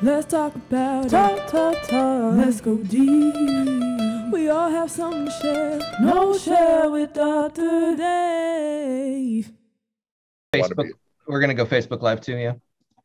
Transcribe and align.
Let's 0.00 0.26
talk 0.26 0.54
about 0.54 1.10
talk, 1.10 1.32
it. 1.32 1.48
Talk, 1.48 1.82
talk. 1.88 2.36
Let's 2.36 2.60
go 2.60 2.76
deep. 2.76 3.34
We 4.32 4.48
all 4.48 4.70
have 4.70 4.92
something 4.92 5.24
to 5.24 5.30
share. 5.42 5.80
No 6.00 6.38
share 6.38 6.88
with 6.88 7.14
Dr. 7.14 7.96
Dave. 7.96 9.50
Facebook. 10.54 10.90
We're 11.26 11.40
gonna 11.40 11.54
go 11.54 11.66
Facebook 11.66 12.00
Live 12.00 12.20
too, 12.20 12.36
yeah. 12.36 12.52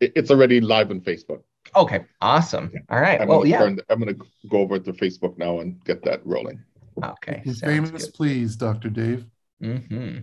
It's 0.02 0.30
already 0.30 0.62
live 0.62 0.92
on 0.92 1.02
Facebook. 1.02 1.42
Okay, 1.76 2.06
awesome. 2.22 2.70
Yeah. 2.72 2.82
All 2.90 3.02
right. 3.02 3.20
I'm 3.20 3.28
well, 3.28 3.40
gonna 3.40 3.50
yeah. 3.50 3.58
turn, 3.58 3.80
I'm 3.90 3.98
gonna 3.98 4.14
go 4.50 4.60
over 4.60 4.78
to 4.78 4.94
Facebook 4.94 5.36
now 5.40 5.62
and 5.62 5.84
get 5.86 6.04
that 6.04 6.24
rolling. 6.24 6.64
Okay. 7.04 7.42
His 7.44 7.60
famous, 7.60 8.06
good. 8.06 8.14
please, 8.14 8.56
Dr. 8.56 8.90
Dave. 8.90 9.26
Mm-hmm. 9.64 10.20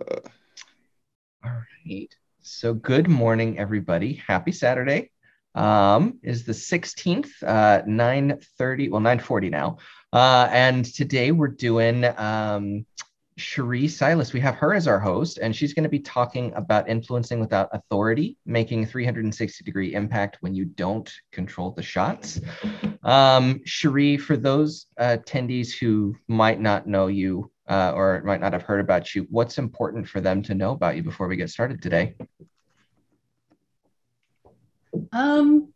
all 1.44 1.52
right. 1.84 2.08
So 2.48 2.74
good 2.74 3.08
morning, 3.08 3.58
everybody. 3.58 4.22
Happy 4.24 4.52
Saturday. 4.52 5.10
Um, 5.56 6.20
is 6.22 6.44
the 6.44 6.52
16th, 6.52 7.42
uh, 7.42 7.82
9:30, 7.84 8.88
well, 8.88 9.00
9:40 9.00 9.50
now. 9.50 9.78
Uh, 10.12 10.48
and 10.52 10.84
today 10.84 11.32
we're 11.32 11.48
doing 11.48 12.04
um, 12.04 12.86
Cherie 13.36 13.88
Silas. 13.88 14.32
We 14.32 14.38
have 14.40 14.54
her 14.54 14.74
as 14.74 14.86
our 14.86 15.00
host, 15.00 15.38
and 15.38 15.56
she's 15.56 15.74
going 15.74 15.82
to 15.82 15.88
be 15.88 15.98
talking 15.98 16.52
about 16.54 16.88
influencing 16.88 17.40
without 17.40 17.68
authority, 17.72 18.38
making 18.46 18.86
360 18.86 19.64
degree 19.64 19.94
impact 19.94 20.36
when 20.38 20.54
you 20.54 20.66
don't 20.66 21.12
control 21.32 21.72
the 21.72 21.82
shots. 21.82 22.40
Um, 23.02 23.60
Cherie, 23.64 24.18
for 24.18 24.36
those 24.36 24.86
uh, 24.98 25.16
attendees 25.18 25.76
who 25.76 26.14
might 26.28 26.60
not 26.60 26.86
know 26.86 27.08
you 27.08 27.50
uh, 27.68 27.92
or 27.94 28.22
might 28.24 28.40
not 28.40 28.52
have 28.52 28.62
heard 28.62 28.80
about 28.80 29.14
you, 29.14 29.26
what's 29.30 29.58
important 29.58 30.08
for 30.08 30.20
them 30.20 30.42
to 30.42 30.54
know 30.54 30.72
about 30.72 30.96
you 30.96 31.02
before 31.02 31.28
we 31.28 31.36
get 31.36 31.50
started 31.50 31.82
today? 31.82 32.14
Um, 35.12 35.72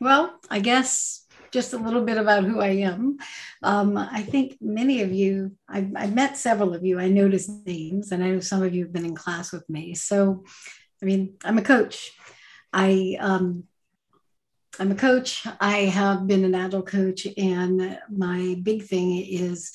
well, 0.00 0.38
I 0.50 0.60
guess 0.60 1.26
just 1.50 1.72
a 1.72 1.78
little 1.78 2.04
bit 2.04 2.16
about 2.16 2.44
who 2.44 2.60
I 2.60 2.68
am. 2.68 3.18
Um, 3.62 3.96
I 3.96 4.22
think 4.22 4.56
many 4.60 5.02
of 5.02 5.12
you, 5.12 5.56
I've, 5.68 5.90
I've, 5.96 6.14
met 6.14 6.36
several 6.36 6.74
of 6.74 6.84
you, 6.84 6.98
I 6.98 7.08
noticed 7.08 7.50
names, 7.66 8.12
and 8.12 8.22
I 8.22 8.28
know 8.28 8.40
some 8.40 8.62
of 8.62 8.74
you 8.74 8.84
have 8.84 8.92
been 8.92 9.04
in 9.04 9.16
class 9.16 9.52
with 9.52 9.68
me. 9.68 9.94
So, 9.94 10.44
I 11.02 11.06
mean, 11.06 11.34
I'm 11.44 11.58
a 11.58 11.62
coach. 11.62 12.12
I 12.72 13.16
um, 13.18 13.64
I'm 14.78 14.92
a 14.92 14.96
coach. 14.96 15.46
I 15.60 15.78
have 15.78 16.26
been 16.26 16.44
an 16.44 16.54
agile 16.54 16.82
coach, 16.82 17.26
and 17.36 17.98
my 18.08 18.56
big 18.62 18.84
thing 18.84 19.18
is 19.18 19.72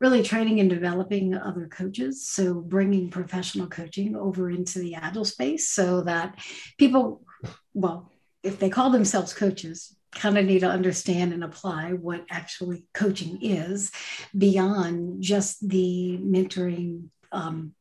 really 0.00 0.22
training 0.22 0.60
and 0.60 0.68
developing 0.68 1.34
other 1.34 1.66
coaches. 1.66 2.26
So 2.26 2.54
bringing 2.54 3.10
professional 3.10 3.66
coaching 3.66 4.14
over 4.16 4.50
into 4.50 4.78
the 4.78 4.94
agile 4.94 5.24
space 5.24 5.70
so 5.70 6.02
that 6.02 6.38
people, 6.78 7.22
well, 7.74 8.12
if 8.42 8.58
they 8.58 8.68
call 8.68 8.90
themselves 8.90 9.32
coaches, 9.32 9.96
kind 10.12 10.38
of 10.38 10.44
need 10.44 10.60
to 10.60 10.70
understand 10.70 11.32
and 11.32 11.44
apply 11.44 11.90
what 11.92 12.24
actually 12.30 12.84
coaching 12.94 13.38
is 13.42 13.92
beyond 14.36 15.22
just 15.22 15.66
the 15.66 16.18
mentoring, 16.22 17.08
um, 17.32 17.74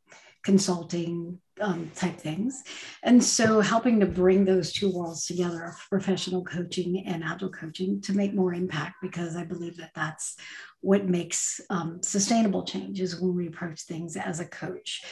consulting 0.44 1.40
um, 1.62 1.92
type 1.96 2.18
things. 2.18 2.64
And 3.04 3.24
so 3.24 3.62
helping 3.62 4.00
to 4.00 4.06
bring 4.06 4.46
those 4.46 4.72
two 4.72 4.92
worlds 4.92 5.26
together, 5.26 5.74
professional 5.90 6.44
coaching 6.44 7.06
and 7.06 7.24
agile 7.24 7.50
coaching, 7.50 8.02
to 8.02 8.14
make 8.14 8.34
more 8.34 8.54
impact, 8.54 8.96
because 9.02 9.36
I 9.36 9.44
believe 9.44 9.78
that 9.78 9.92
that's 9.96 10.36
what 10.82 11.06
makes 11.06 11.62
um, 11.70 12.02
sustainable 12.02 12.64
change 12.64 13.02
is 13.02 13.20
when 13.20 13.36
we 13.36 13.48
approach 13.48 13.84
things 13.84 14.16
as 14.18 14.40
a 14.40 14.46
coach. 14.46 15.04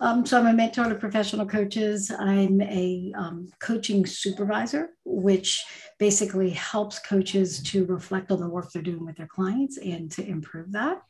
Um, 0.00 0.24
so 0.24 0.38
I'm 0.38 0.46
a 0.46 0.52
mentor 0.52 0.88
to 0.88 0.94
professional 0.94 1.44
coaches. 1.44 2.10
I'm 2.16 2.60
a 2.62 3.12
um, 3.16 3.48
coaching 3.60 4.06
supervisor, 4.06 4.90
which 5.04 5.64
basically 5.98 6.50
helps 6.50 7.00
coaches 7.00 7.60
to 7.64 7.84
reflect 7.86 8.30
on 8.30 8.38
the 8.38 8.48
work 8.48 8.70
they're 8.70 8.80
doing 8.80 9.04
with 9.04 9.16
their 9.16 9.26
clients 9.26 9.76
and 9.76 10.08
to 10.12 10.24
improve 10.24 10.70
that. 10.72 11.02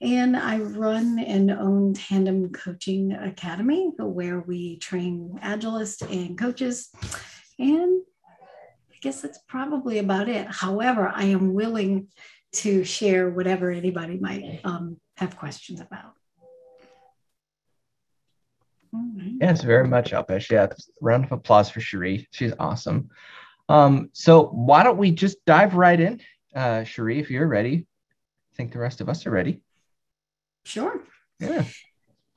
And 0.00 0.36
I 0.36 0.58
run 0.58 1.18
and 1.18 1.50
own 1.50 1.94
Tandem 1.94 2.52
Coaching 2.52 3.12
Academy, 3.12 3.90
where 3.98 4.40
we 4.40 4.78
train 4.78 5.40
agilists 5.42 6.02
and 6.08 6.38
coaches. 6.38 6.90
And 7.58 8.02
I 8.92 8.96
guess 9.00 9.20
that's 9.22 9.40
probably 9.48 9.98
about 9.98 10.28
it. 10.28 10.46
However, 10.48 11.10
I 11.12 11.24
am 11.24 11.52
willing 11.52 12.08
to 12.52 12.84
share 12.84 13.28
whatever 13.28 13.70
anybody 13.72 14.18
might 14.18 14.60
um, 14.64 14.98
have 15.16 15.36
questions 15.36 15.80
about. 15.80 16.12
Yes, 19.40 19.62
very 19.62 19.86
much, 19.86 20.12
Alpesh. 20.12 20.50
Yeah, 20.50 20.68
round 21.00 21.24
of 21.24 21.32
applause 21.32 21.70
for 21.70 21.80
Cherie. 21.80 22.26
She's 22.30 22.52
awesome. 22.58 23.10
Um, 23.68 24.10
so 24.12 24.44
why 24.46 24.82
don't 24.82 24.96
we 24.96 25.10
just 25.10 25.44
dive 25.44 25.74
right 25.74 25.98
in, 25.98 26.20
uh, 26.54 26.84
Cherie, 26.84 27.18
if 27.18 27.30
you're 27.30 27.46
ready. 27.46 27.86
I 28.52 28.56
think 28.56 28.72
the 28.72 28.78
rest 28.78 29.00
of 29.00 29.08
us 29.08 29.26
are 29.26 29.30
ready. 29.30 29.60
Sure. 30.68 31.00
Yeah. 31.40 31.64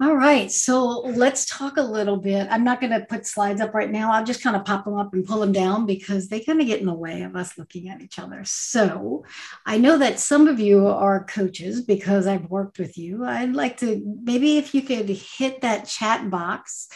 All 0.02 0.16
right, 0.16 0.52
so 0.52 1.02
let's 1.02 1.46
talk 1.46 1.78
a 1.78 1.84
little 1.84 2.18
bit. 2.18 2.48
I'm 2.50 2.64
not 2.64 2.82
going 2.82 2.92
to 2.98 3.06
put 3.06 3.28
slides 3.28 3.62
up 3.62 3.76
right 3.76 3.92
now. 3.92 4.12
I'll 4.12 4.24
just 4.24 4.42
kind 4.42 4.56
of 4.56 4.66
pop 4.66 4.86
them 4.86 4.96
up 4.96 5.14
and 5.14 5.24
pull 5.24 5.42
them 5.42 5.52
down 5.52 5.86
because 5.86 6.28
they 6.28 6.40
kind 6.40 6.60
of 6.60 6.66
get 6.66 6.80
in 6.80 6.88
the 6.88 6.94
way 6.94 7.22
of 7.22 7.36
us 7.36 7.56
looking 7.56 7.88
at 7.88 8.02
each 8.02 8.18
other. 8.18 8.42
So 8.44 9.26
I 9.64 9.78
know 9.78 10.00
that 10.00 10.20
some 10.20 10.48
of 10.48 10.60
you 10.60 10.88
are 10.88 11.26
coaches 11.26 11.82
because 11.82 12.26
I've 12.26 12.50
worked 12.50 12.80
with 12.80 12.98
you. 12.98 13.26
I'd 13.26 13.54
like 13.54 13.78
to 13.82 14.02
maybe 14.24 14.58
if 14.58 14.74
you 14.74 14.82
could 14.82 15.08
hit 15.10 15.62
that 15.62 15.86
chat 15.86 16.32
box 16.32 16.88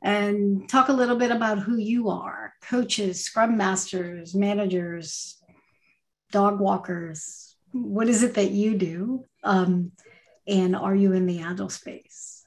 and 0.00 0.68
talk 0.68 0.88
a 0.88 0.92
little 0.92 1.16
bit 1.16 1.32
about 1.32 1.58
who 1.58 1.78
you 1.78 2.10
are 2.10 2.52
coaches, 2.62 3.24
scrum 3.24 3.56
masters, 3.56 4.36
managers, 4.36 5.42
dog 6.30 6.60
walkers. 6.60 7.56
What 7.72 8.08
is 8.08 8.22
it 8.22 8.34
that 8.34 8.50
you 8.52 8.76
do? 8.76 9.24
Um, 9.42 9.92
and 10.46 10.74
are 10.74 10.94
you 10.94 11.12
in 11.12 11.26
the 11.26 11.40
agile 11.40 11.68
space? 11.68 12.44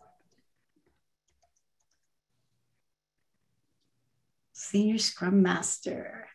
Senior 4.54 4.98
Scrum 4.98 5.42
Master, 5.42 6.28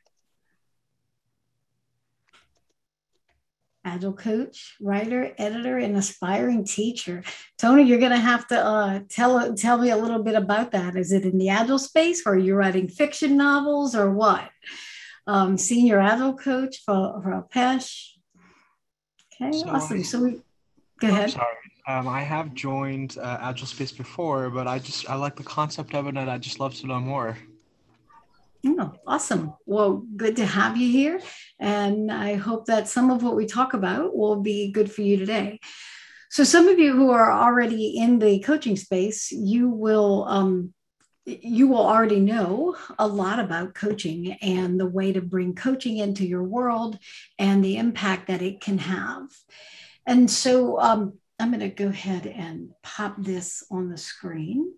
Agile 3.82 4.12
coach, 4.12 4.76
writer, 4.80 5.32
editor, 5.38 5.78
and 5.78 5.96
aspiring 5.96 6.64
teacher. 6.64 7.24
Tony, 7.58 7.82
you're 7.82 7.98
going 7.98 8.10
to 8.12 8.18
have 8.18 8.46
to 8.48 8.62
uh, 8.62 9.00
tell 9.08 9.54
tell 9.54 9.78
me 9.78 9.90
a 9.90 9.96
little 9.96 10.22
bit 10.22 10.34
about 10.34 10.72
that. 10.72 10.96
Is 10.96 11.12
it 11.12 11.24
in 11.24 11.38
the 11.38 11.48
Agile 11.48 11.78
space, 11.78 12.22
or 12.26 12.34
are 12.34 12.38
you 12.38 12.54
writing 12.54 12.88
fiction 12.88 13.36
novels, 13.38 13.94
or 13.94 14.10
what? 14.10 14.50
Um, 15.26 15.56
senior 15.56 15.98
Agile 15.98 16.34
coach 16.34 16.82
for, 16.84 17.20
for 17.22 17.30
Alpesh. 17.30 18.10
Okay, 19.34 19.52
so 19.52 19.68
awesome. 19.70 20.04
So 20.04 20.20
we 20.20 20.42
go 21.00 21.08
ahead. 21.08 21.30
Sorry. 21.30 21.56
Um, 21.88 22.06
I 22.06 22.22
have 22.22 22.54
joined 22.54 23.18
uh, 23.18 23.38
Agile 23.40 23.66
Space 23.66 23.92
before, 23.92 24.50
but 24.50 24.68
I 24.68 24.78
just 24.78 25.08
I 25.10 25.14
like 25.16 25.36
the 25.36 25.42
concept 25.42 25.94
of 25.94 26.06
it, 26.06 26.16
and 26.16 26.30
I 26.30 26.38
just 26.38 26.60
love 26.60 26.74
to 26.76 26.86
know 26.86 27.00
more. 27.00 27.36
Oh, 28.66 28.92
awesome. 29.06 29.54
Well, 29.64 30.04
good 30.16 30.36
to 30.36 30.46
have 30.46 30.76
you 30.76 30.90
here. 30.90 31.20
And 31.58 32.12
I 32.12 32.34
hope 32.34 32.66
that 32.66 32.88
some 32.88 33.10
of 33.10 33.22
what 33.22 33.36
we 33.36 33.46
talk 33.46 33.72
about 33.72 34.14
will 34.14 34.36
be 34.36 34.70
good 34.70 34.92
for 34.92 35.00
you 35.00 35.16
today. 35.16 35.60
So, 36.30 36.44
some 36.44 36.68
of 36.68 36.78
you 36.78 36.92
who 36.92 37.10
are 37.10 37.32
already 37.32 37.96
in 37.98 38.18
the 38.18 38.40
coaching 38.40 38.76
space, 38.76 39.32
you 39.32 39.68
will. 39.68 40.24
Um, 40.28 40.74
you 41.26 41.68
will 41.68 41.86
already 41.86 42.18
know 42.18 42.76
a 42.98 43.06
lot 43.06 43.38
about 43.38 43.74
coaching 43.74 44.32
and 44.40 44.80
the 44.80 44.88
way 44.88 45.12
to 45.12 45.20
bring 45.20 45.54
coaching 45.54 45.98
into 45.98 46.26
your 46.26 46.42
world 46.42 46.98
and 47.38 47.62
the 47.62 47.76
impact 47.76 48.26
that 48.28 48.42
it 48.42 48.60
can 48.60 48.78
have. 48.78 49.28
And 50.06 50.30
so 50.30 50.80
um, 50.80 51.14
I'm 51.38 51.50
going 51.50 51.60
to 51.60 51.68
go 51.68 51.88
ahead 51.88 52.26
and 52.26 52.70
pop 52.82 53.16
this 53.18 53.64
on 53.70 53.88
the 53.88 53.96
screen. 53.96 54.72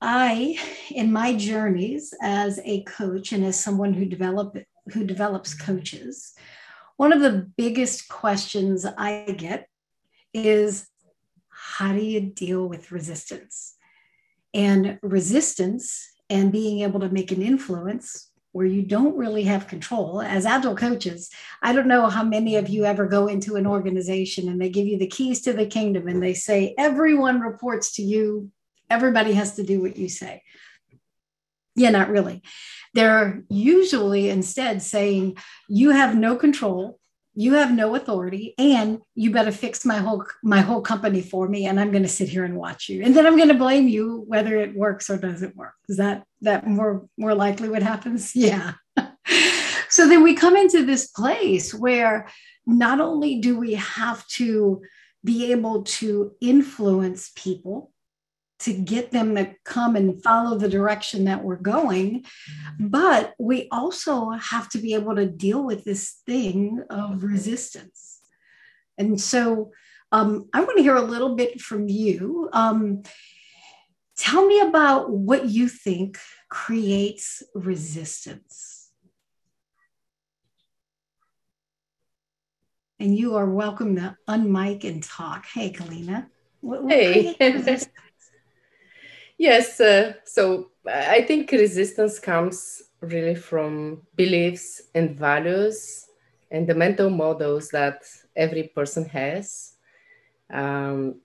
I, 0.00 0.58
in 0.90 1.12
my 1.12 1.36
journeys 1.36 2.12
as 2.20 2.60
a 2.64 2.82
coach 2.82 3.32
and 3.32 3.44
as 3.44 3.58
someone 3.58 3.94
who 3.94 4.04
develop 4.04 4.56
who 4.92 5.04
develops 5.04 5.54
coaches, 5.54 6.32
one 6.96 7.12
of 7.12 7.20
the 7.20 7.48
biggest 7.56 8.08
questions 8.08 8.84
I 8.84 9.36
get 9.38 9.68
is 10.34 10.88
how 11.48 11.92
do 11.92 12.02
you 12.02 12.20
deal 12.20 12.68
with 12.68 12.90
resistance? 12.90 13.76
And 14.52 14.98
resistance 15.02 16.12
and 16.28 16.50
being 16.50 16.80
able 16.80 17.00
to 17.00 17.08
make 17.08 17.30
an 17.30 17.42
influence 17.42 18.31
where 18.52 18.66
you 18.66 18.82
don't 18.82 19.16
really 19.16 19.44
have 19.44 19.66
control 19.66 20.20
as 20.20 20.46
agile 20.46 20.76
coaches 20.76 21.30
i 21.62 21.72
don't 21.72 21.88
know 21.88 22.06
how 22.08 22.22
many 22.22 22.56
of 22.56 22.68
you 22.68 22.84
ever 22.84 23.06
go 23.06 23.26
into 23.26 23.56
an 23.56 23.66
organization 23.66 24.48
and 24.48 24.60
they 24.60 24.68
give 24.68 24.86
you 24.86 24.98
the 24.98 25.06
keys 25.06 25.40
to 25.40 25.52
the 25.52 25.66
kingdom 25.66 26.06
and 26.06 26.22
they 26.22 26.34
say 26.34 26.74
everyone 26.78 27.40
reports 27.40 27.94
to 27.94 28.02
you 28.02 28.50
everybody 28.92 29.32
has 29.32 29.54
to 29.54 29.62
do 29.62 29.80
what 29.80 29.96
you 29.96 30.08
say. 30.08 30.42
Yeah, 31.74 31.90
not 31.90 32.10
really. 32.10 32.42
They're 32.92 33.42
usually 33.48 34.28
instead 34.28 34.82
saying 34.82 35.38
you 35.68 35.90
have 35.90 36.14
no 36.14 36.36
control 36.36 37.00
you 37.34 37.54
have 37.54 37.72
no 37.72 37.94
authority 37.94 38.54
and 38.58 39.00
you 39.14 39.30
better 39.30 39.52
fix 39.52 39.84
my 39.84 39.98
whole 39.98 40.24
my 40.42 40.60
whole 40.60 40.82
company 40.82 41.22
for 41.22 41.48
me 41.48 41.66
and 41.66 41.80
i'm 41.80 41.90
going 41.90 42.02
to 42.02 42.08
sit 42.08 42.28
here 42.28 42.44
and 42.44 42.56
watch 42.56 42.88
you. 42.88 43.02
And 43.02 43.16
then 43.16 43.26
i'm 43.26 43.36
going 43.36 43.48
to 43.48 43.54
blame 43.54 43.88
you 43.88 44.24
whether 44.26 44.56
it 44.56 44.76
works 44.76 45.08
or 45.08 45.16
doesn't 45.18 45.56
work. 45.56 45.74
Is 45.88 45.96
that 45.96 46.24
that 46.42 46.66
more 46.66 47.06
more 47.16 47.34
likely 47.34 47.68
what 47.68 47.82
happens? 47.82 48.32
Yeah. 48.42 48.74
So 49.92 50.08
then 50.08 50.22
we 50.22 50.32
come 50.34 50.56
into 50.56 50.86
this 50.86 51.08
place 51.08 51.74
where 51.74 52.26
not 52.66 52.98
only 52.98 53.40
do 53.40 53.58
we 53.58 53.74
have 53.74 54.26
to 54.28 54.80
be 55.22 55.52
able 55.52 55.82
to 55.82 56.32
influence 56.40 57.30
people 57.36 57.91
to 58.62 58.72
get 58.72 59.10
them 59.10 59.34
to 59.34 59.54
come 59.64 59.96
and 59.96 60.22
follow 60.22 60.56
the 60.56 60.68
direction 60.68 61.24
that 61.24 61.42
we're 61.42 61.56
going. 61.56 62.24
But 62.78 63.34
we 63.38 63.68
also 63.70 64.30
have 64.30 64.68
to 64.70 64.78
be 64.78 64.94
able 64.94 65.16
to 65.16 65.26
deal 65.26 65.64
with 65.64 65.84
this 65.84 66.20
thing 66.26 66.82
of 66.88 67.24
resistance. 67.24 68.20
And 68.98 69.20
so 69.20 69.72
um, 70.12 70.48
I 70.52 70.60
want 70.60 70.76
to 70.76 70.82
hear 70.82 70.96
a 70.96 71.02
little 71.02 71.34
bit 71.34 71.60
from 71.60 71.88
you. 71.88 72.48
Um, 72.52 73.02
tell 74.16 74.46
me 74.46 74.60
about 74.60 75.10
what 75.10 75.46
you 75.46 75.68
think 75.68 76.18
creates 76.48 77.42
resistance. 77.54 78.90
And 83.00 83.16
you 83.16 83.34
are 83.34 83.50
welcome 83.50 83.96
to 83.96 84.16
unmic 84.28 84.84
and 84.84 85.02
talk. 85.02 85.46
Hey, 85.46 85.72
Kalina. 85.72 86.26
What, 86.60 86.84
what 86.84 86.92
hey. 86.92 87.34
Yes, 89.42 89.80
uh, 89.80 90.12
so 90.24 90.70
I 90.86 91.22
think 91.22 91.50
resistance 91.50 92.20
comes 92.20 92.80
really 93.00 93.34
from 93.34 94.02
beliefs 94.14 94.82
and 94.94 95.18
values 95.18 96.06
and 96.52 96.64
the 96.64 96.76
mental 96.76 97.10
models 97.10 97.68
that 97.70 98.04
every 98.36 98.68
person 98.68 99.04
has. 99.06 99.74
Um, 100.48 101.22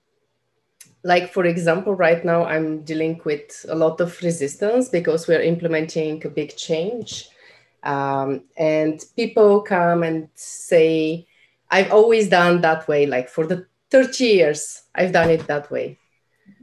like, 1.03 1.31
for 1.31 1.45
example, 1.45 1.93
right 1.93 2.25
now 2.25 2.43
I'm 2.43 2.81
dealing 2.83 3.21
with 3.23 3.63
a 3.69 3.75
lot 3.75 4.01
of 4.01 4.19
resistance 4.23 4.89
because 4.89 5.27
we're 5.27 5.43
implementing 5.43 6.25
a 6.25 6.29
big 6.29 6.57
change. 6.57 7.29
Um, 7.83 8.45
and 8.57 8.99
people 9.15 9.61
come 9.61 10.01
and 10.01 10.29
say, 10.33 11.27
I've 11.69 11.91
always 11.91 12.29
done 12.29 12.61
that 12.61 12.87
way, 12.87 13.05
like 13.05 13.29
for 13.29 13.45
the 13.45 13.67
30 13.91 14.25
years, 14.25 14.81
I've 14.95 15.11
done 15.11 15.29
it 15.29 15.45
that 15.45 15.69
way 15.69 15.99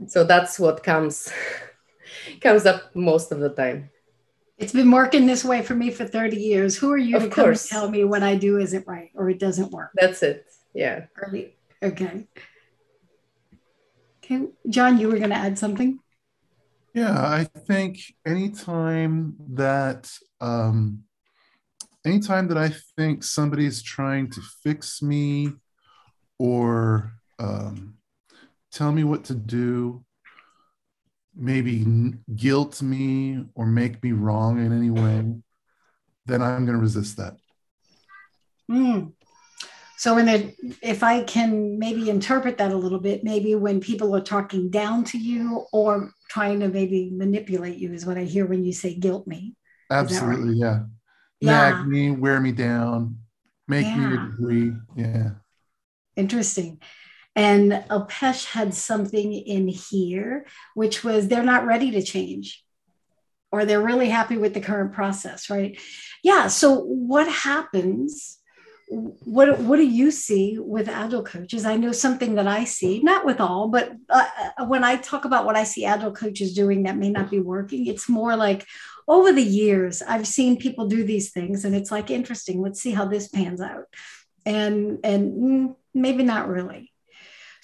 so 0.06 0.24
that's 0.24 0.58
what 0.58 0.82
comes 0.82 1.32
comes 2.40 2.66
up 2.66 2.94
most 2.94 3.32
of 3.32 3.40
the 3.40 3.50
time. 3.50 3.90
It's 4.56 4.72
been 4.72 4.90
working 4.90 5.26
this 5.26 5.44
way 5.44 5.62
for 5.62 5.74
me 5.74 5.90
for 5.90 6.04
30 6.04 6.36
years. 6.36 6.76
Who 6.76 6.92
are 6.92 6.98
you 6.98 7.16
of 7.16 7.24
to 7.24 7.28
come 7.28 7.48
and 7.50 7.58
tell 7.58 7.90
me 7.90 8.04
what 8.04 8.22
i 8.22 8.36
do 8.36 8.58
isn't 8.58 8.86
right 8.86 9.10
or 9.14 9.28
it 9.28 9.40
doesn't 9.40 9.72
work? 9.72 9.90
That's 9.94 10.22
it. 10.22 10.46
Yeah. 10.72 11.06
Early. 11.16 11.56
okay. 11.82 12.26
Okay. 14.24 14.46
John 14.68 14.98
you 14.98 15.08
were 15.08 15.18
going 15.18 15.30
to 15.30 15.36
add 15.36 15.58
something? 15.58 15.98
Yeah 16.94 17.18
i 17.18 17.42
think 17.66 17.98
anytime 18.24 19.34
that 19.54 20.10
um 20.40 21.02
anytime 22.06 22.46
that 22.48 22.56
i 22.56 22.70
think 22.96 23.24
somebody's 23.24 23.82
trying 23.82 24.30
to 24.30 24.40
fix 24.62 25.02
me 25.02 25.52
or 26.38 27.14
um 27.40 27.94
tell 28.74 28.92
me 28.92 29.04
what 29.04 29.24
to 29.24 29.34
do, 29.34 30.04
maybe 31.34 31.86
guilt 32.34 32.82
me 32.82 33.44
or 33.54 33.66
make 33.66 34.02
me 34.02 34.12
wrong 34.12 34.64
in 34.64 34.76
any 34.76 34.90
way, 34.90 35.32
then 36.26 36.42
I'm 36.42 36.66
going 36.66 36.76
to 36.76 36.82
resist 36.82 37.16
that. 37.16 37.36
Mm. 38.70 39.12
So, 39.96 40.16
when 40.16 40.28
it, 40.28 40.56
if 40.82 41.02
I 41.02 41.22
can 41.22 41.78
maybe 41.78 42.10
interpret 42.10 42.58
that 42.58 42.72
a 42.72 42.76
little 42.76 42.98
bit, 42.98 43.22
maybe 43.22 43.54
when 43.54 43.80
people 43.80 44.14
are 44.14 44.20
talking 44.20 44.68
down 44.68 45.04
to 45.04 45.18
you 45.18 45.64
or 45.72 46.10
trying 46.28 46.60
to 46.60 46.68
maybe 46.68 47.10
manipulate 47.12 47.78
you, 47.78 47.92
is 47.92 48.04
what 48.04 48.18
I 48.18 48.24
hear 48.24 48.44
when 48.44 48.64
you 48.64 48.72
say 48.72 48.94
guilt 48.94 49.26
me. 49.26 49.54
Absolutely, 49.90 50.48
right? 50.48 50.56
yeah. 50.56 50.80
yeah. 51.40 51.70
Nag 51.70 51.86
me, 51.86 52.10
wear 52.10 52.40
me 52.40 52.52
down, 52.52 53.18
make 53.68 53.86
yeah. 53.86 53.96
me 53.96 54.14
agree. 54.16 54.72
Yeah. 54.96 55.30
Interesting. 56.16 56.80
And 57.36 57.72
Alpesh 57.90 58.44
had 58.46 58.74
something 58.74 59.32
in 59.32 59.66
here, 59.68 60.46
which 60.74 61.02
was 61.02 61.28
they're 61.28 61.42
not 61.42 61.66
ready 61.66 61.90
to 61.92 62.02
change 62.02 62.64
or 63.54 63.64
they're 63.64 63.80
really 63.80 64.08
happy 64.08 64.36
with 64.36 64.52
the 64.52 64.60
current 64.60 64.92
process, 64.92 65.48
right? 65.48 65.80
Yeah. 66.24 66.48
So 66.48 66.80
what 66.80 67.28
happens? 67.28 68.38
What, 68.88 69.60
what 69.60 69.76
do 69.76 69.86
you 69.86 70.10
see 70.10 70.58
with 70.58 70.88
agile 70.88 71.22
coaches? 71.22 71.64
I 71.64 71.76
know 71.76 71.92
something 71.92 72.34
that 72.34 72.48
I 72.48 72.64
see, 72.64 73.00
not 73.00 73.24
with 73.24 73.40
all, 73.40 73.68
but 73.68 73.92
uh, 74.08 74.26
uh, 74.58 74.66
when 74.66 74.82
I 74.82 74.96
talk 74.96 75.24
about 75.24 75.44
what 75.46 75.54
I 75.54 75.62
see 75.62 75.84
agile 75.84 76.12
coaches 76.12 76.52
doing 76.52 76.82
that 76.82 76.96
may 76.96 77.10
not 77.10 77.30
be 77.30 77.38
working, 77.38 77.86
it's 77.86 78.08
more 78.08 78.34
like 78.34 78.66
over 79.06 79.32
the 79.32 79.42
years, 79.42 80.02
I've 80.02 80.26
seen 80.26 80.56
people 80.58 80.88
do 80.88 81.04
these 81.04 81.30
things 81.30 81.64
and 81.64 81.76
it's 81.76 81.92
like 81.92 82.10
interesting. 82.10 82.60
Let's 82.60 82.80
see 82.80 82.90
how 82.90 83.06
this 83.06 83.28
pans 83.28 83.60
out. 83.60 83.84
And, 84.44 84.98
and 85.04 85.32
mm, 85.32 85.76
maybe 85.94 86.24
not 86.24 86.48
really 86.48 86.92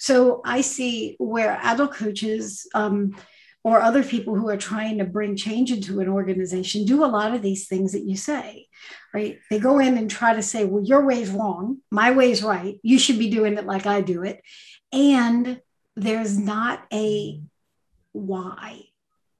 so 0.01 0.41
I 0.43 0.61
see 0.61 1.15
where 1.19 1.51
agile 1.61 1.87
coaches 1.87 2.67
um, 2.73 3.15
or 3.63 3.79
other 3.79 4.03
people 4.03 4.33
who 4.33 4.49
are 4.49 4.57
trying 4.57 4.97
to 4.97 5.03
bring 5.03 5.35
change 5.35 5.71
into 5.71 5.99
an 5.99 6.09
organization 6.09 6.85
do 6.85 7.05
a 7.05 7.05
lot 7.05 7.35
of 7.35 7.43
these 7.43 7.67
things 7.67 7.91
that 7.91 8.01
you 8.01 8.17
say, 8.17 8.65
right? 9.13 9.37
They 9.51 9.59
go 9.59 9.77
in 9.77 9.99
and 9.99 10.09
try 10.09 10.33
to 10.33 10.41
say, 10.41 10.65
well, 10.65 10.83
your 10.83 11.05
way's 11.05 11.29
wrong, 11.29 11.81
my 11.91 12.09
way's 12.09 12.41
right. 12.41 12.79
You 12.81 12.97
should 12.97 13.19
be 13.19 13.29
doing 13.29 13.59
it 13.59 13.67
like 13.67 13.85
I 13.85 14.01
do 14.01 14.23
it. 14.23 14.41
And 14.91 15.61
there's 15.95 16.35
not 16.35 16.81
a 16.91 17.39
why, 18.11 18.81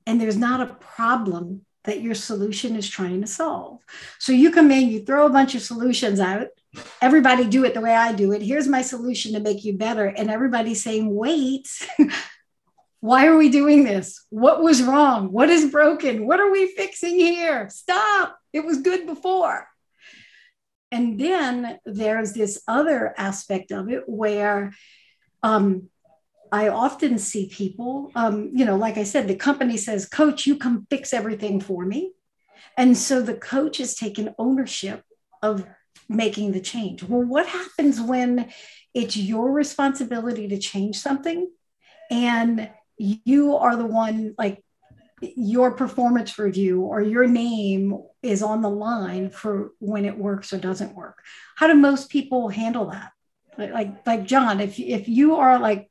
and 0.05 0.21
there's 0.21 0.37
not 0.37 0.61
a 0.61 0.75
problem 0.75 1.65
that 1.85 2.01
your 2.01 2.13
solution 2.13 2.75
is 2.75 2.87
trying 2.87 3.21
to 3.21 3.27
solve. 3.27 3.79
So 4.19 4.31
you 4.31 4.51
come 4.51 4.69
in, 4.69 4.89
you 4.89 5.03
throw 5.03 5.25
a 5.25 5.31
bunch 5.31 5.55
of 5.55 5.63
solutions 5.63 6.19
out, 6.19 6.49
everybody 7.01 7.45
do 7.45 7.65
it 7.65 7.73
the 7.73 7.81
way 7.81 7.93
I 7.93 8.13
do 8.13 8.31
it. 8.31 8.41
Here's 8.41 8.67
my 8.67 8.81
solution 8.81 9.33
to 9.33 9.39
make 9.39 9.63
you 9.63 9.77
better. 9.77 10.05
And 10.05 10.29
everybody's 10.29 10.83
saying, 10.83 11.13
wait, 11.13 11.67
why 12.99 13.27
are 13.27 13.37
we 13.37 13.49
doing 13.49 13.83
this? 13.83 14.25
What 14.29 14.61
was 14.61 14.83
wrong? 14.83 15.31
What 15.31 15.49
is 15.49 15.71
broken? 15.71 16.25
What 16.25 16.39
are 16.39 16.51
we 16.51 16.67
fixing 16.75 17.15
here? 17.15 17.69
Stop. 17.69 18.37
It 18.53 18.63
was 18.63 18.81
good 18.81 19.05
before. 19.05 19.67
And 20.91 21.19
then 21.19 21.79
there's 21.85 22.33
this 22.33 22.61
other 22.67 23.13
aspect 23.17 23.71
of 23.71 23.89
it 23.89 24.03
where 24.07 24.73
um, 25.41 25.89
I 26.51 26.67
often 26.67 27.17
see 27.17 27.47
people, 27.47 28.11
um, 28.13 28.51
you 28.53 28.65
know, 28.65 28.75
like 28.75 28.97
I 28.97 29.03
said, 29.03 29.27
the 29.27 29.35
company 29.35 29.77
says, 29.77 30.07
Coach, 30.07 30.45
you 30.45 30.57
come 30.57 30.85
fix 30.89 31.13
everything 31.13 31.61
for 31.61 31.85
me. 31.85 32.11
And 32.77 32.97
so 32.97 33.21
the 33.21 33.33
coach 33.33 33.77
has 33.77 33.95
taken 33.95 34.35
ownership 34.37 35.03
of 35.41 35.65
making 36.09 36.51
the 36.51 36.61
change. 36.61 37.03
Well, 37.03 37.23
what 37.23 37.47
happens 37.47 37.99
when 38.01 38.51
it's 38.93 39.15
your 39.15 39.51
responsibility 39.51 40.47
to 40.49 40.57
change 40.57 40.97
something 40.97 41.49
and 42.09 42.69
you 42.97 43.55
are 43.55 43.75
the 43.75 43.85
one 43.85 44.35
like 44.37 44.63
your 45.21 45.71
performance 45.71 46.37
review 46.37 46.81
or 46.81 47.01
your 47.01 47.27
name 47.27 48.01
is 48.23 48.41
on 48.41 48.61
the 48.61 48.69
line 48.69 49.29
for 49.29 49.71
when 49.79 50.05
it 50.05 50.17
works 50.17 50.51
or 50.51 50.57
doesn't 50.57 50.95
work? 50.95 51.19
How 51.55 51.67
do 51.67 51.75
most 51.75 52.09
people 52.09 52.49
handle 52.49 52.89
that? 52.89 53.11
Like 53.57 54.05
like 54.05 54.25
john 54.25 54.59
if 54.59 54.79
if 54.79 55.07
you 55.07 55.35
are 55.35 55.59
like 55.59 55.89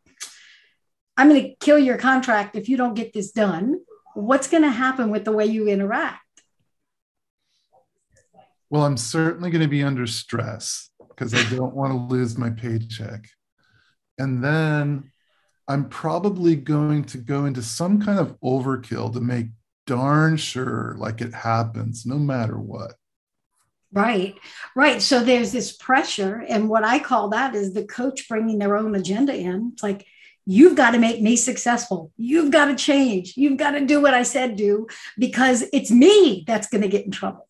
i'm 1.16 1.28
going 1.28 1.42
to 1.42 1.54
kill 1.56 1.78
your 1.78 1.98
contract 1.98 2.56
if 2.56 2.68
you 2.68 2.76
don't 2.76 2.94
get 2.94 3.12
this 3.12 3.32
done 3.32 3.80
what's 4.14 4.48
going 4.48 4.62
to 4.62 4.70
happen 4.70 5.10
with 5.10 5.24
the 5.24 5.32
way 5.32 5.46
you 5.46 5.68
interact 5.68 6.20
well, 8.70 8.84
I'm 8.84 8.96
certainly 8.96 9.50
going 9.50 9.62
to 9.62 9.68
be 9.68 9.82
under 9.82 10.06
stress 10.06 10.90
because 11.08 11.34
I 11.34 11.42
don't 11.54 11.74
want 11.74 11.92
to 11.92 12.14
lose 12.14 12.38
my 12.38 12.50
paycheck. 12.50 13.28
And 14.18 14.42
then 14.42 15.10
I'm 15.68 15.88
probably 15.88 16.56
going 16.56 17.04
to 17.04 17.18
go 17.18 17.44
into 17.44 17.62
some 17.62 18.00
kind 18.00 18.18
of 18.18 18.38
overkill 18.40 19.12
to 19.12 19.20
make 19.20 19.48
darn 19.86 20.36
sure 20.36 20.94
like 20.98 21.20
it 21.20 21.34
happens 21.34 22.06
no 22.06 22.16
matter 22.16 22.58
what. 22.58 22.94
Right, 23.92 24.36
right. 24.76 25.02
So 25.02 25.24
there's 25.24 25.50
this 25.50 25.72
pressure. 25.76 26.44
And 26.48 26.68
what 26.68 26.84
I 26.84 27.00
call 27.00 27.30
that 27.30 27.56
is 27.56 27.74
the 27.74 27.84
coach 27.84 28.28
bringing 28.28 28.58
their 28.58 28.76
own 28.76 28.94
agenda 28.94 29.34
in. 29.34 29.70
It's 29.72 29.82
like, 29.82 30.06
you've 30.46 30.76
got 30.76 30.92
to 30.92 30.98
make 30.98 31.20
me 31.20 31.34
successful. 31.34 32.12
You've 32.16 32.52
got 32.52 32.66
to 32.66 32.76
change. 32.76 33.34
You've 33.36 33.58
got 33.58 33.72
to 33.72 33.84
do 33.84 34.00
what 34.00 34.14
I 34.14 34.22
said 34.22 34.54
do 34.54 34.86
because 35.18 35.64
it's 35.72 35.90
me 35.90 36.44
that's 36.46 36.68
going 36.68 36.82
to 36.82 36.88
get 36.88 37.04
in 37.04 37.10
trouble. 37.10 37.48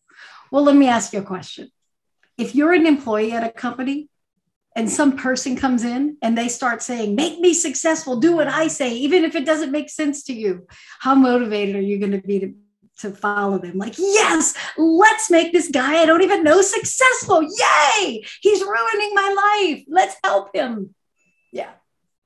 Well, 0.51 0.63
let 0.63 0.75
me 0.75 0.87
ask 0.87 1.13
you 1.13 1.19
a 1.19 1.23
question. 1.23 1.71
If 2.37 2.53
you're 2.53 2.73
an 2.73 2.85
employee 2.85 3.31
at 3.31 3.43
a 3.43 3.51
company 3.51 4.09
and 4.75 4.89
some 4.89 5.17
person 5.17 5.55
comes 5.55 5.83
in 5.83 6.17
and 6.21 6.37
they 6.37 6.49
start 6.49 6.81
saying, 6.81 7.15
Make 7.15 7.39
me 7.39 7.53
successful, 7.53 8.19
do 8.19 8.35
what 8.35 8.47
I 8.47 8.67
say, 8.67 8.93
even 8.93 9.23
if 9.23 9.35
it 9.35 9.45
doesn't 9.45 9.71
make 9.71 9.89
sense 9.89 10.23
to 10.23 10.33
you, 10.33 10.67
how 10.99 11.15
motivated 11.15 11.75
are 11.75 11.81
you 11.81 11.99
going 11.99 12.11
to 12.11 12.21
be 12.21 12.39
to, 12.39 12.53
to 12.99 13.11
follow 13.11 13.57
them. 13.57 13.77
Like, 13.77 13.97
yes, 13.97 14.53
let's 14.77 15.31
make 15.31 15.53
this 15.53 15.69
guy 15.69 16.01
I 16.01 16.05
don't 16.05 16.21
even 16.21 16.43
know 16.43 16.61
successful. 16.61 17.41
Yay! 17.41 18.23
He's 18.41 18.61
ruining 18.61 19.15
my 19.15 19.69
life. 19.71 19.85
Let's 19.87 20.15
help 20.23 20.55
him. 20.55 20.93
Yeah, 21.51 21.71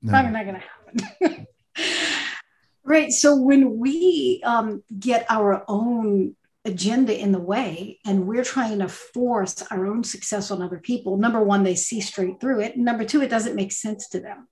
No. 0.01 0.11
probably 0.11 0.31
not 0.31 0.45
going 0.45 0.61
to 0.61 1.07
happen. 1.27 1.47
right. 2.83 3.11
So 3.11 3.35
when 3.35 3.77
we 3.79 4.41
um, 4.45 4.83
get 4.99 5.25
our 5.29 5.63
own 5.67 6.35
agenda 6.65 7.17
in 7.17 7.31
the 7.31 7.39
way 7.39 7.99
and 8.05 8.27
we're 8.27 8.43
trying 8.43 8.79
to 8.79 8.87
force 8.87 9.61
our 9.71 9.85
own 9.85 10.03
success 10.03 10.51
on 10.51 10.61
other 10.61 10.79
people, 10.79 11.17
number 11.17 11.41
one, 11.41 11.63
they 11.63 11.75
see 11.75 12.01
straight 12.01 12.41
through 12.41 12.61
it. 12.61 12.77
Number 12.77 13.05
two, 13.05 13.21
it 13.21 13.29
doesn't 13.29 13.55
make 13.55 13.71
sense 13.71 14.09
to 14.09 14.19
them. 14.19 14.47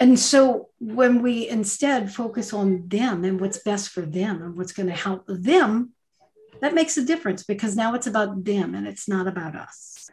And 0.00 0.18
so 0.18 0.68
when 0.78 1.22
we 1.22 1.48
instead 1.48 2.12
focus 2.12 2.52
on 2.52 2.88
them 2.88 3.24
and 3.24 3.40
what's 3.40 3.58
best 3.58 3.90
for 3.90 4.02
them 4.02 4.42
and 4.42 4.56
what's 4.56 4.72
going 4.72 4.88
to 4.88 4.94
help 4.94 5.24
them, 5.26 5.92
that 6.60 6.74
makes 6.74 6.96
a 6.96 7.04
difference 7.04 7.44
because 7.44 7.76
now 7.76 7.94
it's 7.94 8.06
about 8.06 8.44
them 8.44 8.74
and 8.74 8.86
it's 8.86 9.08
not 9.08 9.26
about 9.26 9.54
us. 9.54 10.08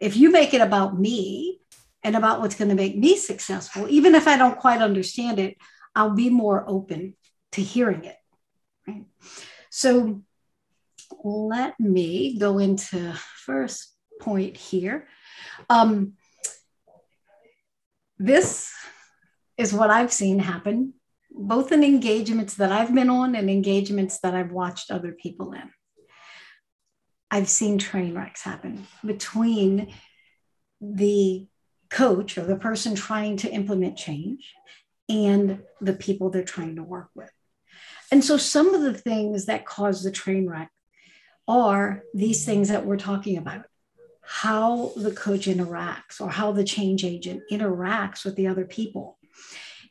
If 0.00 0.16
you 0.16 0.30
make 0.30 0.54
it 0.54 0.60
about 0.60 0.98
me 0.98 1.60
and 2.02 2.16
about 2.16 2.40
what's 2.40 2.56
going 2.56 2.70
to 2.70 2.74
make 2.74 2.96
me 2.96 3.16
successful, 3.16 3.86
even 3.88 4.14
if 4.14 4.26
I 4.26 4.36
don't 4.36 4.58
quite 4.58 4.80
understand 4.80 5.38
it, 5.38 5.56
I'll 5.94 6.14
be 6.14 6.30
more 6.30 6.64
open 6.66 7.14
to 7.52 7.62
hearing 7.62 8.04
it. 8.04 8.16
Right? 8.86 9.04
So 9.70 10.22
let 11.22 11.78
me 11.78 12.38
go 12.38 12.58
into 12.58 13.12
first 13.44 13.94
point 14.20 14.56
here. 14.56 15.06
Um, 15.68 16.14
this 18.18 18.72
is 19.56 19.72
what 19.72 19.90
I've 19.90 20.12
seen 20.12 20.38
happen, 20.38 20.94
both 21.30 21.72
in 21.72 21.84
engagements 21.84 22.54
that 22.54 22.72
I've 22.72 22.94
been 22.94 23.10
on 23.10 23.34
and 23.34 23.50
engagements 23.50 24.20
that 24.20 24.34
I've 24.34 24.52
watched 24.52 24.90
other 24.90 25.12
people 25.12 25.52
in. 25.52 25.70
I've 27.30 27.48
seen 27.48 27.78
train 27.78 28.14
wrecks 28.14 28.42
happen 28.42 28.86
between 29.04 29.94
the 30.80 31.46
coach 31.90 32.36
or 32.36 32.44
the 32.44 32.56
person 32.56 32.94
trying 32.94 33.36
to 33.38 33.50
implement 33.50 33.96
change 33.96 34.52
and 35.08 35.60
the 35.80 35.94
people 35.94 36.30
they're 36.30 36.44
trying 36.44 36.76
to 36.76 36.82
work 36.82 37.08
with. 37.14 37.30
And 38.10 38.22
so 38.22 38.36
some 38.36 38.74
of 38.74 38.82
the 38.82 38.94
things 38.94 39.46
that 39.46 39.64
cause 39.64 40.02
the 40.02 40.10
train 40.10 40.46
wreck 40.46 40.70
are 41.48 42.02
these 42.14 42.44
things 42.44 42.68
that 42.68 42.86
we're 42.86 42.96
talking 42.96 43.36
about 43.36 43.66
how 44.22 44.92
the 44.96 45.10
coach 45.10 45.46
interacts 45.46 46.20
or 46.20 46.30
how 46.30 46.52
the 46.52 46.64
change 46.64 47.04
agent 47.04 47.42
interacts 47.50 48.24
with 48.24 48.36
the 48.36 48.46
other 48.46 48.64
people. 48.64 49.18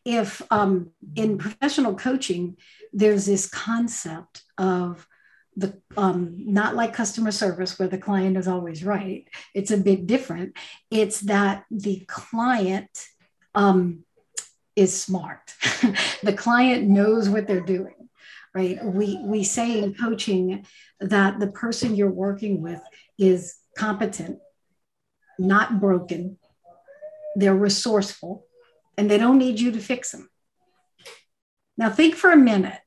If 0.06 0.42
um, 0.50 0.92
in 1.16 1.38
professional 1.38 1.96
coaching, 1.96 2.58
there's 2.94 3.26
this 3.26 3.48
concept 3.48 4.44
of 4.58 5.08
the 5.56 5.80
um, 5.98 6.36
not 6.38 6.76
like 6.76 6.94
customer 6.94 7.32
service 7.32 7.78
where 7.78 7.90
the 7.90 7.98
client 7.98 8.38
is 8.38 8.48
always 8.48 8.84
right. 8.84 9.28
It's 9.54 9.72
a 9.72 9.78
bit 9.78 10.08
different. 10.08 10.56
It's 10.90 11.20
that 11.22 11.66
the 11.70 12.06
client 12.08 13.06
um, 13.54 14.06
is 14.76 15.00
smart. 15.00 15.54
the 16.24 16.34
client 16.34 16.88
knows 16.88 17.28
what 17.28 17.48
they're 17.48 17.60
doing 17.60 18.01
right? 18.54 18.84
We 18.84 19.20
we 19.24 19.44
say 19.44 19.82
in 19.82 19.94
coaching 19.94 20.66
that 21.00 21.40
the 21.40 21.48
person 21.48 21.96
you're 21.96 22.12
working 22.12 22.62
with 22.62 22.82
is 23.18 23.56
competent 23.78 24.40
not 25.40 25.80
broken. 25.80 26.38
They're 27.36 27.56
resourceful 27.56 28.46
and 28.98 29.10
they 29.10 29.18
don't 29.18 29.40
need 29.40 29.60
you 29.60 29.72
to 29.72 29.80
fix 29.80 30.12
them. 30.12 30.30
Now 31.78 31.90
think 31.90 32.16
for 32.16 32.32
a 32.32 32.38
minute. 32.38 32.80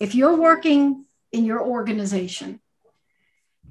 If 0.00 0.14
you're 0.14 0.36
working 0.36 1.04
in 1.30 1.44
your 1.44 1.62
organization 1.62 2.60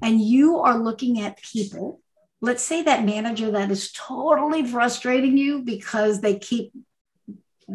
and 0.00 0.20
you 0.20 0.58
are 0.58 0.78
looking 0.78 1.20
at 1.20 1.42
people 1.42 2.00
let's 2.42 2.62
say 2.62 2.82
that 2.82 3.04
manager 3.04 3.52
that 3.52 3.70
is 3.70 3.92
totally 3.92 4.66
frustrating 4.66 5.38
you 5.38 5.62
because 5.62 6.20
they 6.20 6.38
keep 6.38 6.72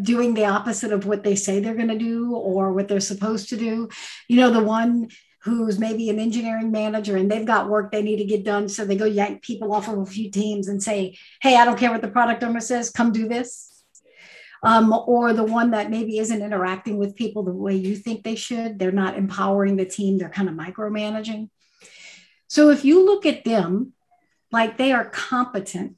doing 0.01 0.34
the 0.34 0.46
opposite 0.46 0.92
of 0.92 1.06
what 1.06 1.24
they 1.24 1.36
say 1.36 1.60
they're 1.60 1.75
going 1.75 1.88
to 1.88 1.98
do 1.98 2.36
or 2.36 2.72
what 2.74 2.88
they're 2.88 3.00
supposed 3.00 3.50
to 3.50 3.58
do. 3.58 3.89
You 4.27 4.38
know, 4.38 4.51
the 4.51 4.63
one 4.63 5.10
who's 5.42 5.80
maybe 5.80 6.10
an 6.10 6.20
engineering 6.20 6.72
manager 6.72 7.16
and 7.16 7.32
they've 7.32 7.46
got 7.46 7.70
work 7.70 7.92
they 7.92 8.01
need 8.01 8.18
to 8.18 8.25
get 8.25 8.44
done. 8.44 8.68
So 8.68 8.86
they 8.86 8.98
go 8.98 9.06
yank 9.06 9.42
people 9.42 9.74
off 9.74 9.88
of 9.88 10.00
a 10.00 10.06
few 10.06 10.30
teams 10.30 10.68
and 10.68 10.82
say, 10.82 11.18
hey, 11.42 11.56
I 11.56 11.66
don't 11.66 11.80
care 11.80 11.92
what 11.92 12.01
the 12.01 12.10
product 12.10 12.44
owner 12.44 12.60
says, 12.60 12.89
come 12.89 13.12
do 13.12 13.27
this. 13.27 13.74
Um, 14.63 14.92
or 14.92 15.34
the 15.34 15.44
one 15.44 15.72
that 15.72 15.92
maybe 15.92 16.18
isn't 16.18 16.42
interacting 16.42 16.98
with 16.98 17.16
people 17.16 17.44
the 17.44 17.54
way 17.54 17.75
you 17.75 17.96
think 17.96 18.24
they 18.24 18.36
should. 18.36 18.80
They're 18.80 18.92
not 18.92 19.16
empowering 19.16 19.75
the 19.77 19.86
team, 19.86 20.18
they're 20.18 20.30
kind 20.30 20.50
of 20.50 20.56
micromanaging. 20.56 21.50
So 22.48 22.70
if 22.70 22.84
you 22.84 23.06
look 23.06 23.25
at 23.25 23.46
them 23.46 23.94
like 24.51 24.77
they 24.77 24.92
are 24.92 25.06
competent, 25.06 25.98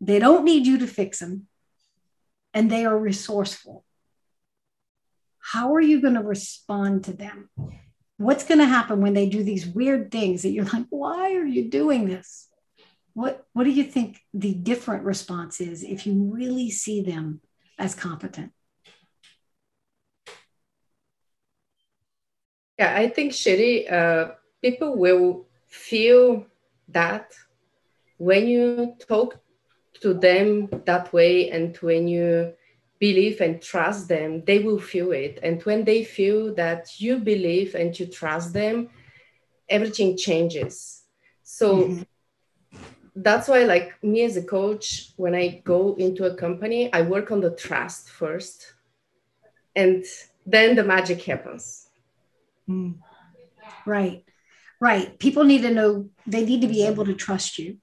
they 0.00 0.18
don't 0.18 0.44
need 0.44 0.66
you 0.66 0.78
to 0.78 0.86
fix 0.86 1.18
them 1.18 1.46
and 2.54 2.70
they 2.70 2.86
are 2.86 2.96
resourceful. 2.96 3.84
How 5.40 5.74
are 5.74 5.80
you 5.80 6.00
going 6.00 6.14
to 6.14 6.22
respond 6.22 7.04
to 7.04 7.12
them? 7.12 7.50
What's 8.16 8.44
going 8.44 8.60
to 8.60 8.66
happen 8.66 9.02
when 9.02 9.12
they 9.12 9.28
do 9.28 9.42
these 9.42 9.66
weird 9.66 10.10
things 10.10 10.42
that 10.42 10.50
you're 10.50 10.64
like, 10.64 10.86
why 10.88 11.34
are 11.34 11.44
you 11.44 11.68
doing 11.68 12.08
this? 12.08 12.48
What, 13.12 13.44
what 13.52 13.64
do 13.64 13.70
you 13.70 13.84
think 13.84 14.20
the 14.32 14.54
different 14.54 15.04
response 15.04 15.60
is 15.60 15.82
if 15.82 16.06
you 16.06 16.30
really 16.32 16.70
see 16.70 17.02
them 17.02 17.40
as 17.78 17.94
competent? 17.94 18.52
Yeah, 22.78 22.94
I 22.96 23.08
think, 23.08 23.32
Cherie, 23.32 23.88
uh, 23.88 24.30
people 24.62 24.96
will 24.96 25.46
feel 25.68 26.46
that 26.88 27.32
when 28.16 28.48
you 28.48 28.96
talk 29.06 29.43
to 30.04 30.12
them 30.12 30.68
that 30.84 31.10
way 31.14 31.50
and 31.50 31.74
when 31.78 32.06
you 32.06 32.52
believe 32.98 33.40
and 33.40 33.62
trust 33.62 34.06
them 34.06 34.44
they 34.44 34.58
will 34.58 34.78
feel 34.78 35.12
it. 35.12 35.38
And 35.42 35.62
when 35.62 35.84
they 35.84 36.04
feel 36.04 36.54
that 36.56 37.00
you 37.00 37.18
believe 37.18 37.74
and 37.74 37.98
you 37.98 38.06
trust 38.06 38.52
them 38.52 38.90
everything 39.66 40.18
changes. 40.18 41.04
So 41.42 41.68
mm-hmm. 41.76 42.02
that's 43.16 43.48
why 43.48 43.64
like 43.64 43.94
me 44.02 44.24
as 44.24 44.36
a 44.36 44.42
coach 44.42 45.12
when 45.16 45.34
i 45.34 45.62
go 45.64 45.94
into 46.06 46.24
a 46.24 46.34
company 46.34 46.92
i 46.92 47.00
work 47.00 47.30
on 47.30 47.40
the 47.40 47.54
trust 47.64 48.10
first 48.10 48.74
and 49.76 50.04
then 50.44 50.76
the 50.76 50.84
magic 50.84 51.22
happens. 51.22 51.88
Mm. 52.68 52.96
right. 53.86 54.22
Right. 54.80 55.18
People 55.18 55.44
need 55.44 55.62
to 55.62 55.70
know 55.70 56.10
they 56.26 56.44
need 56.44 56.60
to 56.60 56.68
be 56.68 56.84
able 56.84 57.06
to 57.06 57.14
trust 57.14 57.58
you 57.58 57.78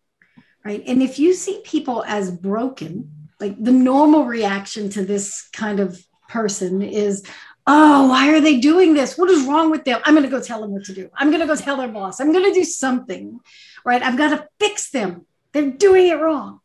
right? 0.64 0.84
And 0.86 1.02
if 1.02 1.20
you 1.20 1.34
see 1.34 1.62
people 1.64 2.04
as 2.08 2.32
broken, 2.32 3.12
like 3.40 3.62
the 3.62 3.72
normal 3.72 4.26
reaction 4.26 4.90
to 4.92 5.04
this 5.04 5.50
kind 5.54 5.80
of 5.80 6.06
person 6.30 6.82
is, 6.82 7.24
oh, 7.68 8.10
why 8.10 8.30
are 8.34 8.42
they 8.42 8.60
doing 8.60 8.94
this? 8.94 9.18
What 9.18 9.30
is 9.30 9.46
wrong 9.46 9.72
with 9.72 9.84
them? 9.86 10.02
I'm 10.04 10.14
going 10.14 10.26
to 10.26 10.30
go 10.30 10.42
tell 10.42 10.62
them 10.62 10.72
what 10.72 10.86
to 10.86 10.94
do. 10.94 11.10
I'm 11.16 11.30
going 11.30 11.42
to 11.42 11.48
go 11.48 11.56
tell 11.56 11.78
their 11.78 11.88
boss. 11.88 12.20
I'm 12.20 12.32
going 12.32 12.46
to 12.46 12.54
do 12.54 12.64
something, 12.64 13.40
right? 13.86 14.02
I've 14.02 14.18
got 14.18 14.30
to 14.30 14.48
fix 14.60 14.92
them. 14.92 15.26
They're 15.52 15.72
doing 15.72 16.08
it 16.08 16.20
wrong. 16.20 16.60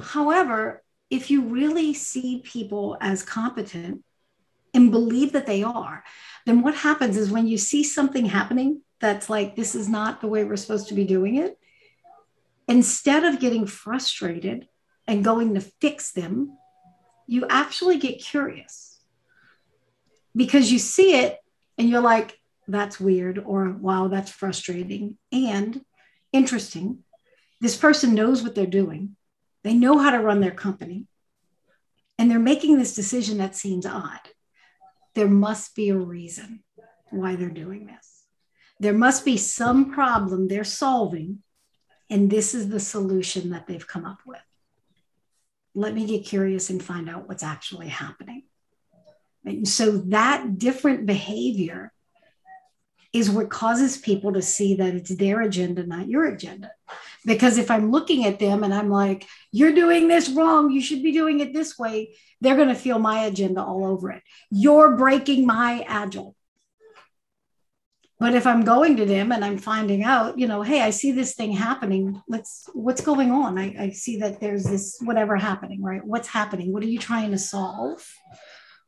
However, 0.00 0.82
if 1.10 1.30
you 1.30 1.42
really 1.42 1.94
see 1.94 2.42
people 2.44 2.96
as 3.00 3.22
competent 3.22 4.02
and 4.74 4.90
believe 4.90 5.32
that 5.32 5.46
they 5.46 5.62
are, 5.62 6.04
then 6.44 6.62
what 6.62 6.74
happens 6.74 7.16
is 7.16 7.30
when 7.30 7.46
you 7.46 7.58
see 7.58 7.82
something 7.84 8.26
happening 8.26 8.82
that's 9.00 9.30
like, 9.30 9.56
this 9.56 9.74
is 9.74 9.88
not 9.88 10.20
the 10.20 10.26
way 10.26 10.44
we're 10.44 10.56
supposed 10.56 10.88
to 10.88 10.94
be 10.94 11.04
doing 11.04 11.36
it, 11.36 11.58
instead 12.68 13.24
of 13.24 13.40
getting 13.40 13.66
frustrated 13.66 14.68
and 15.06 15.24
going 15.24 15.54
to 15.54 15.60
fix 15.60 16.12
them, 16.12 16.56
you 17.26 17.46
actually 17.48 17.98
get 17.98 18.22
curious 18.22 19.00
because 20.34 20.70
you 20.70 20.78
see 20.78 21.14
it 21.14 21.38
and 21.78 21.88
you're 21.88 22.00
like, 22.00 22.38
that's 22.68 22.98
weird, 22.98 23.38
or 23.38 23.70
wow, 23.70 24.08
that's 24.08 24.30
frustrating 24.30 25.16
and 25.30 25.84
interesting. 26.32 26.98
This 27.60 27.76
person 27.76 28.14
knows 28.14 28.42
what 28.42 28.54
they're 28.54 28.66
doing, 28.66 29.16
they 29.62 29.74
know 29.74 29.98
how 29.98 30.10
to 30.10 30.18
run 30.18 30.40
their 30.40 30.50
company, 30.50 31.06
and 32.18 32.30
they're 32.30 32.38
making 32.38 32.78
this 32.78 32.94
decision 32.94 33.38
that 33.38 33.56
seems 33.56 33.86
odd. 33.86 34.20
There 35.14 35.28
must 35.28 35.74
be 35.74 35.90
a 35.90 35.96
reason 35.96 36.64
why 37.10 37.36
they're 37.36 37.48
doing 37.48 37.86
this. 37.86 38.24
There 38.80 38.92
must 38.92 39.24
be 39.24 39.36
some 39.36 39.92
problem 39.92 40.48
they're 40.48 40.64
solving 40.64 41.42
and 42.10 42.30
this 42.30 42.54
is 42.54 42.68
the 42.68 42.80
solution 42.80 43.50
that 43.50 43.66
they've 43.66 43.86
come 43.86 44.04
up 44.04 44.18
with. 44.26 44.40
Let 45.74 45.94
me 45.94 46.06
get 46.06 46.24
curious 46.24 46.70
and 46.70 46.82
find 46.82 47.08
out 47.10 47.28
what's 47.28 47.42
actually 47.42 47.88
happening. 47.88 48.44
And 49.44 49.68
so 49.68 49.98
that 50.08 50.58
different 50.58 51.06
behavior 51.06 51.92
is 53.12 53.30
what 53.30 53.50
causes 53.50 53.96
people 53.96 54.32
to 54.34 54.42
see 54.42 54.74
that 54.74 54.94
it's 54.94 55.14
their 55.14 55.40
agenda, 55.40 55.86
not 55.86 56.08
your 56.08 56.26
agenda. 56.26 56.70
Because 57.24 57.56
if 57.58 57.70
I'm 57.70 57.90
looking 57.90 58.24
at 58.24 58.38
them 58.38 58.62
and 58.62 58.74
I'm 58.74 58.90
like, 58.90 59.26
you're 59.52 59.74
doing 59.74 60.08
this 60.08 60.28
wrong, 60.28 60.70
you 60.70 60.80
should 60.80 61.02
be 61.02 61.12
doing 61.12 61.40
it 61.40 61.52
this 61.52 61.78
way, 61.78 62.16
they're 62.40 62.56
going 62.56 62.68
to 62.68 62.74
feel 62.74 62.98
my 62.98 63.24
agenda 63.24 63.62
all 63.62 63.86
over 63.86 64.10
it. 64.10 64.22
You're 64.50 64.96
breaking 64.96 65.46
my 65.46 65.84
agile. 65.88 66.36
But 68.18 68.34
if 68.34 68.46
i'm 68.46 68.62
going 68.62 68.96
to 68.96 69.04
them 69.04 69.32
and 69.32 69.44
i'm 69.44 69.58
finding 69.58 70.02
out 70.02 70.38
you 70.38 70.46
know 70.46 70.62
hey 70.62 70.80
i 70.80 70.90
see 70.90 71.12
this 71.12 71.34
thing 71.34 71.52
happening. 71.52 72.22
Let's 72.28 72.68
what's 72.72 73.00
going 73.00 73.30
on? 73.30 73.58
I, 73.58 73.74
I 73.78 73.90
see 73.90 74.18
that 74.18 74.40
there's 74.40 74.64
this 74.64 74.98
whatever 75.02 75.36
happening 75.36 75.82
right? 75.82 76.04
What's 76.04 76.28
happening? 76.28 76.72
What 76.72 76.82
are 76.82 76.86
you 76.88 76.98
trying 76.98 77.30
to 77.32 77.38
solve? 77.38 78.06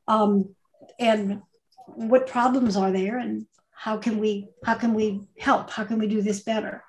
Um, 0.07 0.55
and 0.99 1.43
what 1.87 2.27
problems 2.27 2.77
are 2.77 2.93
there? 2.93 3.19
And 3.19 3.47
how 3.73 3.99
can 3.99 4.19
we 4.19 4.49
how 4.65 4.75
can 4.75 4.95
we 4.95 5.23
help? 5.39 5.71
How 5.71 5.85
can 5.85 5.99
we 5.99 6.09
do 6.09 6.23
this 6.23 6.41
better? 6.41 6.83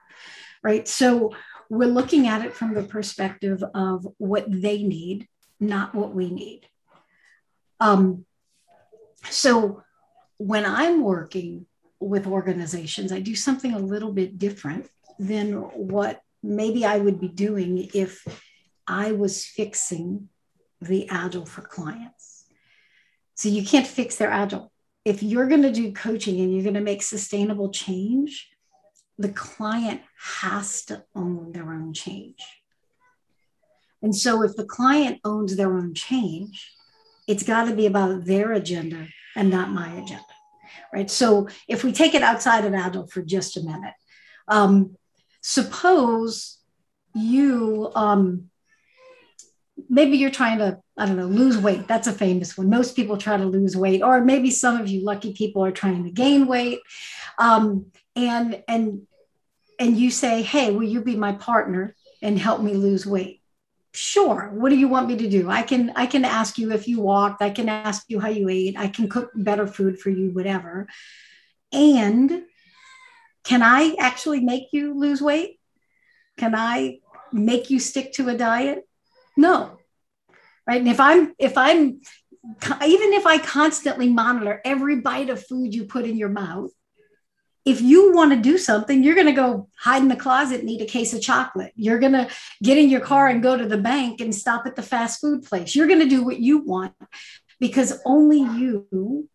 Right? 0.63 0.87
So 0.87 1.35
we're 1.69 1.87
looking 1.87 2.27
at 2.27 2.43
it 2.43 2.53
from 2.53 2.73
the 2.73 2.83
perspective 2.83 3.63
of 3.73 4.07
what 4.17 4.45
they 4.49 4.83
need 4.83 5.27
not 5.59 5.93
what 5.93 6.15
we 6.15 6.29
need. 6.29 6.61
Um, 7.81 8.25
so 9.29 9.83
when 10.37 10.65
i'm 10.65 11.03
working 11.03 11.65
with 11.99 12.27
organizations 12.27 13.11
i 13.11 13.19
do 13.19 13.35
something 13.35 13.73
a 13.73 13.79
little 13.79 14.11
bit 14.11 14.37
different 14.37 14.87
than 15.17 15.53
what 15.53 16.21
maybe 16.41 16.85
i 16.85 16.97
would 16.97 17.19
be 17.19 17.27
doing 17.27 17.89
if 17.93 18.25
i 18.87 19.11
was 19.11 19.45
fixing 19.45 20.29
the 20.81 21.07
agile 21.09 21.45
for 21.45 21.61
clients 21.61 22.45
so 23.35 23.49
you 23.49 23.65
can't 23.65 23.87
fix 23.87 24.15
their 24.15 24.31
agile 24.31 24.71
if 25.05 25.23
you're 25.23 25.47
going 25.47 25.63
to 25.63 25.71
do 25.71 25.91
coaching 25.93 26.39
and 26.39 26.53
you're 26.53 26.63
going 26.63 26.75
to 26.75 26.81
make 26.81 27.01
sustainable 27.01 27.71
change, 27.71 28.49
the 29.17 29.29
client 29.29 30.01
has 30.39 30.83
to 30.85 31.03
own 31.15 31.51
their 31.51 31.73
own 31.73 31.93
change. 31.93 32.45
And 34.01 34.15
so 34.15 34.43
if 34.43 34.55
the 34.55 34.65
client 34.65 35.19
owns 35.23 35.55
their 35.55 35.73
own 35.73 35.93
change, 35.93 36.73
it's 37.27 37.43
got 37.43 37.65
to 37.65 37.75
be 37.75 37.85
about 37.85 38.25
their 38.25 38.53
agenda 38.53 39.07
and 39.35 39.49
not 39.49 39.71
my 39.71 39.91
agenda. 39.93 40.23
Right. 40.93 41.09
So 41.09 41.47
if 41.67 41.83
we 41.83 41.91
take 41.91 42.13
it 42.13 42.23
outside 42.23 42.65
of 42.65 42.73
agile 42.73 43.07
for 43.07 43.21
just 43.21 43.57
a 43.57 43.61
minute, 43.61 43.93
um, 44.47 44.95
suppose 45.41 46.57
you 47.13 47.91
um, 47.95 48.49
maybe 49.89 50.17
you're 50.17 50.29
trying 50.29 50.59
to 50.59 50.79
i 50.97 51.05
don't 51.05 51.17
know 51.17 51.25
lose 51.25 51.57
weight. 51.57 51.87
That's 51.87 52.07
a 52.07 52.13
famous 52.13 52.57
one. 52.57 52.69
Most 52.69 52.95
people 52.95 53.17
try 53.17 53.37
to 53.37 53.45
lose 53.45 53.75
weight 53.75 54.01
or 54.01 54.23
maybe 54.23 54.51
some 54.51 54.79
of 54.79 54.87
you 54.87 55.03
lucky 55.03 55.33
people 55.33 55.63
are 55.63 55.71
trying 55.71 56.03
to 56.03 56.11
gain 56.11 56.47
weight. 56.47 56.79
Um, 57.37 57.87
and 58.15 58.63
and 58.67 59.07
and 59.79 59.97
you 59.97 60.11
say 60.11 60.41
hey 60.41 60.71
will 60.71 60.83
you 60.83 61.01
be 61.01 61.15
my 61.15 61.33
partner 61.33 61.95
and 62.21 62.37
help 62.37 62.61
me 62.61 62.73
lose 62.73 63.05
weight 63.05 63.38
sure 63.93 64.51
what 64.53 64.69
do 64.69 64.75
you 64.75 64.87
want 64.87 65.07
me 65.07 65.17
to 65.17 65.29
do 65.29 65.49
i 65.49 65.61
can 65.61 65.91
i 65.95 66.05
can 66.05 66.23
ask 66.23 66.57
you 66.57 66.71
if 66.71 66.87
you 66.87 66.99
walked 66.99 67.41
i 67.41 67.49
can 67.49 67.67
ask 67.67 68.05
you 68.07 68.19
how 68.19 68.29
you 68.29 68.47
ate 68.47 68.77
i 68.77 68.87
can 68.87 69.09
cook 69.09 69.31
better 69.33 69.65
food 69.65 69.99
for 69.99 70.09
you 70.09 70.29
whatever 70.29 70.87
and 71.73 72.43
can 73.43 73.63
i 73.63 73.95
actually 73.99 74.41
make 74.41 74.67
you 74.71 74.93
lose 74.93 75.21
weight 75.21 75.59
can 76.37 76.53
i 76.53 76.99
make 77.33 77.69
you 77.69 77.79
stick 77.79 78.13
to 78.13 78.29
a 78.29 78.37
diet 78.37 78.85
no. 79.39 79.79
Right. 80.67 80.81
And 80.81 80.89
if 80.89 80.99
I'm, 80.99 81.33
if 81.39 81.57
I'm, 81.57 82.01
even 82.85 83.13
if 83.13 83.25
I 83.25 83.37
constantly 83.37 84.09
monitor 84.09 84.61
every 84.65 84.99
bite 84.99 85.29
of 85.29 85.43
food 85.43 85.73
you 85.73 85.85
put 85.85 86.05
in 86.05 86.17
your 86.17 86.29
mouth, 86.29 86.71
if 87.65 87.81
you 87.81 88.13
want 88.13 88.31
to 88.31 88.37
do 88.37 88.57
something, 88.57 89.03
you're 89.03 89.15
going 89.15 89.27
to 89.27 89.33
go 89.33 89.69
hide 89.77 90.01
in 90.01 90.07
the 90.07 90.15
closet 90.15 90.61
and 90.61 90.69
eat 90.69 90.81
a 90.81 90.85
case 90.85 91.13
of 91.13 91.21
chocolate. 91.21 91.73
You're 91.75 91.99
going 91.99 92.13
to 92.13 92.29
get 92.63 92.77
in 92.77 92.89
your 92.89 93.01
car 93.01 93.27
and 93.27 93.43
go 93.43 93.57
to 93.57 93.65
the 93.65 93.77
bank 93.77 94.21
and 94.21 94.33
stop 94.33 94.65
at 94.65 94.75
the 94.75 94.83
fast 94.83 95.21
food 95.21 95.43
place. 95.43 95.75
You're 95.75 95.87
going 95.87 95.99
to 95.99 96.09
do 96.09 96.23
what 96.23 96.39
you 96.39 96.59
want 96.59 96.93
because 97.59 97.99
only 98.05 98.39
you 98.39 99.29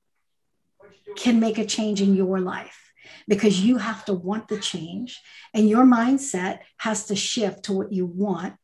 can 1.16 1.38
make 1.38 1.58
a 1.58 1.66
change 1.66 2.00
in 2.00 2.14
your 2.14 2.40
life 2.40 2.92
because 3.28 3.60
you 3.60 3.76
have 3.76 4.04
to 4.06 4.14
want 4.14 4.48
the 4.48 4.58
change 4.58 5.20
and 5.52 5.68
your 5.68 5.84
mindset 5.84 6.60
has 6.78 7.06
to 7.06 7.16
shift 7.16 7.64
to 7.64 7.72
what 7.72 7.92
you 7.92 8.06
want 8.06 8.54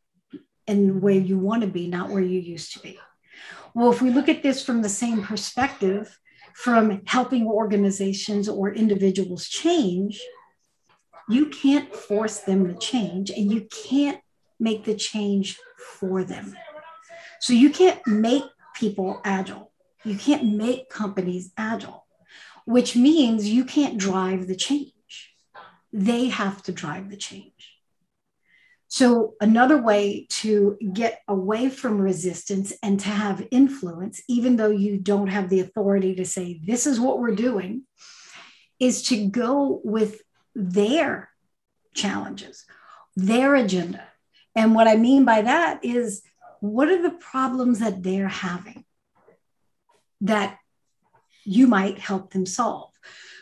and 0.67 1.02
where 1.02 1.14
you 1.14 1.38
want 1.38 1.62
to 1.62 1.69
be, 1.69 1.87
not 1.87 2.11
where 2.11 2.23
you 2.23 2.40
used 2.40 2.73
to 2.73 2.81
be. 2.81 2.99
Well, 3.75 3.93
if 3.93 4.02
we 4.02 4.11
look 4.11 4.29
at 4.29 4.43
this 4.43 4.64
from 4.64 4.83
the 4.83 4.88
same 4.88 5.23
perspective, 5.23 6.19
from 6.54 7.02
helping 7.07 7.47
organizations 7.47 8.49
or 8.49 8.73
individuals 8.73 9.49
change, 9.49 10.21
you 11.28 11.47
can't 11.47 11.95
force 11.95 12.41
them 12.41 12.67
to 12.67 12.75
change 12.78 13.30
and 13.30 13.52
you 13.52 13.67
can't 13.86 14.21
make 14.58 14.84
the 14.84 14.95
change 14.95 15.58
for 15.78 16.25
them. 16.25 16.56
So 17.41 17.52
you 17.52 17.71
can't 17.71 18.04
make 18.06 18.45
people 18.75 19.21
agile. 19.25 19.73
You 20.04 20.17
can't 20.17 20.56
make 20.56 20.91
companies 20.91 21.52
agile, 21.56 22.06
which 22.65 22.97
means 22.97 23.49
you 23.49 23.65
can't 23.65 23.99
drive 23.99 24.47
the 24.47 24.56
change. 24.56 25.34
They 25.93 26.28
have 26.28 26.63
to 26.65 26.73
drive 26.73 27.10
the 27.10 27.17
change. 27.17 27.70
So, 28.93 29.35
another 29.41 29.81
way 29.81 30.26
to 30.31 30.76
get 30.93 31.23
away 31.29 31.71
from 31.71 32.00
resistance 32.00 32.73
and 32.83 32.99
to 32.99 33.09
have 33.09 33.47
influence, 33.53 34.21
even 34.26 34.57
though 34.57 34.73
you 34.73 34.99
don't 34.99 35.29
have 35.29 35.49
the 35.49 35.61
authority 35.61 36.17
to 36.17 36.25
say, 36.25 36.61
this 36.65 36.89
is 36.89 36.99
what 36.99 37.21
we're 37.21 37.37
doing, 37.37 37.85
is 38.81 39.05
to 39.05 39.29
go 39.29 39.81
with 39.85 40.23
their 40.57 41.31
challenges, 41.95 42.65
their 43.15 43.55
agenda. 43.55 44.03
And 44.57 44.75
what 44.75 44.89
I 44.89 44.97
mean 44.97 45.25
by 45.25 45.43
that 45.43 45.85
is, 45.85 46.23
what 46.59 46.89
are 46.89 47.00
the 47.00 47.17
problems 47.17 47.79
that 47.79 48.03
they're 48.03 48.26
having 48.26 48.85
that 50.23 50.59
you 51.45 51.69
might 51.69 52.00
help 52.00 52.33
them 52.33 52.45
solve? 52.45 52.91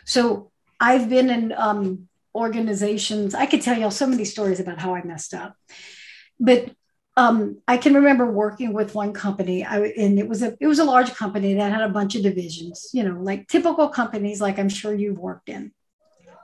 So, 0.05 0.51
I've 0.79 1.09
been 1.09 1.31
in 1.31 1.53
um, 1.57 2.08
organizations. 2.39 3.35
I 3.35 3.47
could 3.47 3.63
tell 3.63 3.77
you 3.77 3.85
all 3.85 3.91
so 3.91 4.07
many 4.07 4.25
stories 4.25 4.61
about 4.61 4.81
how 4.81 4.95
I 4.95 5.03
messed 5.03 5.35
up, 5.35 5.57
but 6.39 6.71
um, 7.19 7.61
I 7.67 7.79
can 7.79 7.95
remember 7.95 8.31
working 8.31 8.73
with 8.73 8.95
one 8.95 9.13
company, 9.13 9.65
I, 9.65 9.79
and 10.05 10.21
it 10.21 10.29
was 10.29 10.41
a 10.41 10.57
it 10.61 10.69
was 10.69 10.79
a 10.79 10.85
large 10.85 11.13
company 11.17 11.55
that 11.55 11.73
had 11.73 11.83
a 11.83 11.89
bunch 11.89 12.15
of 12.15 12.23
divisions, 12.23 12.91
you 12.93 13.03
know, 13.03 13.21
like 13.21 13.49
typical 13.49 13.89
companies, 13.89 14.41
like 14.41 14.57
I'm 14.57 14.69
sure 14.69 14.95
you've 14.95 15.19
worked 15.19 15.49
in. 15.49 15.73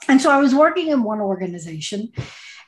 And 0.09 0.21
so 0.21 0.33
I 0.33 0.41
was 0.41 0.53
working 0.53 0.89
in 0.89 1.05
one 1.05 1.21
organization, 1.21 2.13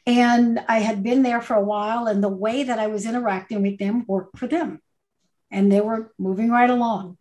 and 0.06 0.64
I 0.68 0.78
had 0.78 1.02
been 1.02 1.24
there 1.24 1.42
for 1.42 1.54
a 1.54 1.64
while, 1.64 2.06
and 2.06 2.22
the 2.22 2.28
way 2.28 2.62
that 2.62 2.78
I 2.78 2.86
was 2.86 3.06
interacting 3.06 3.62
with 3.62 3.78
them 3.78 4.04
worked 4.06 4.38
for 4.38 4.46
them, 4.46 4.80
and 5.50 5.70
they 5.70 5.80
were 5.80 6.12
moving 6.16 6.50
right 6.50 6.70
along. 6.70 7.18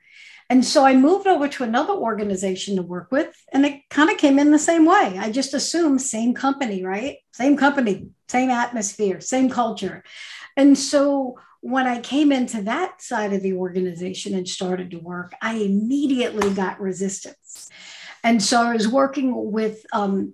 And 0.50 0.64
so 0.64 0.86
I 0.86 0.96
moved 0.96 1.26
over 1.26 1.48
to 1.48 1.64
another 1.64 1.94
organization 1.94 2.76
to 2.76 2.84
work 2.84 3.12
with, 3.12 3.36
and 3.52 3.66
it 3.66 3.82
kind 3.90 4.12
of 4.12 4.18
came 4.18 4.38
in 4.38 4.52
the 4.52 4.60
same 4.60 4.86
way. 4.86 5.18
I 5.18 5.32
just 5.32 5.54
assumed 5.54 6.02
same 6.02 6.34
company, 6.34 6.84
right? 6.84 7.18
Same 7.34 7.58
company, 7.58 8.10
same 8.28 8.52
atmosphere, 8.52 9.20
same 9.22 9.50
culture. 9.50 10.04
And 10.56 10.78
so 10.78 11.40
when 11.62 11.88
I 11.88 12.00
came 12.00 12.32
into 12.32 12.62
that 12.62 13.02
side 13.02 13.34
of 13.34 13.42
the 13.42 13.54
organization 13.54 14.36
and 14.36 14.48
started 14.48 14.92
to 14.92 15.00
work, 15.00 15.34
I 15.42 15.56
immediately 15.56 16.54
got 16.54 16.80
resistance. 16.80 17.70
And 18.24 18.42
so 18.42 18.62
I 18.62 18.74
was 18.74 18.88
working 18.88 19.52
with, 19.52 19.84
um, 19.92 20.34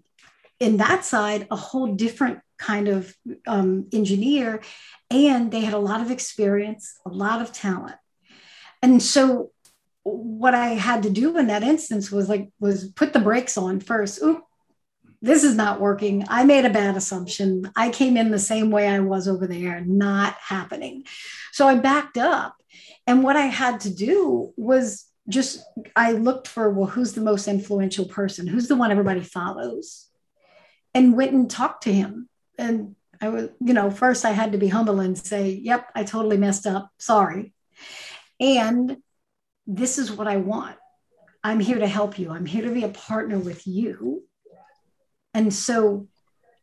in 0.60 0.78
that 0.78 1.06
side, 1.06 1.48
a 1.50 1.56
whole 1.56 1.96
different 1.96 2.40
kind 2.58 2.90
of 2.90 3.16
um, 3.48 3.88
engineer, 3.94 4.62
and 5.10 5.52
they 5.52 5.62
had 5.62 5.74
a 5.74 5.80
lot 5.80 6.02
of 6.02 6.12
experience, 6.12 7.00
a 7.06 7.10
lot 7.10 7.42
of 7.42 7.52
talent. 7.52 7.96
And 8.82 9.02
so 9.02 9.52
what 10.04 10.56
I 10.56 10.70
had 10.70 11.04
to 11.04 11.10
do 11.10 11.38
in 11.38 11.48
that 11.48 11.64
instance 11.64 12.12
was 12.12 12.28
like 12.28 12.50
was 12.60 12.86
put 12.92 13.14
the 13.14 13.20
brakes 13.20 13.58
on 13.58 13.80
first. 13.80 14.22
Oop, 14.22 14.44
this 15.22 15.44
is 15.44 15.56
not 15.56 15.80
working. 15.80 16.26
I 16.28 16.44
made 16.44 16.66
a 16.66 16.70
bad 16.70 16.98
assumption. 16.98 17.72
I 17.76 17.90
came 17.90 18.18
in 18.18 18.32
the 18.32 18.40
same 18.40 18.72
way 18.72 18.88
I 18.88 19.00
was 19.00 19.28
over 19.28 19.46
there, 19.46 19.82
not 19.82 20.36
happening. 20.36 21.06
So 21.52 21.68
I 21.68 21.76
backed 21.76 22.18
up. 22.18 22.56
And 23.06 23.24
what 23.24 23.36
I 23.36 23.46
had 23.46 23.82
to 23.82 23.94
do 23.94 24.54
was 24.58 25.06
just 25.30 25.64
I 25.96 26.14
looked 26.14 26.48
for 26.48 26.70
well, 26.72 26.88
who's 26.88 27.14
the 27.14 27.22
most 27.22 27.48
influential 27.48 28.06
person? 28.06 28.48
Who's 28.48 28.68
the 28.68 28.76
one 28.76 28.92
everybody 28.92 29.22
follows? 29.22 30.08
And 30.94 31.16
went 31.16 31.32
and 31.32 31.50
talked 31.50 31.84
to 31.84 31.94
him. 31.94 32.28
And 32.58 32.96
I 33.22 33.30
was, 33.30 33.50
you 33.60 33.74
know, 33.74 33.92
first 33.92 34.26
I 34.26 34.32
had 34.32 34.54
to 34.54 34.58
be 34.58 34.68
humble 34.68 35.00
and 35.00 35.18
say, 35.18 35.52
yep, 35.52 35.90
I 35.96 36.04
totally 36.04 36.38
messed 36.38 36.66
up. 36.66 36.90
Sorry. 36.98 37.54
And 38.40 38.98
this 39.68 39.98
is 39.98 40.12
what 40.12 40.28
I 40.28 40.38
want. 40.38 40.76
I'm 41.44 41.60
here 41.60 41.80
to 41.80 41.88
help 41.88 42.20
you. 42.20 42.30
I'm 42.30 42.46
here 42.46 42.64
to 42.64 42.72
be 42.72 42.84
a 42.84 42.90
partner 42.90 43.40
with 43.40 43.66
you. 43.66 44.24
And 45.34 45.54
so 45.54 46.08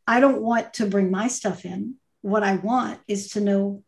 I 0.06 0.20
don't 0.20 0.42
want 0.42 0.74
to 0.74 0.86
bring 0.86 1.10
my 1.10 1.28
stuff 1.28 1.64
in. 1.64 1.96
What 2.22 2.42
I 2.42 2.56
want 2.56 3.00
is 3.08 3.30
to 3.30 3.40
know 3.40 3.82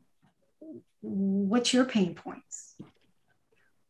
what's 1.01 1.73
your 1.73 1.85
pain 1.85 2.15
points? 2.15 2.77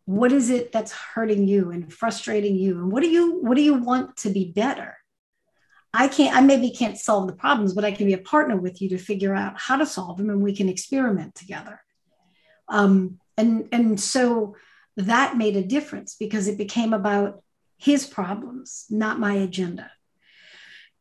What 0.04 0.32
is 0.32 0.50
it 0.50 0.72
that's 0.72 0.92
hurting 0.92 1.46
you 1.46 1.70
and 1.70 1.92
frustrating 1.92 2.56
you? 2.56 2.78
And 2.78 2.92
what 2.92 3.02
do 3.02 3.08
you 3.08 3.40
what 3.40 3.56
do 3.56 3.62
you 3.62 3.74
want 3.74 4.16
to 4.18 4.30
be 4.30 4.50
better? 4.52 4.96
I 5.92 6.08
can't, 6.08 6.36
I 6.36 6.40
maybe 6.40 6.70
can't 6.70 6.96
solve 6.96 7.26
the 7.26 7.32
problems, 7.32 7.74
but 7.74 7.84
I 7.84 7.90
can 7.90 8.06
be 8.06 8.12
a 8.12 8.18
partner 8.18 8.56
with 8.56 8.80
you 8.80 8.90
to 8.90 8.98
figure 8.98 9.34
out 9.34 9.58
how 9.58 9.76
to 9.76 9.86
solve 9.86 10.18
them 10.18 10.30
and 10.30 10.40
we 10.40 10.54
can 10.54 10.68
experiment 10.68 11.34
together. 11.34 11.82
Um, 12.68 13.18
and, 13.36 13.68
and 13.72 13.98
so 13.98 14.54
that 15.02 15.36
made 15.36 15.56
a 15.56 15.62
difference 15.62 16.16
because 16.18 16.48
it 16.48 16.58
became 16.58 16.92
about 16.92 17.42
his 17.78 18.06
problems, 18.06 18.84
not 18.90 19.18
my 19.18 19.34
agenda. 19.34 19.90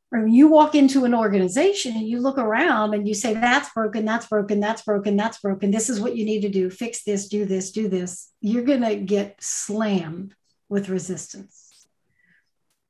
When 0.09 0.29
you 0.29 0.47
walk 0.47 0.73
into 0.73 1.05
an 1.05 1.13
organization 1.13 1.95
and 1.95 2.07
you 2.07 2.19
look 2.19 2.39
around 2.39 2.95
and 2.95 3.07
you 3.07 3.13
say, 3.13 3.33
that's 3.33 3.71
broken, 3.73 4.05
that's 4.05 4.25
broken, 4.25 4.59
that's 4.59 4.81
broken, 4.81 5.15
that's 5.15 5.39
broken, 5.39 5.69
this 5.69 5.89
is 5.89 5.99
what 5.99 6.15
you 6.15 6.25
need 6.25 6.41
to 6.41 6.49
do, 6.49 6.69
fix 6.69 7.03
this, 7.03 7.27
do 7.27 7.45
this, 7.45 7.71
do 7.71 7.87
this, 7.87 8.31
you're 8.41 8.63
going 8.63 8.81
to 8.81 8.95
get 8.95 9.35
slammed 9.39 10.33
with 10.67 10.89
resistance. 10.89 11.87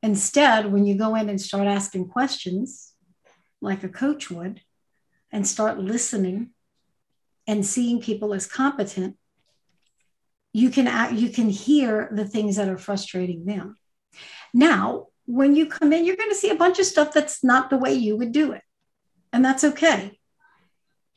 Instead, 0.01 0.71
when 0.71 0.85
you 0.85 0.95
go 0.95 1.15
in 1.15 1.27
and 1.27 1.41
start 1.41 1.67
asking 1.67 2.07
questions 2.07 2.93
like 3.61 3.83
a 3.83 3.89
coach 3.89 4.31
would 4.31 4.61
and 5.31 5.45
start 5.45 5.77
listening 5.77 6.51
and 7.47 7.65
seeing 7.65 7.99
people 7.99 8.33
as 8.33 8.45
competent, 8.45 9.17
you 10.53 10.69
can 10.69 11.15
you 11.15 11.29
can 11.29 11.49
hear 11.49 12.09
the 12.11 12.25
things 12.25 12.55
that 12.55 12.69
are 12.69 12.77
frustrating 12.77 13.45
them. 13.45 13.77
Now, 14.53 15.07
when 15.25 15.55
you 15.55 15.67
come 15.67 15.93
in, 15.93 16.05
you're 16.05 16.15
going 16.15 16.29
to 16.29 16.35
see 16.35 16.49
a 16.49 16.55
bunch 16.55 16.79
of 16.79 16.85
stuff 16.85 17.13
that's 17.13 17.43
not 17.43 17.69
the 17.69 17.77
way 17.77 17.93
you 17.93 18.17
would 18.17 18.31
do 18.31 18.51
it. 18.53 18.63
And 19.31 19.45
that's 19.45 19.63
okay. 19.63 20.19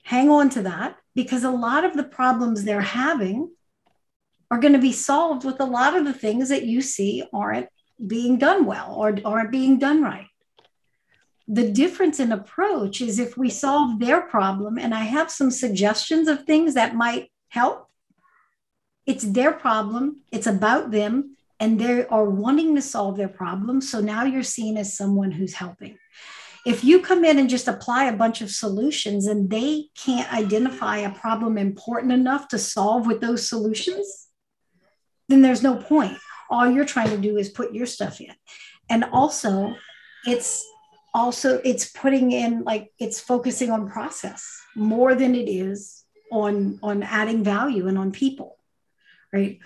Hang 0.05 0.31
on 0.31 0.51
to 0.51 0.63
that 0.63 0.97
because 1.15 1.45
a 1.45 1.51
lot 1.51 1.85
of 1.85 1.95
the 1.95 2.05
problems 2.05 2.65
they're 2.65 2.81
having 2.81 3.51
are 4.51 4.59
going 4.59 4.75
to 4.75 4.79
be 4.79 4.93
solved 4.93 5.45
with 5.45 5.61
a 5.61 5.65
lot 5.65 5.97
of 5.97 6.05
the 6.05 6.13
things 6.13 6.51
that 6.51 6.67
you 6.67 6.83
see 6.83 7.25
aren't 7.33 7.69
being 8.07 8.37
done 8.37 8.67
well 8.67 8.95
or 8.95 9.17
aren't 9.25 9.51
being 9.51 9.79
done 9.79 10.03
right. 10.03 10.27
The 11.49 11.71
difference 11.71 12.21
in 12.21 12.33
approach 12.33 13.01
is 13.01 13.19
if 13.19 13.39
we 13.39 13.49
solve 13.49 13.99
their 13.99 14.21
problem, 14.21 14.79
and 14.79 14.95
I 14.95 15.05
have 15.05 15.31
some 15.31 15.51
suggestions 15.51 16.29
of 16.29 16.45
things 16.45 16.75
that 16.75 16.95
might 16.95 17.31
help, 17.49 17.89
it's 19.07 19.25
their 19.25 19.53
problem, 19.53 20.21
it's 20.31 20.47
about 20.47 20.91
them, 20.91 21.37
and 21.59 21.81
they 21.81 22.07
are 22.07 22.29
wanting 22.29 22.75
to 22.75 22.83
solve 22.83 23.17
their 23.17 23.29
problem. 23.29 23.81
So 23.81 24.01
now 24.01 24.25
you're 24.25 24.43
seen 24.43 24.77
as 24.77 24.97
someone 24.97 25.31
who's 25.31 25.55
helping. 25.55 25.99
If 26.65 26.85
you 26.85 27.01
come 27.01 27.25
in 27.25 27.39
and 27.39 27.51
just 27.51 27.67
apply 27.67 28.05
a 28.05 28.17
bunch 28.17 28.41
of 28.41 28.51
solutions 28.51 29.27
and 29.27 29.51
they 29.51 29.87
can't 29.97 30.33
identify 30.33 30.99
a 30.99 31.15
problem 31.15 31.59
important 31.59 32.13
enough 32.13 32.49
to 32.49 32.59
solve 32.59 33.07
with 33.07 33.21
those 33.21 33.49
solutions, 33.49 34.29
then 35.29 35.43
there's 35.43 35.63
no 35.63 35.77
point. 35.77 36.19
All 36.51 36.71
you're 36.71 36.85
trying 36.85 37.11
to 37.11 37.17
do 37.17 37.37
is 37.37 37.49
put 37.49 37.75
your 37.75 37.87
stuff 37.87 38.21
in. 38.21 38.35
And 38.89 39.05
also, 39.05 39.75
it's 40.27 40.65
also 41.15 41.61
it's 41.65 41.91
putting 41.91 42.33
in 42.33 42.63
like 42.65 42.91
it's 42.99 43.21
focusing 43.21 43.71
on 43.71 43.91
process 43.91 44.61
more 44.75 45.15
than 45.15 45.35
it 45.35 45.49
is 45.49 46.05
on 46.31 46.79
on 46.83 47.03
adding 47.03 47.45
value 47.45 47.87
and 47.89 47.99
on 47.99 48.13
people 48.13 48.57
right 49.33 49.61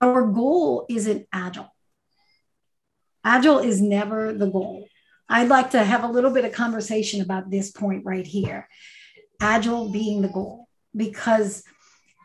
our 0.00 0.26
goal 0.26 0.86
isn't 0.88 1.26
agile. 1.32 1.72
Agile 3.24 3.58
is 3.58 3.80
never 3.80 4.32
the 4.32 4.46
goal. 4.46 4.88
I'd 5.28 5.48
like 5.48 5.70
to 5.70 5.82
have 5.82 6.04
a 6.04 6.08
little 6.08 6.30
bit 6.30 6.44
of 6.44 6.52
conversation 6.52 7.20
about 7.20 7.50
this 7.50 7.70
point 7.70 8.04
right 8.04 8.26
here. 8.26 8.68
Agile 9.40 9.90
being 9.90 10.22
the 10.22 10.28
goal, 10.28 10.68
because 10.94 11.64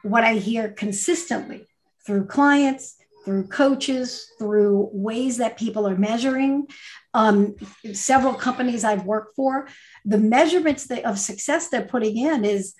what 0.03 0.23
I 0.23 0.35
hear 0.35 0.69
consistently 0.69 1.67
through 2.05 2.25
clients, 2.25 2.97
through 3.25 3.47
coaches, 3.47 4.29
through 4.39 4.89
ways 4.93 5.37
that 5.37 5.57
people 5.57 5.87
are 5.87 5.97
measuring, 5.97 6.67
um, 7.13 7.55
several 7.93 8.33
companies 8.33 8.83
I've 8.83 9.05
worked 9.05 9.35
for, 9.35 9.67
the 10.05 10.17
measurements 10.17 10.89
of 11.03 11.19
success 11.19 11.69
they're 11.69 11.83
putting 11.83 12.17
in 12.17 12.45
is 12.45 12.73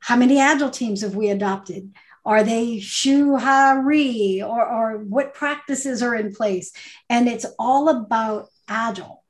how 0.00 0.16
many 0.16 0.38
agile 0.38 0.70
teams 0.70 1.02
have 1.02 1.16
we 1.16 1.30
adopted? 1.30 1.94
Are 2.26 2.42
they 2.42 2.80
shu 2.80 3.34
or, 3.34 4.66
or 4.66 4.98
what 4.98 5.32
practices 5.32 6.02
are 6.02 6.16
in 6.16 6.34
place? 6.34 6.72
And 7.08 7.28
it's 7.28 7.46
all 7.56 7.88
about 7.88 8.48
agile. 8.66 9.22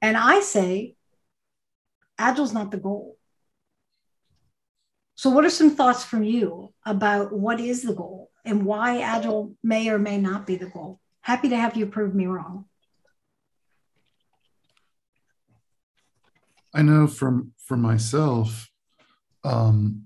And 0.00 0.16
I 0.16 0.40
say, 0.40 0.94
agile's 2.18 2.52
not 2.52 2.70
the 2.70 2.76
goal. 2.76 3.18
So, 5.16 5.28
what 5.30 5.44
are 5.44 5.50
some 5.50 5.70
thoughts 5.70 6.04
from 6.04 6.22
you 6.22 6.72
about 6.84 7.32
what 7.32 7.58
is 7.58 7.82
the 7.82 7.94
goal 7.94 8.30
and 8.44 8.64
why 8.64 9.00
agile 9.00 9.56
may 9.64 9.88
or 9.88 9.98
may 9.98 10.18
not 10.18 10.46
be 10.46 10.54
the 10.56 10.66
goal? 10.66 11.00
Happy 11.20 11.48
to 11.48 11.56
have 11.56 11.76
you 11.76 11.86
prove 11.86 12.14
me 12.14 12.26
wrong. 12.26 12.66
I 16.72 16.82
know 16.82 17.08
from 17.08 17.54
for 17.58 17.76
myself, 17.76 18.70
um, 19.42 20.05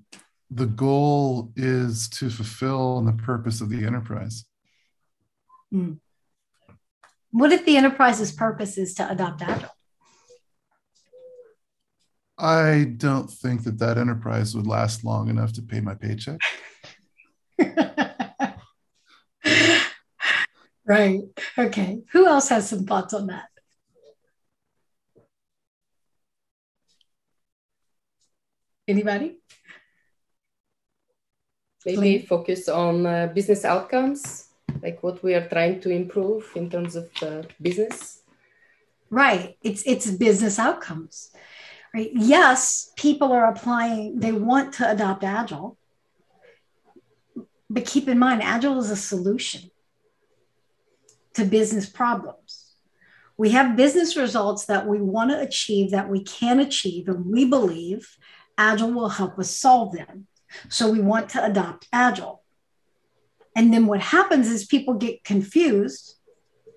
the 0.50 0.66
goal 0.66 1.52
is 1.54 2.08
to 2.08 2.28
fulfill 2.28 3.00
the 3.02 3.12
purpose 3.12 3.60
of 3.60 3.68
the 3.68 3.86
enterprise. 3.86 4.44
Hmm. 5.70 5.94
What 7.30 7.52
if 7.52 7.64
the 7.64 7.76
enterprise's 7.76 8.32
purpose 8.32 8.76
is 8.76 8.94
to 8.94 9.08
adopt 9.08 9.42
Agile? 9.42 9.70
I 12.36 12.94
don't 12.96 13.30
think 13.30 13.62
that 13.64 13.78
that 13.78 13.98
enterprise 13.98 14.56
would 14.56 14.66
last 14.66 15.04
long 15.04 15.28
enough 15.28 15.52
to 15.52 15.62
pay 15.62 15.80
my 15.80 15.94
paycheck. 15.94 16.40
right. 20.84 21.20
Okay. 21.58 22.00
Who 22.12 22.26
else 22.26 22.48
has 22.48 22.68
some 22.68 22.86
thoughts 22.86 23.14
on 23.14 23.26
that? 23.28 23.44
Anybody? 28.88 29.36
Maybe 31.84 32.18
focus 32.18 32.68
on 32.68 33.06
uh, 33.06 33.26
business 33.34 33.64
outcomes 33.64 34.50
like 34.82 35.02
what 35.02 35.22
we 35.22 35.34
are 35.34 35.48
trying 35.48 35.80
to 35.80 35.90
improve 35.90 36.50
in 36.54 36.70
terms 36.70 36.96
of 36.96 37.10
uh, 37.22 37.42
business. 37.60 38.22
Right. 39.10 39.56
It's 39.62 39.82
it's 39.84 40.10
business 40.10 40.58
outcomes. 40.58 41.30
Right. 41.92 42.10
Yes 42.14 42.92
people 42.96 43.32
are 43.32 43.46
applying 43.46 44.20
they 44.20 44.32
want 44.32 44.74
to 44.74 44.90
adopt 44.90 45.24
agile. 45.24 45.76
But 47.68 47.86
keep 47.86 48.08
in 48.08 48.18
mind 48.18 48.42
agile 48.42 48.78
is 48.78 48.90
a 48.90 48.96
solution 48.96 49.70
to 51.34 51.44
business 51.44 51.88
problems. 51.88 52.74
We 53.36 53.50
have 53.50 53.76
business 53.76 54.16
results 54.16 54.66
that 54.66 54.86
we 54.86 55.00
want 55.00 55.30
to 55.30 55.40
achieve 55.40 55.92
that 55.92 56.10
we 56.10 56.22
can 56.22 56.60
achieve 56.60 57.08
and 57.08 57.24
we 57.24 57.44
believe 57.44 58.16
agile 58.58 58.92
will 58.92 59.08
help 59.08 59.38
us 59.38 59.50
solve 59.50 59.92
them 59.94 60.26
so 60.68 60.90
we 60.90 61.00
want 61.00 61.30
to 61.30 61.44
adopt 61.44 61.88
Agile. 61.92 62.42
And 63.56 63.72
then 63.72 63.86
what 63.86 64.00
happens 64.00 64.48
is 64.48 64.64
people 64.64 64.94
get 64.94 65.24
confused. 65.24 66.14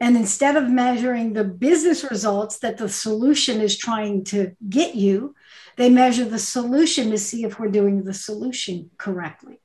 And 0.01 0.17
instead 0.17 0.55
of 0.55 0.69
measuring 0.69 1.33
the 1.33 1.43
business 1.43 2.03
results 2.03 2.59
that 2.59 2.77
the 2.77 2.89
solution 2.89 3.61
is 3.61 3.77
trying 3.77 4.23
to 4.25 4.55
get 4.69 4.95
you, 4.95 5.35
they 5.77 5.89
measure 5.89 6.25
the 6.25 6.39
solution 6.39 7.09
to 7.11 7.17
see 7.17 7.43
if 7.43 7.59
we're 7.59 7.69
doing 7.69 8.03
the 8.03 8.13
solution 8.13 8.91
correctly. 8.97 9.59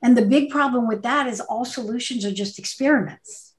And 0.00 0.16
the 0.16 0.24
big 0.24 0.50
problem 0.50 0.86
with 0.86 1.02
that 1.02 1.26
is 1.26 1.40
all 1.40 1.64
solutions 1.64 2.24
are 2.24 2.32
just 2.32 2.58
experiments. 2.58 3.54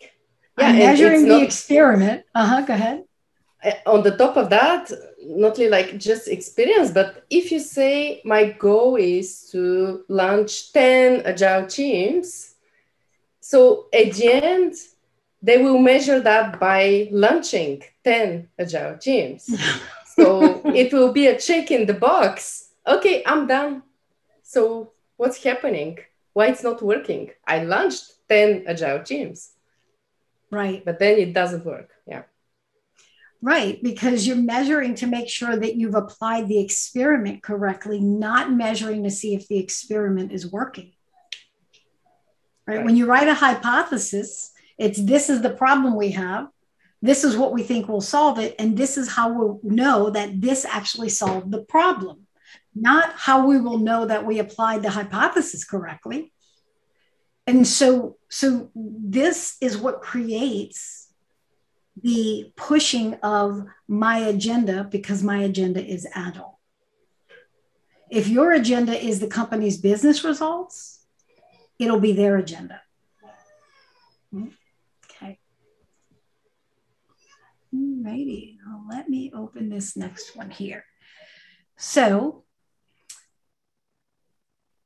Yeah, 0.00 0.68
I'm 0.68 0.78
measuring 0.78 1.22
the 1.22 1.38
not, 1.38 1.42
experiment. 1.42 2.24
Uh 2.34 2.46
huh. 2.46 2.62
Go 2.62 2.74
ahead. 2.74 3.04
Uh, 3.64 3.72
on 3.86 4.02
the 4.02 4.16
top 4.16 4.36
of 4.36 4.50
that, 4.50 4.90
not 5.28 5.58
only 5.58 5.68
like 5.68 5.98
just 5.98 6.28
experience, 6.28 6.90
but 6.90 7.24
if 7.30 7.52
you 7.52 7.60
say 7.60 8.22
my 8.24 8.52
goal 8.52 8.96
is 8.96 9.48
to 9.50 10.04
launch 10.08 10.72
10 10.72 11.22
agile 11.26 11.66
teams, 11.66 12.54
so 13.40 13.86
at 13.92 14.12
the 14.12 14.32
end, 14.32 14.74
they 15.42 15.58
will 15.58 15.78
measure 15.78 16.20
that 16.20 16.58
by 16.58 17.08
launching 17.12 17.82
10 18.04 18.48
agile 18.58 18.96
teams. 18.98 19.48
so 20.16 20.60
it 20.66 20.92
will 20.92 21.12
be 21.12 21.28
a 21.28 21.38
check 21.38 21.70
in 21.70 21.86
the 21.86 21.94
box. 21.94 22.70
Okay, 22.86 23.22
I'm 23.24 23.46
done. 23.46 23.82
So 24.42 24.92
what's 25.16 25.42
happening? 25.42 25.98
Why 26.32 26.46
it's 26.46 26.62
not 26.62 26.82
working? 26.82 27.30
I 27.46 27.64
launched 27.64 28.12
10 28.28 28.64
agile 28.66 29.02
teams. 29.02 29.52
Right. 30.50 30.84
But 30.84 30.98
then 30.98 31.18
it 31.18 31.32
doesn't 31.32 31.64
work. 31.64 31.90
Right, 33.40 33.80
because 33.80 34.26
you're 34.26 34.36
measuring 34.36 34.96
to 34.96 35.06
make 35.06 35.28
sure 35.28 35.56
that 35.56 35.76
you've 35.76 35.94
applied 35.94 36.48
the 36.48 36.58
experiment 36.58 37.40
correctly, 37.40 38.00
not 38.00 38.52
measuring 38.52 39.04
to 39.04 39.10
see 39.10 39.34
if 39.34 39.46
the 39.46 39.58
experiment 39.58 40.32
is 40.32 40.50
working. 40.50 40.92
Right? 42.66 42.78
right. 42.78 42.84
When 42.84 42.96
you 42.96 43.06
write 43.06 43.28
a 43.28 43.34
hypothesis, 43.34 44.50
it's 44.76 45.00
this 45.00 45.30
is 45.30 45.40
the 45.40 45.50
problem 45.50 45.94
we 45.94 46.12
have. 46.12 46.48
This 47.00 47.22
is 47.22 47.36
what 47.36 47.52
we 47.52 47.62
think 47.62 47.88
will 47.88 48.00
solve 48.00 48.40
it. 48.40 48.56
And 48.58 48.76
this 48.76 48.96
is 48.96 49.08
how 49.08 49.32
we'll 49.32 49.60
know 49.62 50.10
that 50.10 50.40
this 50.40 50.64
actually 50.64 51.08
solved 51.08 51.52
the 51.52 51.62
problem, 51.62 52.26
not 52.74 53.12
how 53.14 53.46
we 53.46 53.60
will 53.60 53.78
know 53.78 54.06
that 54.06 54.26
we 54.26 54.40
applied 54.40 54.82
the 54.82 54.90
hypothesis 54.90 55.64
correctly. 55.64 56.32
And 57.46 57.66
so, 57.66 58.16
so 58.28 58.70
this 58.74 59.56
is 59.60 59.78
what 59.78 60.02
creates 60.02 61.07
the 62.02 62.52
pushing 62.56 63.14
of 63.16 63.64
my 63.86 64.18
agenda 64.18 64.84
because 64.84 65.22
my 65.22 65.38
agenda 65.38 65.84
is 65.84 66.06
agile. 66.14 66.58
If 68.10 68.28
your 68.28 68.52
agenda 68.52 68.96
is 68.98 69.20
the 69.20 69.26
company's 69.26 69.76
business 69.76 70.24
results, 70.24 71.04
it'll 71.78 72.00
be 72.00 72.12
their 72.12 72.36
agenda. 72.36 72.80
Okay. 74.34 75.38
Alrighty, 77.74 78.56
let 78.88 79.08
me 79.08 79.30
open 79.34 79.68
this 79.68 79.96
next 79.96 80.36
one 80.36 80.50
here. 80.50 80.84
So 81.76 82.44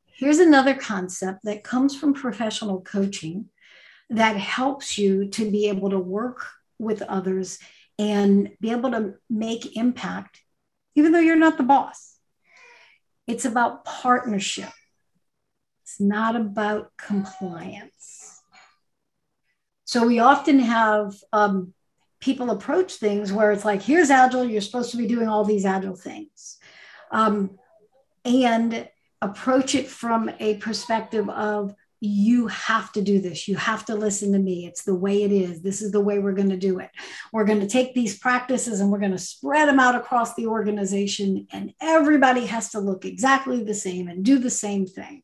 here's 0.06 0.38
another 0.38 0.74
concept 0.74 1.40
that 1.44 1.64
comes 1.64 1.96
from 1.96 2.14
professional 2.14 2.80
coaching 2.80 3.48
that 4.10 4.36
helps 4.36 4.98
you 4.98 5.28
to 5.28 5.50
be 5.50 5.68
able 5.68 5.90
to 5.90 5.98
work 5.98 6.46
with 6.82 7.00
others 7.02 7.58
and 7.98 8.50
be 8.60 8.70
able 8.70 8.90
to 8.90 9.14
make 9.30 9.76
impact, 9.76 10.40
even 10.94 11.12
though 11.12 11.20
you're 11.20 11.36
not 11.36 11.56
the 11.56 11.62
boss. 11.62 12.16
It's 13.26 13.44
about 13.44 13.84
partnership. 13.84 14.72
It's 15.82 16.00
not 16.00 16.36
about 16.36 16.90
compliance. 16.98 18.40
So 19.84 20.06
we 20.06 20.18
often 20.18 20.58
have 20.58 21.14
um, 21.32 21.74
people 22.20 22.50
approach 22.50 22.94
things 22.94 23.32
where 23.32 23.52
it's 23.52 23.64
like, 23.64 23.82
here's 23.82 24.10
Agile, 24.10 24.44
you're 24.44 24.60
supposed 24.60 24.90
to 24.92 24.96
be 24.96 25.06
doing 25.06 25.28
all 25.28 25.44
these 25.44 25.64
Agile 25.64 25.96
things. 25.96 26.58
Um, 27.10 27.58
and 28.24 28.88
approach 29.20 29.74
it 29.74 29.86
from 29.88 30.30
a 30.40 30.56
perspective 30.56 31.28
of, 31.28 31.74
you 32.04 32.48
have 32.48 32.90
to 32.90 33.00
do 33.00 33.20
this. 33.20 33.46
You 33.46 33.54
have 33.54 33.84
to 33.84 33.94
listen 33.94 34.32
to 34.32 34.38
me. 34.40 34.66
It's 34.66 34.82
the 34.82 34.94
way 34.94 35.22
it 35.22 35.30
is. 35.30 35.62
This 35.62 35.80
is 35.80 35.92
the 35.92 36.00
way 36.00 36.18
we're 36.18 36.32
going 36.32 36.50
to 36.50 36.56
do 36.56 36.80
it. 36.80 36.90
We're 37.32 37.44
going 37.44 37.60
to 37.60 37.68
take 37.68 37.94
these 37.94 38.18
practices 38.18 38.80
and 38.80 38.90
we're 38.90 38.98
going 38.98 39.12
to 39.12 39.18
spread 39.18 39.68
them 39.68 39.78
out 39.78 39.94
across 39.94 40.34
the 40.34 40.48
organization, 40.48 41.46
and 41.52 41.72
everybody 41.80 42.46
has 42.46 42.70
to 42.70 42.80
look 42.80 43.04
exactly 43.04 43.62
the 43.62 43.72
same 43.72 44.08
and 44.08 44.24
do 44.24 44.38
the 44.38 44.50
same 44.50 44.84
thing. 44.84 45.22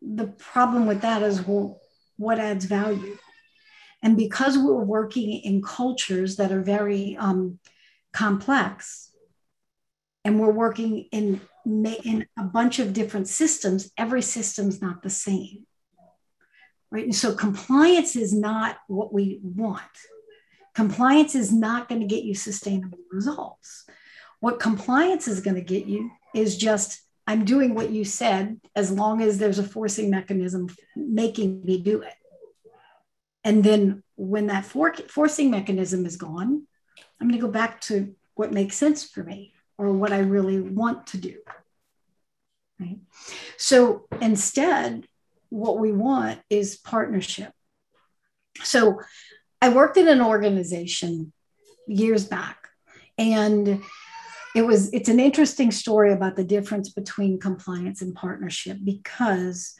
The 0.00 0.28
problem 0.28 0.86
with 0.86 1.02
that 1.02 1.22
is, 1.22 1.46
well, 1.46 1.82
what 2.16 2.38
adds 2.38 2.64
value? 2.64 3.18
And 4.02 4.16
because 4.16 4.56
we're 4.56 4.72
working 4.72 5.32
in 5.32 5.60
cultures 5.60 6.36
that 6.36 6.50
are 6.50 6.62
very 6.62 7.14
um, 7.18 7.58
complex, 8.14 9.12
and 10.24 10.40
we're 10.40 10.50
working 10.50 11.08
in 11.12 11.42
in 11.68 12.26
a 12.38 12.44
bunch 12.44 12.78
of 12.78 12.92
different 12.92 13.28
systems, 13.28 13.90
every 13.96 14.22
system's 14.22 14.80
not 14.80 15.02
the 15.02 15.10
same. 15.10 15.66
Right. 16.90 17.04
And 17.04 17.14
so 17.14 17.34
compliance 17.34 18.16
is 18.16 18.32
not 18.32 18.78
what 18.86 19.12
we 19.12 19.40
want. 19.42 19.82
Compliance 20.74 21.34
is 21.34 21.52
not 21.52 21.88
going 21.88 22.00
to 22.00 22.06
get 22.06 22.24
you 22.24 22.34
sustainable 22.34 22.98
results. 23.10 23.84
What 24.40 24.60
compliance 24.60 25.28
is 25.28 25.40
going 25.40 25.56
to 25.56 25.60
get 25.60 25.86
you 25.86 26.10
is 26.34 26.56
just, 26.56 27.02
I'm 27.26 27.44
doing 27.44 27.74
what 27.74 27.90
you 27.90 28.04
said 28.04 28.58
as 28.74 28.90
long 28.90 29.20
as 29.20 29.36
there's 29.36 29.58
a 29.58 29.64
forcing 29.64 30.08
mechanism 30.08 30.68
making 30.96 31.62
me 31.64 31.82
do 31.82 32.00
it. 32.00 32.14
And 33.44 33.62
then 33.62 34.02
when 34.16 34.46
that 34.46 34.64
for- 34.64 34.94
forcing 34.94 35.50
mechanism 35.50 36.06
is 36.06 36.16
gone, 36.16 36.66
I'm 37.20 37.28
going 37.28 37.38
to 37.38 37.46
go 37.46 37.52
back 37.52 37.80
to 37.82 38.14
what 38.34 38.52
makes 38.52 38.76
sense 38.76 39.04
for 39.04 39.22
me 39.22 39.52
or 39.78 39.92
what 39.92 40.12
I 40.12 40.18
really 40.18 40.60
want 40.60 41.06
to 41.08 41.18
do. 41.18 41.36
Right? 42.78 42.98
So 43.56 44.06
instead, 44.20 45.06
what 45.48 45.78
we 45.78 45.92
want 45.92 46.40
is 46.50 46.76
partnership. 46.76 47.52
So 48.62 49.00
I 49.62 49.70
worked 49.70 49.96
in 49.96 50.08
an 50.08 50.20
organization 50.20 51.32
years 51.86 52.24
back, 52.24 52.68
and 53.16 53.82
it 54.54 54.62
was 54.62 54.92
it's 54.92 55.08
an 55.08 55.20
interesting 55.20 55.70
story 55.70 56.12
about 56.12 56.36
the 56.36 56.44
difference 56.44 56.90
between 56.90 57.40
compliance 57.40 58.02
and 58.02 58.14
partnership 58.14 58.78
because 58.84 59.74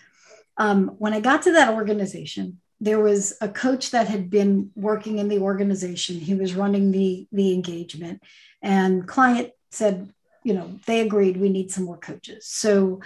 um, 0.56 0.88
when 0.98 1.12
I 1.12 1.20
got 1.20 1.42
to 1.42 1.52
that 1.52 1.74
organization, 1.74 2.60
there 2.80 3.00
was 3.00 3.34
a 3.40 3.48
coach 3.48 3.90
that 3.90 4.08
had 4.08 4.30
been 4.30 4.70
working 4.74 5.18
in 5.18 5.28
the 5.28 5.38
organization. 5.38 6.16
He 6.16 6.34
was 6.34 6.54
running 6.54 6.90
the 6.90 7.26
the 7.32 7.52
engagement, 7.52 8.22
and 8.62 9.06
client 9.06 9.50
said, 9.70 10.12
you 10.44 10.54
know, 10.54 10.78
they 10.86 11.00
agreed 11.00 11.36
we 11.36 11.48
need 11.48 11.70
some 11.70 11.84
more 11.84 11.98
coaches. 11.98 12.46
So 12.46 13.00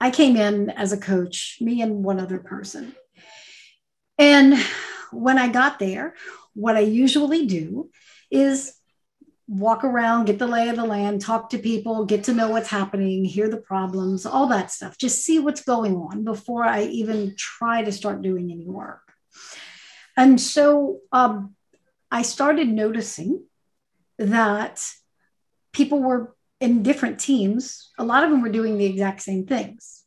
I 0.00 0.10
came 0.10 0.36
in 0.36 0.70
as 0.70 0.92
a 0.92 0.98
coach, 0.98 1.58
me 1.60 1.80
and 1.80 2.04
one 2.04 2.20
other 2.20 2.38
person. 2.38 2.94
And 4.18 4.58
when 5.12 5.38
I 5.38 5.48
got 5.48 5.78
there, 5.78 6.14
what 6.54 6.76
I 6.76 6.80
usually 6.80 7.46
do 7.46 7.90
is 8.30 8.74
walk 9.48 9.84
around, 9.84 10.26
get 10.26 10.38
the 10.38 10.46
lay 10.46 10.68
of 10.68 10.76
the 10.76 10.84
land, 10.84 11.20
talk 11.20 11.50
to 11.50 11.58
people, 11.58 12.04
get 12.04 12.24
to 12.24 12.32
know 12.32 12.48
what's 12.48 12.68
happening, 12.68 13.24
hear 13.24 13.48
the 13.48 13.56
problems, 13.58 14.24
all 14.24 14.46
that 14.48 14.70
stuff. 14.70 14.96
Just 14.96 15.24
see 15.24 15.38
what's 15.38 15.62
going 15.62 15.94
on 15.94 16.24
before 16.24 16.64
I 16.64 16.84
even 16.84 17.34
try 17.36 17.82
to 17.82 17.92
start 17.92 18.22
doing 18.22 18.50
any 18.50 18.66
work. 18.66 19.02
And 20.16 20.40
so 20.40 20.98
um, 21.12 21.54
I 22.10 22.22
started 22.22 22.68
noticing 22.68 23.44
that 24.18 24.86
people 25.72 26.00
were 26.00 26.34
in 26.60 26.82
different 26.82 27.18
teams, 27.18 27.90
a 27.98 28.04
lot 28.04 28.24
of 28.24 28.30
them 28.30 28.42
were 28.42 28.48
doing 28.48 28.78
the 28.78 28.86
exact 28.86 29.22
same 29.22 29.46
things. 29.46 30.04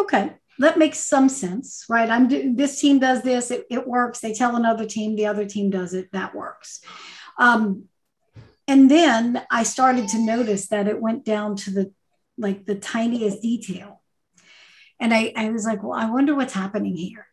Okay, 0.00 0.32
that 0.58 0.78
makes 0.78 0.98
some 0.98 1.28
sense, 1.28 1.84
right? 1.88 2.10
I'm 2.10 2.28
do, 2.28 2.54
this 2.54 2.80
team 2.80 2.98
does 2.98 3.22
this, 3.22 3.50
it, 3.50 3.66
it, 3.70 3.86
works. 3.86 4.20
They 4.20 4.32
tell 4.32 4.56
another 4.56 4.86
team, 4.86 5.14
the 5.14 5.26
other 5.26 5.46
team 5.46 5.70
does 5.70 5.94
it, 5.94 6.10
that 6.12 6.34
works. 6.34 6.80
Um, 7.38 7.84
and 8.68 8.90
then 8.90 9.42
I 9.50 9.62
started 9.62 10.08
to 10.08 10.18
notice 10.18 10.68
that 10.68 10.88
it 10.88 11.00
went 11.00 11.24
down 11.24 11.56
to 11.56 11.70
the 11.70 11.92
like 12.38 12.66
the 12.66 12.74
tiniest 12.74 13.40
detail. 13.42 14.02
And 14.98 15.12
I, 15.12 15.32
I 15.36 15.50
was 15.50 15.64
like, 15.64 15.82
well, 15.82 15.98
I 15.98 16.10
wonder 16.10 16.34
what's 16.34 16.52
happening 16.52 16.96
here. 16.96 17.26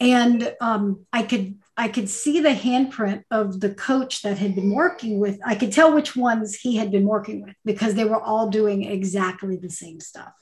And 0.00 0.54
um, 0.60 1.06
I 1.12 1.22
could 1.22 1.58
I 1.78 1.86
could 1.86 2.08
see 2.08 2.40
the 2.40 2.48
handprint 2.48 3.22
of 3.30 3.60
the 3.60 3.72
coach 3.72 4.22
that 4.22 4.36
had 4.36 4.56
been 4.56 4.74
working 4.74 5.20
with. 5.20 5.38
I 5.46 5.54
could 5.54 5.72
tell 5.72 5.94
which 5.94 6.16
ones 6.16 6.56
he 6.56 6.74
had 6.74 6.90
been 6.90 7.06
working 7.06 7.40
with 7.40 7.54
because 7.64 7.94
they 7.94 8.04
were 8.04 8.20
all 8.20 8.50
doing 8.50 8.82
exactly 8.82 9.56
the 9.56 9.70
same 9.70 10.00
stuff. 10.00 10.32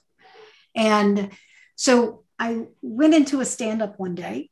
And 0.75 1.31
so 1.77 2.25
I 2.39 2.69
went 2.81 3.13
into 3.15 3.41
a 3.41 3.45
stand 3.45 3.83
up 3.83 3.99
one 3.99 4.15
day 4.15 4.49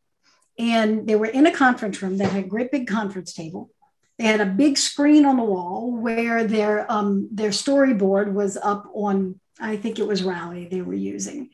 and 0.59 1.07
they 1.07 1.17
were 1.17 1.25
in 1.25 1.47
a 1.47 1.53
conference 1.53 2.03
room 2.03 2.19
that 2.19 2.31
had 2.31 2.45
a 2.45 2.49
great 2.49 2.71
big 2.71 2.87
conference 2.87 3.33
table. 3.33 3.71
They 4.19 4.25
had 4.25 4.43
a 4.43 4.47
big 4.47 4.77
screen 4.77 5.25
on 5.25 5.39
the 5.39 5.43
wall 5.43 5.91
where 5.91 6.45
their 6.45 6.91
um, 6.93 7.31
their 7.33 7.51
storyboard 7.51 8.35
was 8.35 8.59
up 8.59 8.91
on, 8.93 9.41
I 9.59 9.79
think 9.79 9.99
it 9.99 10.07
was 10.07 10.23
Rally 10.23 10.67
they 10.67 10.83
were 10.83 10.93
using. 10.93 11.49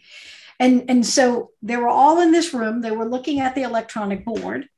And, 0.58 0.90
and 0.90 1.06
so 1.06 1.52
they 1.62 1.76
were 1.76 1.88
all 1.88 2.20
in 2.20 2.32
this 2.32 2.52
room. 2.52 2.82
They 2.82 2.90
were 2.90 3.08
looking 3.08 3.38
at 3.38 3.54
the 3.54 3.62
electronic 3.62 4.24
board 4.24 4.68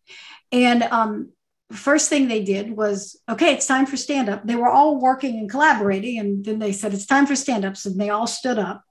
and 0.52 0.82
um, 0.84 1.32
first 1.72 2.08
thing 2.08 2.28
they 2.28 2.44
did 2.44 2.76
was, 2.76 3.20
okay, 3.28 3.54
it's 3.54 3.66
time 3.66 3.86
for 3.86 3.96
stand 3.96 4.28
up. 4.28 4.46
They 4.46 4.54
were 4.54 4.68
all 4.68 5.00
working 5.00 5.38
and 5.38 5.50
collaborating. 5.50 6.18
And 6.18 6.44
then 6.44 6.58
they 6.58 6.72
said, 6.72 6.92
it's 6.92 7.06
time 7.06 7.26
for 7.26 7.34
stand 7.34 7.64
ups. 7.64 7.86
And 7.86 7.98
they 7.98 8.10
all 8.10 8.26
stood 8.26 8.58
up 8.58 8.84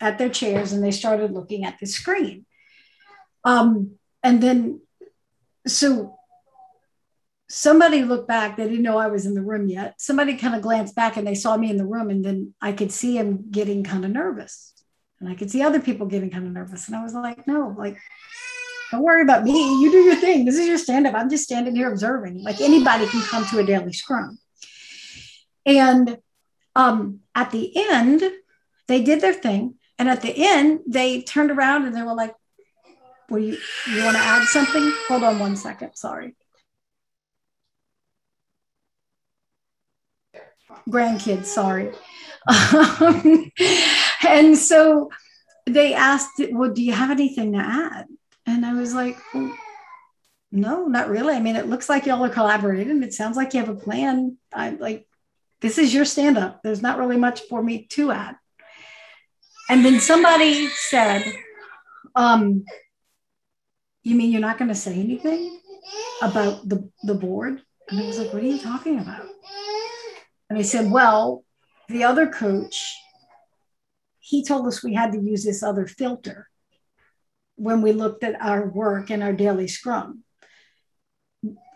at 0.00 0.18
their 0.18 0.30
chairs 0.30 0.72
and 0.72 0.82
they 0.82 0.90
started 0.90 1.32
looking 1.32 1.64
at 1.64 1.78
the 1.78 1.86
screen. 1.86 2.46
Um, 3.44 3.92
and 4.22 4.42
then, 4.42 4.80
so 5.66 6.16
somebody 7.48 8.02
looked 8.02 8.28
back. 8.28 8.56
They 8.56 8.64
didn't 8.64 8.82
know 8.82 8.98
I 8.98 9.08
was 9.08 9.26
in 9.26 9.34
the 9.34 9.42
room 9.42 9.68
yet. 9.68 10.00
Somebody 10.00 10.36
kind 10.36 10.54
of 10.54 10.62
glanced 10.62 10.96
back 10.96 11.16
and 11.16 11.26
they 11.26 11.34
saw 11.34 11.56
me 11.56 11.70
in 11.70 11.76
the 11.76 11.86
room. 11.86 12.10
And 12.10 12.24
then 12.24 12.54
I 12.60 12.72
could 12.72 12.90
see 12.90 13.16
him 13.16 13.50
getting 13.50 13.84
kind 13.84 14.04
of 14.04 14.10
nervous. 14.10 14.72
And 15.20 15.28
I 15.28 15.34
could 15.34 15.50
see 15.50 15.62
other 15.62 15.80
people 15.80 16.06
getting 16.06 16.30
kind 16.30 16.46
of 16.46 16.52
nervous. 16.52 16.88
And 16.88 16.96
I 16.96 17.02
was 17.02 17.14
like, 17.14 17.46
no, 17.46 17.74
like, 17.76 17.98
don't 18.90 19.02
worry 19.02 19.22
about 19.22 19.44
me. 19.44 19.80
You 19.80 19.90
do 19.90 19.98
your 19.98 20.16
thing. 20.16 20.44
This 20.44 20.56
is 20.56 20.66
your 20.68 20.78
stand 20.78 21.06
up. 21.06 21.14
I'm 21.14 21.30
just 21.30 21.44
standing 21.44 21.74
here 21.74 21.90
observing. 21.90 22.42
Like 22.42 22.60
anybody 22.60 23.06
can 23.06 23.22
come 23.22 23.46
to 23.46 23.58
a 23.58 23.64
daily 23.64 23.92
scrum. 23.92 24.38
And 25.64 26.18
um, 26.74 27.20
at 27.34 27.50
the 27.50 27.72
end, 27.76 28.22
they 28.86 29.02
did 29.02 29.20
their 29.20 29.32
thing. 29.32 29.74
And 29.98 30.08
at 30.08 30.22
the 30.22 30.32
end, 30.36 30.80
they 30.86 31.22
turned 31.22 31.50
around 31.50 31.86
and 31.86 31.96
they 31.96 32.02
were 32.02 32.14
like, 32.14 32.34
"Well, 33.30 33.40
you 33.40 33.56
you 33.88 34.04
want 34.04 34.16
to 34.16 34.22
add 34.22 34.46
something? 34.46 34.92
Hold 35.08 35.24
on 35.24 35.38
one 35.38 35.56
second. 35.56 35.96
Sorry. 35.96 36.36
Grandkids, 40.88 41.46
sorry. 41.46 41.92
and 44.28 44.56
so 44.56 45.10
they 45.66 45.94
asked, 45.94 46.40
Well, 46.52 46.72
do 46.72 46.82
you 46.82 46.92
have 46.92 47.10
anything 47.10 47.52
to 47.54 47.58
add? 47.58 48.06
And 48.46 48.64
I 48.64 48.74
was 48.74 48.94
like, 48.94 49.18
no, 50.52 50.86
not 50.86 51.08
really. 51.08 51.34
I 51.34 51.40
mean, 51.40 51.56
it 51.56 51.68
looks 51.68 51.88
like 51.88 52.06
y'all 52.06 52.24
are 52.24 52.28
collaborating. 52.28 53.02
It 53.02 53.12
sounds 53.12 53.36
like 53.36 53.52
you 53.52 53.60
have 53.60 53.68
a 53.68 53.74
plan. 53.74 54.38
I'm 54.52 54.78
like, 54.78 55.06
this 55.60 55.78
is 55.78 55.92
your 55.92 56.04
stand 56.04 56.38
up. 56.38 56.62
There's 56.62 56.82
not 56.82 56.98
really 56.98 57.16
much 57.16 57.40
for 57.48 57.62
me 57.62 57.86
to 57.90 58.12
add. 58.12 58.36
And 59.68 59.84
then 59.84 59.98
somebody 59.98 60.68
said, 60.68 61.24
um, 62.14 62.64
you 64.04 64.14
mean 64.14 64.30
you're 64.30 64.40
not 64.40 64.58
going 64.58 64.68
to 64.68 64.74
say 64.74 64.94
anything 64.94 65.60
about 66.22 66.68
the, 66.68 66.88
the 67.02 67.14
board? 67.14 67.62
And 67.88 68.00
I 68.00 68.06
was 68.06 68.18
like, 68.18 68.32
what 68.32 68.42
are 68.42 68.46
you 68.46 68.60
talking 68.60 69.00
about? 69.00 69.26
And 70.48 70.58
they 70.58 70.62
said, 70.62 70.90
well, 70.90 71.44
the 71.88 72.04
other 72.04 72.28
coach, 72.28 72.94
he 74.20 74.44
told 74.44 74.66
us 74.66 74.84
we 74.84 74.94
had 74.94 75.12
to 75.12 75.20
use 75.20 75.44
this 75.44 75.64
other 75.64 75.86
filter 75.86 76.48
when 77.56 77.82
we 77.82 77.92
looked 77.92 78.22
at 78.22 78.40
our 78.40 78.66
work 78.66 79.10
and 79.10 79.22
our 79.22 79.32
daily 79.32 79.68
scrum. 79.68 80.22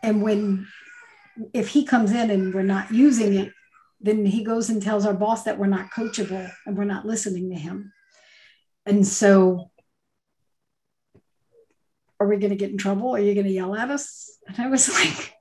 And 0.03 0.23
when, 0.23 0.66
if 1.53 1.69
he 1.69 1.85
comes 1.85 2.12
in 2.12 2.31
and 2.31 2.55
we're 2.55 2.62
not 2.62 2.93
using 2.93 3.35
it, 3.35 3.53
then 4.01 4.25
he 4.25 4.45
goes 4.45 4.71
and 4.71 4.83
tells 4.83 5.05
our 5.05 5.14
boss 5.14 5.45
that 5.45 5.59
we're 5.59 5.66
not 5.66 5.90
coachable 5.90 6.51
and 6.64 6.77
we're 6.77 6.85
not 6.85 7.07
listening 7.07 7.51
to 7.51 7.57
him. 7.57 7.93
And 8.87 9.07
so, 9.07 9.71
are 12.19 12.27
we 12.27 12.37
going 12.37 12.51
to 12.51 12.57
get 12.57 12.71
in 12.71 12.79
trouble? 12.79 13.14
Are 13.14 13.21
you 13.21 13.35
going 13.35 13.47
to 13.47 13.53
yell 13.53 13.75
at 13.75 13.90
us? 13.90 14.38
And 14.47 14.59
I 14.59 14.69
was 14.69 14.88
like, 14.95 15.35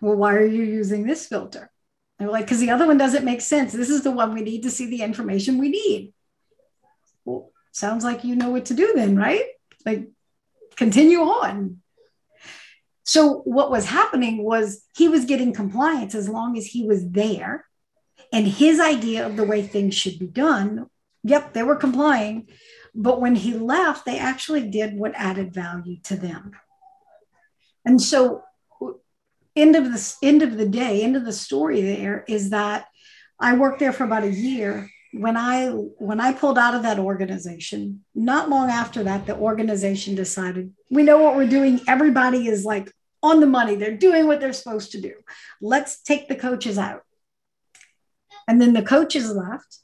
well, 0.00 0.16
why 0.16 0.34
are 0.34 0.46
you 0.46 0.62
using 0.62 1.06
this 1.06 1.26
filter? 1.26 1.70
They're 2.18 2.30
like, 2.30 2.44
because 2.44 2.60
the 2.60 2.70
other 2.70 2.86
one 2.86 2.98
doesn't 2.98 3.24
make 3.24 3.40
sense. 3.40 3.72
This 3.72 3.90
is 3.90 4.02
the 4.02 4.10
one 4.10 4.34
we 4.34 4.42
need 4.42 4.64
to 4.64 4.70
see 4.70 4.86
the 4.86 5.02
information 5.02 5.58
we 5.58 5.70
need. 5.70 6.12
Well, 7.24 7.50
sounds 7.72 8.04
like 8.04 8.24
you 8.24 8.36
know 8.36 8.50
what 8.50 8.66
to 8.66 8.74
do 8.74 8.92
then, 8.94 9.16
right? 9.16 9.44
Like, 9.84 10.08
continue 10.76 11.20
on. 11.20 11.78
So, 13.04 13.42
what 13.44 13.70
was 13.70 13.86
happening 13.86 14.44
was 14.44 14.84
he 14.96 15.08
was 15.08 15.24
getting 15.24 15.52
compliance 15.52 16.14
as 16.14 16.28
long 16.28 16.56
as 16.56 16.66
he 16.66 16.86
was 16.86 17.08
there. 17.10 17.66
And 18.32 18.46
his 18.46 18.78
idea 18.78 19.26
of 19.26 19.36
the 19.36 19.44
way 19.44 19.62
things 19.62 19.94
should 19.94 20.18
be 20.18 20.28
done, 20.28 20.86
yep, 21.24 21.52
they 21.52 21.62
were 21.62 21.76
complying. 21.76 22.48
But 22.94 23.20
when 23.20 23.34
he 23.34 23.54
left, 23.54 24.04
they 24.04 24.18
actually 24.18 24.68
did 24.68 24.94
what 24.94 25.12
added 25.14 25.52
value 25.52 25.96
to 26.04 26.16
them. 26.16 26.52
And 27.84 28.00
so 28.00 28.44
end 29.56 29.76
of 29.76 29.84
the 29.84 30.14
end 30.22 30.42
of 30.42 30.56
the 30.56 30.68
day, 30.68 31.02
end 31.02 31.16
of 31.16 31.24
the 31.24 31.32
story 31.32 31.82
there 31.82 32.24
is 32.28 32.50
that 32.50 32.86
I 33.38 33.56
worked 33.56 33.80
there 33.80 33.92
for 33.92 34.04
about 34.04 34.24
a 34.24 34.30
year. 34.30 34.90
When 35.12 35.36
I 35.36 35.68
when 35.68 36.20
I 36.20 36.32
pulled 36.32 36.58
out 36.58 36.74
of 36.74 36.82
that 36.84 36.98
organization, 36.98 38.04
not 38.14 38.48
long 38.48 38.70
after 38.70 39.02
that, 39.04 39.26
the 39.26 39.36
organization 39.36 40.14
decided 40.14 40.72
we 40.88 41.02
know 41.02 41.18
what 41.18 41.36
we're 41.36 41.48
doing. 41.48 41.80
Everybody 41.88 42.46
is 42.46 42.64
like 42.64 42.92
on 43.22 43.40
the 43.40 43.46
money. 43.46 43.74
They're 43.74 43.96
doing 43.96 44.26
what 44.26 44.40
they're 44.40 44.52
supposed 44.52 44.92
to 44.92 45.00
do. 45.00 45.14
Let's 45.60 46.00
take 46.00 46.28
the 46.28 46.36
coaches 46.36 46.78
out. 46.78 47.02
And 48.46 48.60
then 48.60 48.72
the 48.72 48.82
coaches 48.82 49.30
left. 49.34 49.78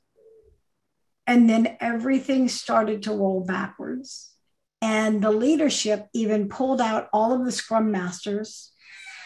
And 1.27 1.51
then 1.51 1.77
everything 1.81 2.49
started 2.49 3.03
to 3.03 3.13
roll 3.13 3.45
backwards. 3.45 4.33
And 4.81 5.23
the 5.23 5.33
leadership 5.33 6.07
even 6.13 6.49
pulled 6.49 6.81
out 6.81 7.09
all 7.13 7.33
of 7.33 7.45
the 7.45 7.51
scrum 7.51 7.91
masters 7.91 8.73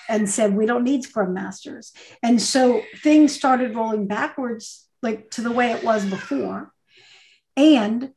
and 0.09 0.29
said, 0.29 0.57
we 0.57 0.67
don't 0.67 0.85
need 0.85 1.05
scrum 1.05 1.35
masters. 1.35 1.93
And 2.23 2.41
so 2.41 2.83
things 3.03 3.35
started 3.35 3.75
rolling 3.75 4.07
backwards, 4.07 4.89
like 5.03 5.31
to 5.33 5.41
the 5.41 5.51
way 5.51 5.73
it 5.73 5.85
was 5.85 6.05
before. 6.05 6.73
And 7.57 8.13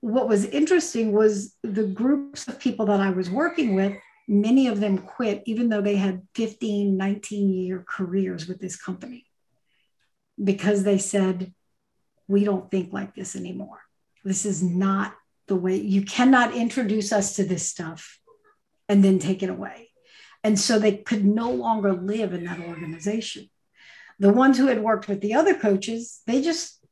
what 0.00 0.28
was 0.28 0.44
interesting 0.44 1.12
was 1.12 1.56
the 1.62 1.86
groups 1.86 2.46
of 2.46 2.60
people 2.60 2.86
that 2.86 3.00
I 3.00 3.10
was 3.10 3.30
working 3.30 3.74
with, 3.74 3.96
many 4.28 4.68
of 4.68 4.80
them 4.80 4.98
quit, 4.98 5.42
even 5.46 5.68
though 5.68 5.80
they 5.80 5.96
had 5.96 6.22
15, 6.34 6.96
19 6.96 7.52
year 7.52 7.84
careers 7.88 8.46
with 8.46 8.60
this 8.60 8.76
company, 8.76 9.26
because 10.42 10.82
they 10.82 10.98
said, 10.98 11.52
we 12.28 12.44
don't 12.44 12.70
think 12.70 12.92
like 12.92 13.14
this 13.14 13.36
anymore. 13.36 13.80
This 14.24 14.46
is 14.46 14.62
not 14.62 15.14
the 15.46 15.56
way 15.56 15.76
you 15.76 16.02
cannot 16.02 16.54
introduce 16.54 17.12
us 17.12 17.36
to 17.36 17.44
this 17.44 17.68
stuff 17.68 18.18
and 18.88 19.04
then 19.04 19.18
take 19.18 19.42
it 19.42 19.50
away. 19.50 19.90
And 20.42 20.58
so 20.58 20.78
they 20.78 20.96
could 20.96 21.24
no 21.24 21.50
longer 21.50 21.92
live 21.92 22.32
in 22.34 22.44
that 22.44 22.60
organization. 22.60 23.48
The 24.18 24.32
ones 24.32 24.58
who 24.58 24.66
had 24.66 24.82
worked 24.82 25.08
with 25.08 25.20
the 25.20 25.34
other 25.34 25.54
coaches, 25.54 26.20
they 26.26 26.42
just 26.42 26.84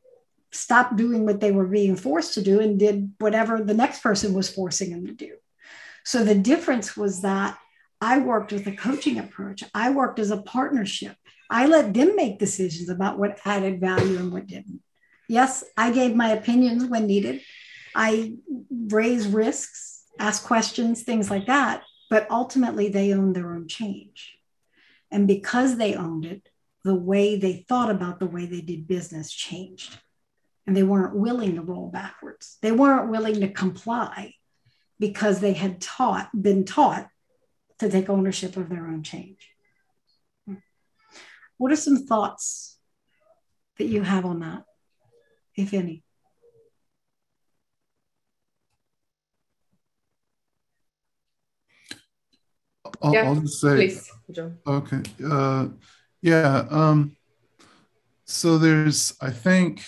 stopped 0.51 0.97
doing 0.97 1.25
what 1.25 1.41
they 1.41 1.51
were 1.51 1.67
being 1.67 1.97
forced 1.97 2.35
to 2.35 2.43
do 2.43 2.61
and 2.61 2.79
did 2.79 3.13
whatever 3.19 3.63
the 3.63 3.75
next 3.75 4.03
person 4.03 4.35
was 4.35 4.53
forcing 4.53 4.91
them 4.91 5.07
to 5.07 5.13
do. 5.15 5.37
So 6.05 6.25
the 6.25 6.35
difference 6.35 6.97
was 6.97 7.23
that 7.23 7.59
I 8.01 8.19
worked 8.19 8.53
with 8.53 8.67
a 8.67 8.77
coaching 8.77 9.19
approach. 9.19 9.63
I 9.75 9.91
worked 9.91 10.19
as 10.19 10.31
a 10.31 10.43
partnership. 10.43 11.17
I 11.49 11.67
let 11.67 11.95
them 11.95 12.17
make 12.17 12.39
decisions 12.39 12.89
about 12.89 13.19
what 13.19 13.39
added 13.45 13.81
value 13.81 14.19
and 14.19 14.33
what 14.33 14.47
didn't. 14.47 14.83
Yes, 15.29 15.65
I 15.77 15.93
gave 15.93 16.15
my 16.15 16.31
opinions 16.31 16.85
when 16.85 17.07
needed. 17.07 17.41
I 17.95 18.35
raised 18.71 19.33
risks, 19.33 20.05
asked 20.19 20.45
questions, 20.45 21.03
things 21.03 21.31
like 21.31 21.47
that 21.47 21.83
but 22.13 22.31
ultimately 22.31 22.91
they 22.91 23.15
owned 23.15 23.35
their 23.35 23.55
own 23.55 23.67
change. 23.67 24.37
And 25.11 25.27
because 25.27 25.79
they 25.79 25.95
owned 25.95 26.27
it, 26.27 26.47
the 26.85 26.95
way 26.95 27.37
they 27.37 27.65
thought 27.69 27.91
about 27.91 28.19
the 28.19 28.27
way 28.27 28.47
they 28.47 28.61
did 28.61 28.87
business 28.89 29.33
changed. 29.33 29.99
And 30.67 30.77
they 30.77 30.83
weren't 30.83 31.17
willing 31.17 31.57
to 31.57 31.63
roll 31.63 31.91
backwards. 31.91 32.59
They 32.63 32.73
weren't 32.73 33.11
willing 33.11 33.41
to 33.41 33.49
comply 33.49 34.35
because 35.01 35.41
they 35.41 35.55
had 35.55 35.81
taught, 35.81 36.31
been 36.41 36.65
taught 36.65 37.09
to 37.81 37.91
take 37.91 38.09
ownership 38.09 38.57
of 38.57 38.69
their 38.69 38.87
own 38.87 39.03
change. 39.03 39.49
What 41.59 41.73
are 41.73 41.77
some 41.77 42.07
thoughts 42.07 42.79
that 43.79 43.87
you 43.87 44.03
have 44.03 44.25
on 44.25 44.41
that, 44.41 44.65
if 45.57 45.75
any? 45.75 46.05
I'll, 53.01 53.15
Yeah, 53.15 53.29
I'll 53.29 53.37
just 53.37 53.61
say, 53.61 53.75
Please, 53.75 54.11
John. 54.31 54.59
okay. 54.67 55.03
Uh, 55.25 55.69
yeah. 56.23 56.67
Um, 56.71 57.17
so 58.25 58.57
there's, 58.57 59.15
I 59.21 59.31
think, 59.31 59.83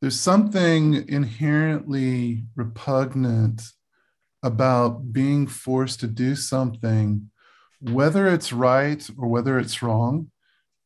there's 0.00 0.18
something 0.18 1.08
inherently 1.08 2.44
repugnant 2.54 3.62
about 4.42 5.12
being 5.12 5.46
forced 5.46 6.00
to 6.00 6.06
do 6.06 6.34
something, 6.34 7.30
whether 7.80 8.26
it's 8.26 8.52
right 8.52 9.08
or 9.16 9.28
whether 9.28 9.58
it's 9.58 9.82
wrong, 9.82 10.30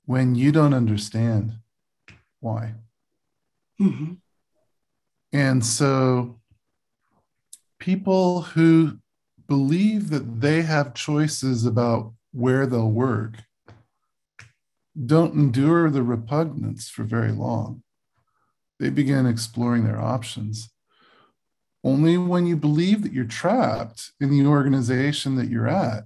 when 0.04 0.34
you 0.34 0.52
don't 0.52 0.74
understand 0.74 1.54
why. 2.40 2.74
Mhm. 3.80 4.18
And 5.32 5.64
so 5.64 6.40
people 7.78 8.42
who 8.42 8.98
believe 9.48 10.10
that 10.10 10.40
they 10.40 10.62
have 10.62 10.94
choices 10.94 11.66
about 11.66 12.12
where 12.32 12.66
they'll 12.66 12.90
work 12.90 13.34
don't 15.06 15.34
endure 15.34 15.90
the 15.90 16.02
repugnance 16.02 16.88
for 16.88 17.04
very 17.04 17.32
long. 17.32 17.82
They 18.78 18.90
begin 18.90 19.26
exploring 19.26 19.84
their 19.84 20.00
options. 20.00 20.70
Only 21.82 22.18
when 22.18 22.46
you 22.46 22.56
believe 22.56 23.02
that 23.02 23.12
you're 23.12 23.24
trapped 23.24 24.12
in 24.20 24.30
the 24.30 24.46
organization 24.46 25.36
that 25.36 25.48
you're 25.48 25.68
at 25.68 26.04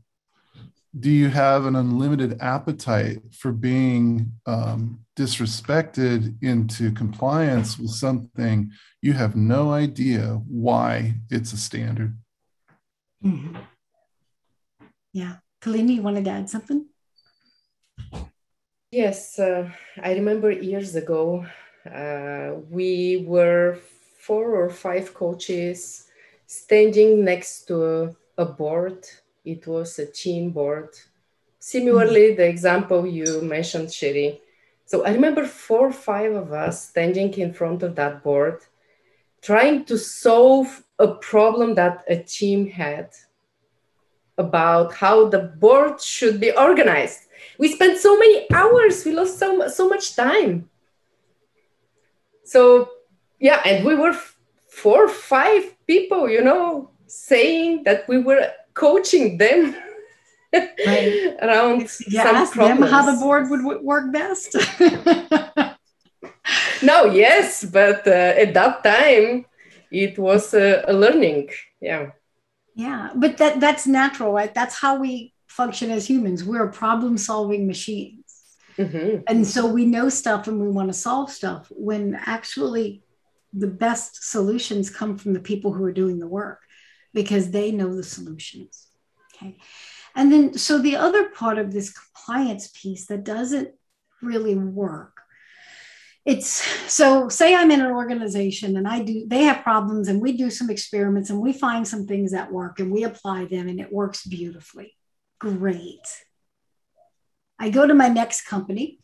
do 0.98 1.10
you 1.10 1.28
have 1.28 1.66
an 1.66 1.74
unlimited 1.74 2.40
appetite 2.40 3.20
for 3.32 3.50
being 3.50 4.32
um, 4.46 5.00
disrespected 5.16 6.40
into 6.42 6.92
compliance 6.92 7.78
with 7.78 7.90
something 7.90 8.70
you 9.02 9.12
have 9.12 9.34
no 9.34 9.72
idea 9.72 10.40
why 10.46 11.14
it's 11.30 11.52
a 11.52 11.56
standard. 11.56 12.16
Mhm. 13.24 13.66
Yeah. 15.12 15.36
Kalini, 15.60 15.96
you 15.96 16.02
wanted 16.02 16.24
to 16.26 16.30
add 16.30 16.48
something? 16.48 16.86
Yes, 18.94 19.40
uh, 19.40 19.68
I 20.00 20.12
remember 20.12 20.52
years 20.52 20.94
ago, 20.94 21.44
uh, 21.84 22.60
we 22.70 23.24
were 23.26 23.76
four 24.20 24.54
or 24.54 24.70
five 24.70 25.12
coaches 25.12 26.06
standing 26.46 27.24
next 27.24 27.66
to 27.66 27.74
a, 27.84 28.16
a 28.38 28.44
board. 28.44 29.04
It 29.44 29.66
was 29.66 29.98
a 29.98 30.06
team 30.06 30.50
board. 30.50 30.90
Similarly, 31.58 32.36
the 32.36 32.46
example 32.46 33.04
you 33.04 33.42
mentioned, 33.42 33.92
Cherie. 33.92 34.40
So 34.86 35.04
I 35.04 35.10
remember 35.10 35.44
four 35.44 35.88
or 35.88 35.92
five 35.92 36.32
of 36.32 36.52
us 36.52 36.90
standing 36.90 37.34
in 37.34 37.52
front 37.52 37.82
of 37.82 37.96
that 37.96 38.22
board, 38.22 38.60
trying 39.42 39.86
to 39.86 39.98
solve 39.98 40.84
a 41.00 41.08
problem 41.08 41.74
that 41.74 42.04
a 42.08 42.18
team 42.22 42.70
had 42.70 43.08
about 44.38 44.94
how 44.94 45.28
the 45.28 45.40
board 45.40 46.00
should 46.00 46.38
be 46.38 46.52
organized 46.52 47.22
we 47.58 47.72
spent 47.72 47.98
so 47.98 48.18
many 48.18 48.46
hours 48.52 49.04
we 49.04 49.12
lost 49.12 49.38
so, 49.38 49.68
so 49.68 49.88
much 49.88 50.16
time 50.16 50.68
so 52.44 52.88
yeah 53.40 53.60
and 53.64 53.84
we 53.84 53.94
were 53.94 54.10
f- 54.10 54.36
four 54.68 55.08
five 55.08 55.62
people 55.86 56.28
you 56.28 56.42
know 56.42 56.90
saying 57.06 57.82
that 57.84 58.06
we 58.08 58.18
were 58.18 58.50
coaching 58.74 59.38
them 59.38 59.74
Right. 60.86 61.34
around 61.42 61.80
You 61.80 61.88
some 61.88 62.36
asked 62.36 62.54
them 62.54 62.82
how 62.82 63.10
the 63.10 63.18
board 63.18 63.50
would 63.50 63.62
w- 63.62 63.82
work 63.82 64.12
best. 64.12 64.54
no 66.82 67.06
yes 67.06 67.64
but 67.64 68.06
uh, 68.06 68.34
at 68.42 68.54
that 68.54 68.84
time 68.84 69.46
it 69.90 70.18
was 70.18 70.54
uh, 70.54 70.82
a 70.86 70.92
learning 70.92 71.48
yeah 71.80 72.10
yeah, 72.76 73.10
but 73.14 73.36
that 73.38 73.60
that's 73.60 73.86
natural, 73.86 74.32
right? 74.32 74.52
That's 74.52 74.80
how 74.80 74.98
we 74.98 75.32
function 75.54 75.90
as 75.90 76.08
humans. 76.08 76.44
We're 76.44 76.68
problem-solving 76.68 77.66
machines. 77.66 78.24
Mhm. 78.76 79.22
And 79.28 79.46
so 79.46 79.66
we 79.66 79.86
know 79.86 80.08
stuff 80.08 80.48
and 80.48 80.60
we 80.60 80.68
want 80.68 80.88
to 80.88 80.94
solve 80.94 81.30
stuff 81.30 81.70
when 81.70 82.18
actually 82.26 83.02
the 83.52 83.68
best 83.68 84.28
solutions 84.30 84.90
come 84.90 85.16
from 85.16 85.32
the 85.32 85.40
people 85.40 85.72
who 85.72 85.84
are 85.84 85.92
doing 85.92 86.18
the 86.18 86.26
work 86.26 86.60
because 87.12 87.52
they 87.52 87.70
know 87.70 87.94
the 87.94 88.02
solutions. 88.02 88.88
Okay. 89.34 89.56
And 90.16 90.32
then, 90.32 90.58
so 90.58 90.78
the 90.78 90.96
other 90.96 91.28
part 91.30 91.58
of 91.58 91.72
this 91.72 91.92
compliance 91.92 92.68
piece 92.74 93.06
that 93.06 93.24
doesn't 93.24 93.70
really 94.20 94.56
work 94.56 95.14
it's 96.24 96.48
so 96.90 97.28
say 97.28 97.54
i'm 97.54 97.70
in 97.70 97.80
an 97.82 97.92
organization 97.92 98.76
and 98.76 98.88
i 98.88 99.00
do 99.00 99.26
they 99.26 99.42
have 99.42 99.62
problems 99.62 100.08
and 100.08 100.22
we 100.22 100.34
do 100.36 100.48
some 100.48 100.70
experiments 100.70 101.28
and 101.30 101.38
we 101.38 101.52
find 101.52 101.86
some 101.86 102.06
things 102.06 102.32
that 102.32 102.50
work 102.50 102.80
and 102.80 102.90
we 102.90 103.04
apply 103.04 103.44
them 103.44 103.68
and 103.68 103.78
it 103.78 103.92
works 103.92 104.26
beautifully 104.26 104.96
great. 105.38 106.24
I 107.58 107.70
go 107.70 107.86
to 107.86 107.94
my 107.94 108.08
next 108.08 108.42
company 108.42 108.98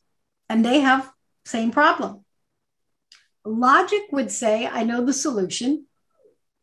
and 0.48 0.64
they 0.64 0.80
have 0.80 1.10
same 1.44 1.70
problem. 1.70 2.24
Logic 3.44 4.02
would 4.12 4.30
say 4.30 4.66
i 4.66 4.82
know 4.82 5.04
the 5.04 5.12
solution. 5.12 5.86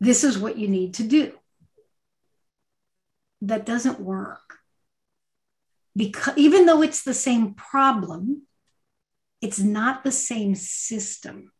This 0.00 0.22
is 0.22 0.38
what 0.38 0.58
you 0.58 0.68
need 0.68 0.94
to 0.94 1.02
do. 1.02 1.32
That 3.42 3.66
doesn't 3.66 4.00
work. 4.00 4.54
Because 5.96 6.36
even 6.36 6.66
though 6.66 6.82
it's 6.82 7.02
the 7.02 7.14
same 7.14 7.54
problem 7.54 8.42
it's 9.40 9.60
not 9.60 10.02
the 10.02 10.10
same 10.10 10.56
system. 10.56 11.52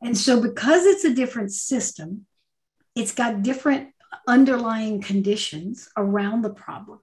And 0.00 0.16
so 0.16 0.40
because 0.40 0.84
it's 0.86 1.04
a 1.04 1.14
different 1.14 1.52
system 1.52 2.26
it's 2.94 3.12
got 3.12 3.42
different 3.42 3.90
underlying 4.26 5.00
conditions 5.00 5.88
around 5.96 6.42
the 6.42 6.50
problem 6.50 7.00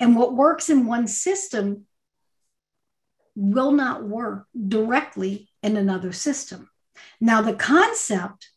and 0.00 0.16
what 0.16 0.34
works 0.34 0.70
in 0.70 0.86
one 0.86 1.06
system 1.06 1.86
will 3.36 3.72
not 3.72 4.04
work 4.04 4.46
directly 4.68 5.48
in 5.62 5.76
another 5.76 6.12
system 6.12 6.68
now 7.20 7.40
the 7.40 7.54
concept 7.54 8.50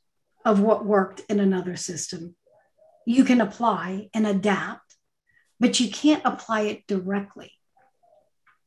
of 0.46 0.60
what 0.60 0.86
worked 0.86 1.22
in 1.30 1.40
another 1.40 1.76
system 1.76 2.36
you 3.08 3.24
can 3.24 3.40
apply 3.40 4.10
and 4.14 4.28
adapt, 4.28 4.98
but 5.62 5.80
you 5.80 5.90
can't 5.90 6.22
apply 6.26 6.64
it 6.64 6.88
directly. 6.88 7.54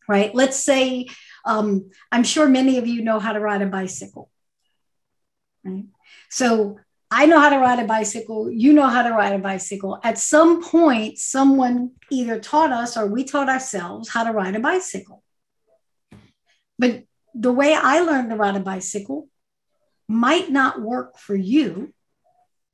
Right? 0.08 0.34
Let's 0.34 0.64
say, 0.64 1.08
um, 1.44 1.90
I'm 2.10 2.24
sure 2.24 2.48
many 2.48 2.78
of 2.78 2.86
you 2.86 3.02
know 3.02 3.20
how 3.20 3.34
to 3.34 3.38
ride 3.38 3.60
a 3.60 3.66
bicycle. 3.66 4.30
Right? 5.62 5.84
So 6.30 6.80
I 7.10 7.26
know 7.26 7.40
how 7.40 7.50
to 7.50 7.58
ride 7.58 7.80
a 7.80 7.86
bicycle. 7.86 8.50
You 8.50 8.72
know 8.72 8.86
how 8.86 9.02
to 9.02 9.10
ride 9.10 9.34
a 9.34 9.38
bicycle. 9.38 9.98
At 10.04 10.18
some 10.18 10.62
point, 10.62 11.18
someone 11.18 11.92
either 12.10 12.38
taught 12.38 12.70
us 12.70 12.96
or 12.96 13.06
we 13.06 13.24
taught 13.24 13.48
ourselves 13.48 14.08
how 14.08 14.24
to 14.24 14.32
ride 14.32 14.54
a 14.54 14.60
bicycle. 14.60 15.22
But 16.78 17.04
the 17.34 17.52
way 17.52 17.74
I 17.74 18.00
learned 18.00 18.30
to 18.30 18.36
ride 18.36 18.56
a 18.56 18.60
bicycle 18.60 19.28
might 20.08 20.50
not 20.50 20.80
work 20.80 21.18
for 21.18 21.34
you 21.34 21.92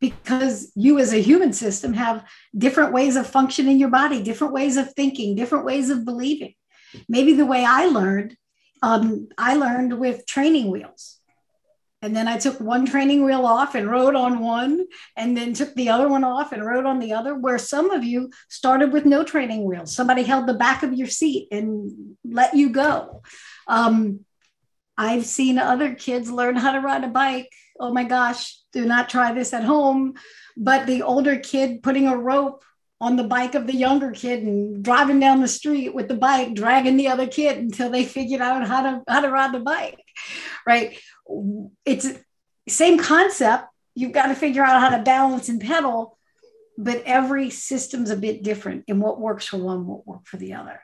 because 0.01 0.73
you 0.75 0.99
as 0.99 1.13
a 1.13 1.23
human 1.23 1.53
system 1.53 1.95
have 1.95 2.25
different 2.57 2.93
ways 2.93 3.17
of 3.17 3.27
functioning 3.27 3.79
your 3.79 3.89
body 3.89 4.23
different 4.23 4.53
ways 4.53 4.77
of 4.77 4.93
thinking 4.93 5.35
different 5.35 5.65
ways 5.65 5.91
of 5.91 6.05
believing 6.05 6.55
maybe 7.09 7.33
the 7.33 7.47
way 7.47 7.65
i 7.65 7.87
learned 7.87 8.37
um, 8.83 9.29
i 9.39 9.55
learned 9.55 9.99
with 9.99 10.27
training 10.27 10.71
wheels 10.71 11.16
and 12.03 12.15
then 12.15 12.29
i 12.29 12.37
took 12.37 12.61
one 12.61 12.87
training 12.87 13.25
wheel 13.25 13.47
off 13.47 13.75
and 13.75 13.91
rode 13.91 14.15
on 14.15 14.41
one 14.41 14.85
and 15.17 15.37
then 15.37 15.53
took 15.53 15.75
the 15.75 15.89
other 15.89 16.09
one 16.09 16.25
off 16.25 16.53
and 16.53 16.65
rode 16.65 16.87
on 16.87 16.99
the 16.99 17.13
other 17.13 17.35
where 17.35 17.59
some 17.59 17.91
of 17.91 18.05
you 18.05 18.31
started 18.49 18.93
with 18.93 19.05
no 19.05 19.25
training 19.25 19.65
wheels. 19.65 19.95
Somebody 19.95 20.23
held 20.23 20.47
the 20.47 20.55
back 20.55 20.83
of 20.83 20.93
your 20.93 21.07
seat 21.07 21.49
and 21.51 22.17
let 22.25 22.55
you 22.55 22.71
go. 22.71 23.23
Um, 23.67 24.21
i've 24.99 25.27
seen 25.27 25.59
other 25.59 25.95
kids 25.95 26.31
learn 26.31 26.57
how 26.57 26.73
to 26.73 26.81
ride 26.81 27.05
a 27.05 27.09
bike. 27.09 27.51
Oh 27.79 27.93
my 27.93 28.05
gosh 28.05 28.57
do 28.77 28.85
not 28.85 29.09
try 29.09 29.33
this 29.33 29.55
at 29.55 29.65
home. 29.65 30.15
But 30.57 30.87
the 30.87 31.03
older 31.03 31.39
kid 31.39 31.83
putting 31.83 32.07
a 32.07 32.17
rope 32.17 32.63
on 33.01 33.17
the 33.17 33.25
bike 33.25 33.55
of 33.55 33.67
the 33.67 33.77
younger 33.77 34.11
kid 34.11 34.43
and 34.43 34.83
driving 34.83 35.21
down 35.21 35.41
the 35.41 35.49
street 35.49 35.95
with 35.95 36.09
the 36.09 36.15
bike, 36.15 36.55
dragging 36.55 36.97
the 36.97 37.09
other 37.09 37.27
kid 37.27 37.59
until 37.59 37.91
they 37.91 38.05
figured 38.05 38.41
out 38.41 38.67
how 38.67 38.83
to 38.83 39.03
how 39.07 39.21
to 39.21 39.31
ride 39.31 39.53
the 39.53 39.61
bike. 39.61 40.03
Right? 40.67 40.99
It's 41.85 42.09
same 42.69 42.99
concept. 42.99 43.67
You've 43.95 44.13
got 44.13 44.27
to 44.27 44.35
figure 44.35 44.65
out 44.65 44.81
how 44.81 44.97
to 44.97 45.03
balance 45.03 45.49
and 45.49 45.61
pedal, 45.61 46.19
but 46.77 47.03
every 47.07 47.51
system's 47.51 48.11
a 48.11 48.17
bit 48.17 48.43
different 48.43 48.85
and 48.89 49.01
what 49.01 49.21
works 49.21 49.47
for 49.47 49.59
one 49.59 49.87
won't 49.87 50.07
work 50.07 50.27
for 50.27 50.37
the 50.37 50.55
other. 50.55 50.81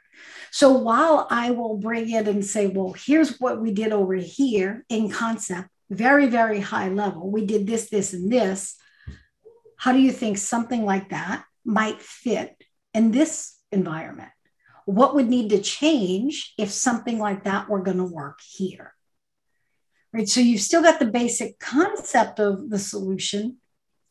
So 0.50 0.72
while 0.72 1.26
I 1.30 1.50
will 1.50 1.78
bring 1.78 2.10
it 2.10 2.28
and 2.28 2.44
say, 2.44 2.66
well, 2.66 2.94
here's 2.96 3.40
what 3.40 3.60
we 3.60 3.72
did 3.72 3.92
over 3.92 4.14
here 4.14 4.84
in 4.88 5.10
concept, 5.10 5.68
very, 5.90 6.26
very 6.26 6.60
high 6.60 6.88
level. 6.88 7.30
We 7.30 7.46
did 7.46 7.66
this, 7.66 7.88
this, 7.90 8.12
and 8.12 8.30
this. 8.30 8.76
How 9.78 9.92
do 9.92 9.98
you 9.98 10.12
think 10.12 10.38
something 10.38 10.84
like 10.84 11.10
that 11.10 11.44
might 11.64 12.02
fit 12.02 12.56
in 12.94 13.10
this 13.10 13.56
environment? 13.70 14.30
What 14.84 15.14
would 15.14 15.28
need 15.28 15.50
to 15.50 15.60
change 15.60 16.54
if 16.58 16.70
something 16.70 17.18
like 17.18 17.44
that 17.44 17.68
were 17.68 17.82
going 17.82 17.98
to 17.98 18.04
work 18.04 18.40
here? 18.40 18.94
Right. 20.12 20.28
So 20.28 20.40
you've 20.40 20.60
still 20.60 20.82
got 20.82 20.98
the 20.98 21.06
basic 21.06 21.58
concept 21.58 22.38
of 22.38 22.68
the 22.68 22.78
solution, 22.78 23.56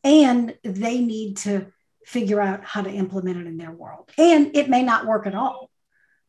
and 0.04 0.56
they 0.64 0.99
need 0.99 1.38
to 1.38 1.68
figure 2.06 2.41
out 2.41 2.66
how 2.66 2.82
to 2.82 2.89
implement 2.89 3.38
it 3.38 3.47
in 3.47 3.58
their 3.58 3.72
world. 3.72 4.10
And 4.18 4.56
it 4.56 4.70
may 4.70 4.82
not 4.82 5.06
work 5.06 5.28
at 5.28 5.36
all 5.36 5.70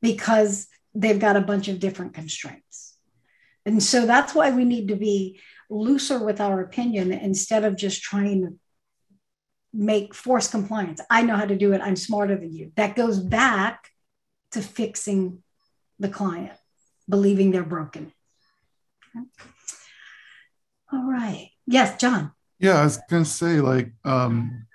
because 0.02 0.66
they've 0.94 1.18
got 1.18 1.36
a 1.36 1.40
bunch 1.40 1.68
of 1.68 1.80
different 1.80 2.12
constraints. 2.12 2.98
And 3.64 3.82
so 3.82 4.04
that's 4.04 4.34
why 4.34 4.50
we 4.50 4.64
need 4.64 4.88
to 4.88 4.96
be 4.96 5.40
looser 5.70 6.22
with 6.22 6.40
our 6.40 6.60
opinion 6.60 7.12
instead 7.12 7.64
of 7.64 7.76
just 7.76 8.02
trying 8.02 8.42
to 8.42 8.54
make 9.72 10.14
force 10.14 10.48
compliance. 10.48 11.00
I 11.10 11.22
know 11.22 11.36
how 11.36 11.46
to 11.46 11.56
do 11.56 11.72
it. 11.72 11.80
I'm 11.80 11.96
smarter 11.96 12.36
than 12.36 12.52
you. 12.52 12.72
That 12.76 12.96
goes 12.96 13.18
back 13.18 13.90
to 14.52 14.60
fixing 14.60 15.42
the 15.98 16.08
client, 16.08 16.52
believing 17.08 17.50
they're 17.50 17.62
broken. 17.62 18.12
All 20.92 21.10
right. 21.10 21.50
Yes, 21.66 21.98
John. 21.98 22.32
Yeah, 22.58 22.80
I 22.80 22.84
was 22.84 22.98
gonna 23.10 23.24
say 23.24 23.60
like 23.60 23.92
um 24.04 24.66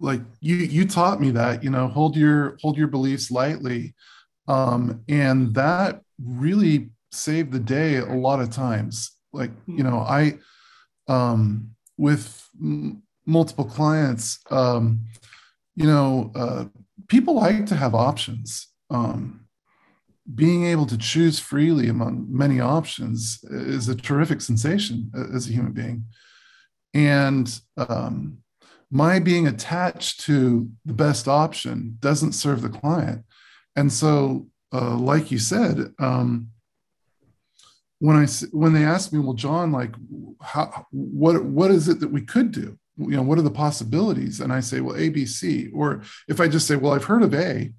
like 0.00 0.20
you 0.40 0.56
you 0.56 0.86
taught 0.86 1.20
me 1.20 1.32
that, 1.32 1.64
you 1.64 1.70
know, 1.70 1.88
hold 1.88 2.16
your 2.16 2.56
hold 2.62 2.76
your 2.76 2.88
beliefs 2.88 3.30
lightly. 3.30 3.94
Um 4.46 5.02
and 5.08 5.54
that 5.54 6.02
really 6.22 6.90
saved 7.10 7.52
the 7.52 7.58
day 7.58 7.96
a 7.96 8.06
lot 8.06 8.40
of 8.40 8.50
times 8.50 9.12
like 9.32 9.50
you 9.66 9.82
know 9.82 9.98
i 9.98 10.38
um 11.06 11.70
with 11.96 12.48
multiple 13.28 13.64
clients 13.64 14.40
um 14.50 15.04
you 15.76 15.86
know 15.86 16.32
uh 16.34 16.64
people 17.08 17.34
like 17.34 17.66
to 17.66 17.76
have 17.76 17.94
options. 17.94 18.68
Um 18.90 19.44
being 20.34 20.64
able 20.66 20.84
to 20.86 20.98
choose 20.98 21.38
freely 21.38 21.88
among 21.88 22.26
many 22.28 22.60
options 22.60 23.42
is 23.44 23.88
a 23.88 23.94
terrific 23.94 24.40
sensation 24.42 25.10
as 25.34 25.48
a 25.48 25.52
human 25.52 25.72
being. 25.72 26.04
And 26.94 27.46
um 27.76 28.38
my 28.90 29.18
being 29.18 29.46
attached 29.46 30.20
to 30.20 30.70
the 30.86 30.94
best 30.94 31.28
option 31.28 31.98
doesn't 32.00 32.32
serve 32.32 32.62
the 32.62 32.70
client. 32.70 33.24
And 33.76 33.92
so 33.92 34.48
uh, 34.72 34.96
like 34.96 35.30
you 35.30 35.38
said 35.38 35.92
um, 35.98 36.48
when 38.00 38.16
I 38.16 38.26
when 38.52 38.72
they 38.72 38.84
ask 38.84 39.12
me, 39.12 39.18
well, 39.18 39.34
John, 39.34 39.72
like, 39.72 39.94
how 40.40 40.86
what 40.90 41.44
what 41.44 41.70
is 41.70 41.88
it 41.88 42.00
that 42.00 42.12
we 42.12 42.22
could 42.22 42.52
do? 42.52 42.78
You 42.98 43.16
know, 43.16 43.22
what 43.22 43.38
are 43.38 43.42
the 43.42 43.50
possibilities? 43.50 44.40
And 44.40 44.52
I 44.52 44.60
say, 44.60 44.80
well, 44.80 44.96
A, 44.96 45.08
B, 45.08 45.24
C. 45.24 45.70
Or 45.72 46.02
if 46.26 46.40
I 46.40 46.48
just 46.48 46.66
say, 46.66 46.76
well, 46.76 46.92
I've 46.92 47.04
heard 47.04 47.22
of 47.22 47.32
A, 47.32 47.72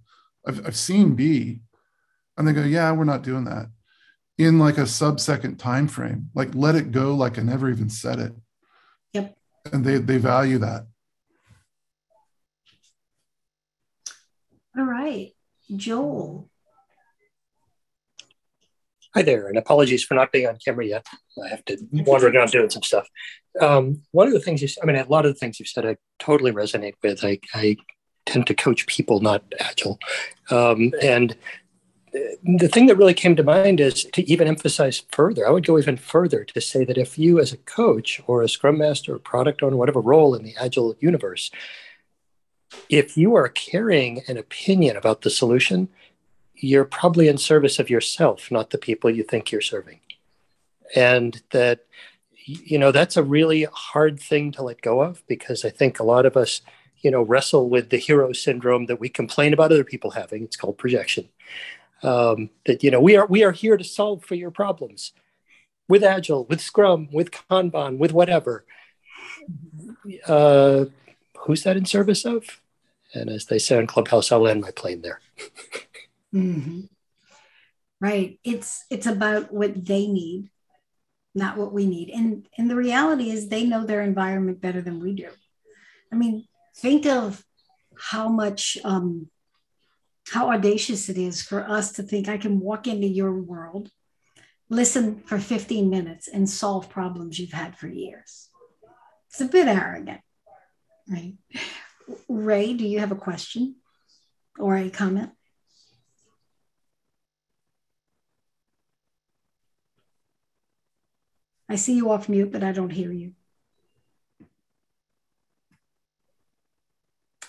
I've, 0.47 0.65
I've 0.65 0.77
seen 0.77 1.15
B, 1.15 1.59
and 2.37 2.47
they 2.47 2.53
go, 2.53 2.63
yeah, 2.63 2.91
we're 2.93 3.03
not 3.03 3.23
doing 3.23 3.43
that 3.43 3.67
in 4.37 4.57
like 4.57 4.77
a 4.77 4.87
sub-second 4.87 5.57
time 5.57 5.89
frame. 5.89 6.29
Like, 6.33 6.55
let 6.55 6.75
it 6.75 6.91
go, 6.91 7.13
like 7.13 7.37
I 7.37 7.41
never 7.41 7.69
even 7.69 7.89
said 7.89 8.19
it. 8.19 8.33
Yep. 9.11 9.37
And 9.73 9.85
they 9.85 9.97
they 9.97 10.17
value 10.17 10.59
that. 10.59 10.87
All 14.77 14.85
right, 14.85 15.33
Joel. 15.75 16.48
Hi 19.15 19.23
there, 19.23 19.47
and 19.47 19.57
apologies 19.57 20.03
for 20.03 20.13
not 20.13 20.31
being 20.31 20.47
on 20.47 20.59
camera 20.63 20.85
yet. 20.85 21.07
I 21.43 21.47
have 21.49 21.65
to 21.65 21.77
wander 21.91 22.27
around 22.27 22.51
doing 22.51 22.69
some 22.69 22.83
stuff. 22.83 23.07
Um, 23.59 24.03
one 24.11 24.27
of 24.27 24.33
the 24.33 24.39
things 24.39 24.61
you, 24.61 24.67
I 24.83 24.85
mean, 24.85 24.97
a 24.97 25.05
lot 25.05 25.25
of 25.25 25.33
the 25.33 25.39
things 25.39 25.59
you've 25.59 25.67
said, 25.67 25.85
I 25.85 25.97
totally 26.19 26.51
resonate 26.51 26.93
with. 27.01 27.25
I, 27.25 27.39
I 27.55 27.77
tend 28.27 28.45
to 28.47 28.53
coach 28.53 28.85
people, 28.85 29.19
not 29.19 29.43
agile, 29.59 29.97
um, 30.51 30.93
and 31.01 31.35
the 32.43 32.67
thing 32.67 32.85
that 32.85 32.97
really 32.97 33.15
came 33.15 33.35
to 33.35 33.43
mind 33.43 33.79
is 33.79 34.03
to 34.03 34.29
even 34.29 34.47
emphasize 34.47 35.03
further. 35.11 35.47
I 35.47 35.51
would 35.51 35.65
go 35.65 35.79
even 35.79 35.97
further 35.97 36.43
to 36.43 36.61
say 36.61 36.85
that 36.85 36.97
if 36.97 37.17
you, 37.17 37.39
as 37.39 37.51
a 37.51 37.57
coach 37.57 38.21
or 38.27 38.43
a 38.43 38.49
scrum 38.49 38.77
master 38.77 39.15
or 39.15 39.19
product 39.19 39.63
owner, 39.63 39.75
whatever 39.75 40.01
role 40.01 40.35
in 40.35 40.43
the 40.43 40.55
agile 40.55 40.95
universe, 40.99 41.49
if 42.89 43.17
you 43.17 43.35
are 43.35 43.49
carrying 43.49 44.21
an 44.27 44.37
opinion 44.37 44.97
about 44.97 45.21
the 45.21 45.29
solution, 45.29 45.89
you're 46.59 46.85
probably 46.85 47.27
in 47.27 47.37
service 47.37 47.79
of 47.79 47.89
yourself, 47.89 48.51
not 48.51 48.69
the 48.69 48.77
people 48.77 49.09
you 49.09 49.23
think 49.23 49.51
you're 49.51 49.61
serving. 49.61 49.99
And 50.95 51.41
that 51.51 51.85
you 52.49 52.79
know, 52.79 52.91
that's 52.91 53.15
a 53.15 53.23
really 53.23 53.67
hard 53.71 54.19
thing 54.19 54.51
to 54.53 54.63
let 54.63 54.81
go 54.81 55.01
of 55.01 55.25
because 55.27 55.63
I 55.63 55.69
think 55.69 55.99
a 55.99 56.03
lot 56.03 56.25
of 56.25 56.35
us, 56.35 56.61
you 57.01 57.11
know, 57.11 57.21
wrestle 57.21 57.69
with 57.69 57.89
the 57.89 57.97
hero 57.97 58.33
syndrome 58.33 58.87
that 58.87 58.99
we 58.99 59.07
complain 59.07 59.53
about 59.53 59.71
other 59.71 59.83
people 59.83 60.11
having. 60.11 60.43
It's 60.43 60.55
called 60.55 60.77
projection. 60.79 61.29
Um, 62.01 62.49
that 62.65 62.83
you 62.83 62.89
know, 62.89 63.01
we 63.01 63.17
are 63.17 63.27
we 63.27 63.43
are 63.43 63.51
here 63.51 63.77
to 63.77 63.83
solve 63.83 64.23
for 64.23 64.35
your 64.35 64.51
problems 64.51 65.13
with 65.87 66.03
Agile, 66.03 66.45
with 66.45 66.61
Scrum, 66.61 67.09
with 67.11 67.31
Kanban, 67.31 67.97
with 67.97 68.13
whatever. 68.13 68.65
Uh, 70.25 70.85
who's 71.41 71.63
that 71.63 71.77
in 71.77 71.85
service 71.85 72.25
of? 72.25 72.61
And 73.13 73.29
as 73.29 73.45
they 73.45 73.59
say 73.59 73.77
on 73.77 73.87
Clubhouse, 73.87 74.31
I'll 74.31 74.41
land 74.41 74.61
my 74.61 74.71
plane 74.71 75.01
there. 75.01 75.19
Mm-hmm. 76.33 76.81
Right. 78.01 78.39
It's 78.43 78.85
it's 78.89 79.07
about 79.07 79.53
what 79.53 79.85
they 79.85 80.07
need, 80.07 80.49
not 81.35 81.57
what 81.57 81.73
we 81.73 81.85
need. 81.85 82.09
And 82.09 82.47
and 82.57 82.69
the 82.69 82.75
reality 82.75 83.29
is 83.29 83.49
they 83.49 83.65
know 83.65 83.85
their 83.85 84.01
environment 84.01 84.61
better 84.61 84.81
than 84.81 84.99
we 84.99 85.13
do. 85.13 85.29
I 86.11 86.15
mean, 86.15 86.45
think 86.77 87.05
of 87.05 87.43
how 87.97 88.29
much 88.29 88.77
um, 88.83 89.29
how 90.31 90.51
audacious 90.51 91.09
it 91.09 91.17
is 91.17 91.41
for 91.41 91.67
us 91.67 91.93
to 91.93 92.03
think 92.03 92.29
I 92.29 92.37
can 92.37 92.59
walk 92.59 92.87
into 92.87 93.07
your 93.07 93.33
world, 93.33 93.89
listen 94.69 95.21
for 95.25 95.39
15 95.39 95.89
minutes, 95.89 96.27
and 96.27 96.49
solve 96.49 96.89
problems 96.89 97.39
you've 97.39 97.51
had 97.51 97.77
for 97.77 97.87
years. 97.87 98.49
It's 99.29 99.41
a 99.41 99.45
bit 99.45 99.67
arrogant, 99.67 100.21
right? 101.07 101.35
Ray, 102.27 102.73
do 102.73 102.87
you 102.87 102.99
have 102.99 103.11
a 103.11 103.15
question 103.15 103.75
or 104.57 104.77
a 104.77 104.89
comment? 104.89 105.31
I 111.69 111.75
see 111.75 111.95
you 111.95 112.09
off 112.09 112.27
mute, 112.27 112.51
but 112.51 112.63
I 112.63 112.71
don't 112.71 112.89
hear 112.89 113.11
you. 113.11 113.33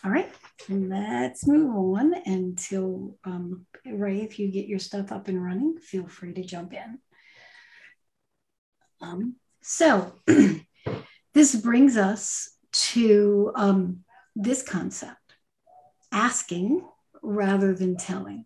All 0.05 0.11
right, 0.11 0.31
let's 0.69 1.47
move 1.47 1.75
on 1.75 2.15
until 2.27 3.17
um, 3.25 3.67
Ray, 3.85 4.21
if 4.21 4.39
you 4.39 4.51
get 4.51 4.67
your 4.67 4.79
stuff 4.79 5.11
up 5.11 5.29
and 5.29 5.43
running, 5.43 5.79
feel 5.79 6.07
free 6.07 6.35
to 6.35 6.43
jump 6.43 6.75
in. 6.75 6.99
Um, 9.03 9.37
so 9.63 10.13
this 11.35 11.55
brings 11.55 11.97
us 11.97 12.51
to 12.73 13.53
um, 13.57 14.05
this 14.37 14.63
concept 14.63 15.17
asking 16.13 16.87
rather 17.23 17.75
than 17.75 17.97
telling. 17.97 18.45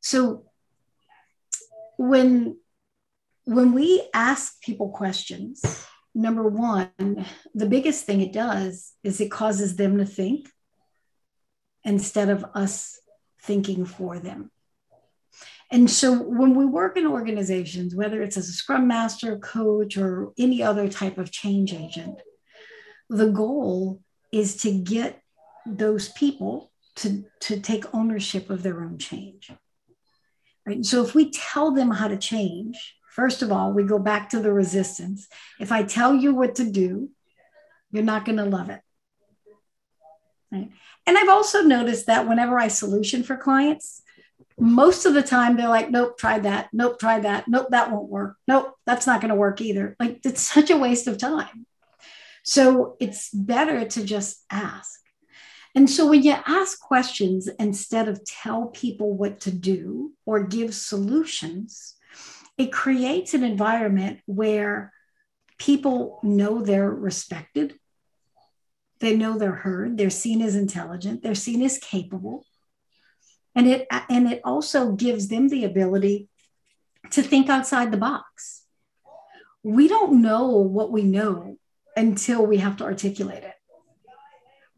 So 0.00 0.44
when 1.98 2.56
when 3.46 3.72
we 3.72 4.06
ask 4.12 4.60
people 4.60 4.90
questions, 4.90 5.86
number 6.14 6.46
one, 6.46 7.24
the 7.54 7.66
biggest 7.66 8.04
thing 8.04 8.20
it 8.20 8.32
does 8.32 8.92
is 9.04 9.20
it 9.20 9.30
causes 9.30 9.76
them 9.76 9.98
to 9.98 10.04
think 10.04 10.50
instead 11.84 12.28
of 12.28 12.44
us 12.54 12.98
thinking 13.42 13.84
for 13.84 14.18
them. 14.18 14.50
And 15.70 15.88
so 15.88 16.12
when 16.22 16.56
we 16.56 16.64
work 16.64 16.96
in 16.96 17.06
organizations, 17.06 17.94
whether 17.94 18.20
it's 18.20 18.36
as 18.36 18.48
a 18.48 18.52
scrum 18.52 18.88
master, 18.88 19.38
coach, 19.38 19.96
or 19.96 20.32
any 20.36 20.62
other 20.62 20.88
type 20.88 21.16
of 21.16 21.30
change 21.30 21.72
agent, 21.72 22.20
the 23.08 23.30
goal 23.30 24.00
is 24.32 24.56
to 24.62 24.72
get 24.72 25.22
those 25.64 26.08
people 26.10 26.72
to, 26.96 27.24
to 27.40 27.60
take 27.60 27.94
ownership 27.94 28.50
of 28.50 28.64
their 28.64 28.82
own 28.82 28.98
change. 28.98 29.52
Right? 30.66 30.84
So 30.84 31.04
if 31.04 31.14
we 31.14 31.30
tell 31.30 31.70
them 31.72 31.92
how 31.92 32.08
to 32.08 32.16
change, 32.16 32.96
first 33.16 33.40
of 33.40 33.50
all, 33.50 33.72
we 33.72 33.82
go 33.82 33.98
back 33.98 34.28
to 34.28 34.40
the 34.40 34.52
resistance. 34.52 35.26
If 35.58 35.72
I 35.72 35.82
tell 35.82 36.14
you 36.14 36.34
what 36.34 36.56
to 36.56 36.70
do, 36.70 37.08
you're 37.90 38.04
not 38.04 38.26
going 38.26 38.36
to 38.36 38.44
love 38.44 38.68
it. 38.68 38.82
Right? 40.52 40.70
And 41.06 41.16
I've 41.16 41.30
also 41.30 41.62
noticed 41.62 42.06
that 42.06 42.28
whenever 42.28 42.58
I 42.58 42.68
solution 42.68 43.22
for 43.22 43.38
clients, 43.38 44.02
most 44.58 45.06
of 45.06 45.14
the 45.14 45.22
time 45.22 45.56
they're 45.56 45.68
like, 45.68 45.90
nope, 45.90 46.18
try 46.18 46.38
that. 46.40 46.68
Nope, 46.74 47.00
try 47.00 47.20
that. 47.20 47.48
Nope, 47.48 47.68
that 47.70 47.90
won't 47.90 48.10
work. 48.10 48.36
Nope, 48.46 48.74
that's 48.84 49.06
not 49.06 49.22
going 49.22 49.30
to 49.30 49.34
work 49.34 49.62
either. 49.62 49.96
Like 49.98 50.20
it's 50.24 50.42
such 50.42 50.68
a 50.68 50.76
waste 50.76 51.06
of 51.06 51.16
time. 51.16 51.66
So 52.42 52.96
it's 53.00 53.30
better 53.30 53.86
to 53.86 54.04
just 54.04 54.44
ask. 54.50 55.00
And 55.74 55.88
so 55.88 56.08
when 56.08 56.22
you 56.22 56.36
ask 56.46 56.80
questions 56.80 57.48
instead 57.58 58.08
of 58.08 58.24
tell 58.24 58.66
people 58.66 59.14
what 59.14 59.40
to 59.40 59.50
do 59.50 60.12
or 60.26 60.42
give 60.42 60.74
solutions, 60.74 61.95
it 62.58 62.72
creates 62.72 63.34
an 63.34 63.44
environment 63.44 64.20
where 64.26 64.92
people 65.58 66.20
know 66.22 66.62
they're 66.62 66.90
respected. 66.90 67.74
They 69.00 69.16
know 69.16 69.38
they're 69.38 69.52
heard. 69.52 69.98
They're 69.98 70.10
seen 70.10 70.40
as 70.40 70.56
intelligent. 70.56 71.22
They're 71.22 71.34
seen 71.34 71.62
as 71.62 71.78
capable. 71.78 72.46
And 73.54 73.66
it, 73.66 73.86
and 74.08 74.30
it 74.30 74.40
also 74.44 74.92
gives 74.92 75.28
them 75.28 75.48
the 75.48 75.64
ability 75.64 76.28
to 77.10 77.22
think 77.22 77.48
outside 77.48 77.90
the 77.90 77.96
box. 77.96 78.64
We 79.62 79.88
don't 79.88 80.22
know 80.22 80.48
what 80.48 80.92
we 80.92 81.02
know 81.02 81.58
until 81.96 82.46
we 82.46 82.58
have 82.58 82.76
to 82.78 82.84
articulate 82.84 83.42
it. 83.42 83.55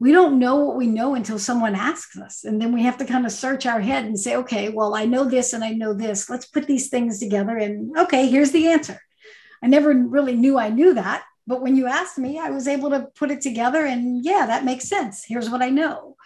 We 0.01 0.13
don't 0.13 0.39
know 0.39 0.57
what 0.57 0.77
we 0.77 0.87
know 0.87 1.15
until 1.15 1.39
someone 1.39 1.75
asks 1.75 2.17
us. 2.17 2.45
And 2.45 2.61
then 2.61 2.73
we 2.73 2.83
have 2.83 2.99
to 2.99 3.05
kind 3.05 3.27
of 3.27 3.33
search 3.33 3.67
our 3.67 3.81
head 3.81 4.05
and 4.05 4.19
say, 4.19 4.37
okay, 4.37 4.69
well, 4.69 4.95
I 4.95 5.07
know 5.07 5.25
this 5.25 5.53
and 5.53 5.65
I 5.65 5.71
know 5.71 5.93
this. 5.93 6.31
Let's 6.31 6.47
put 6.47 6.67
these 6.67 6.89
things 6.89 7.19
together. 7.19 7.57
And 7.57 7.97
okay, 7.99 8.29
here's 8.29 8.53
the 8.53 8.69
answer. 8.69 9.01
I 9.63 9.67
never 9.67 9.93
really 9.93 10.37
knew 10.37 10.59
I 10.59 10.69
knew 10.69 10.95
that. 10.95 11.25
But 11.49 11.63
when 11.63 11.77
you 11.77 11.87
asked 11.87 12.19
me, 12.19 12.39
I 12.39 12.51
was 12.51 12.69
able 12.69 12.91
to 12.91 13.09
put 13.15 13.31
it 13.31 13.41
together. 13.41 13.85
And 13.85 14.25
yeah, 14.25 14.47
that 14.47 14.65
makes 14.65 14.85
sense. 14.89 15.25
Here's 15.27 15.51
what 15.51 15.63
I 15.63 15.71
know. 15.71 16.17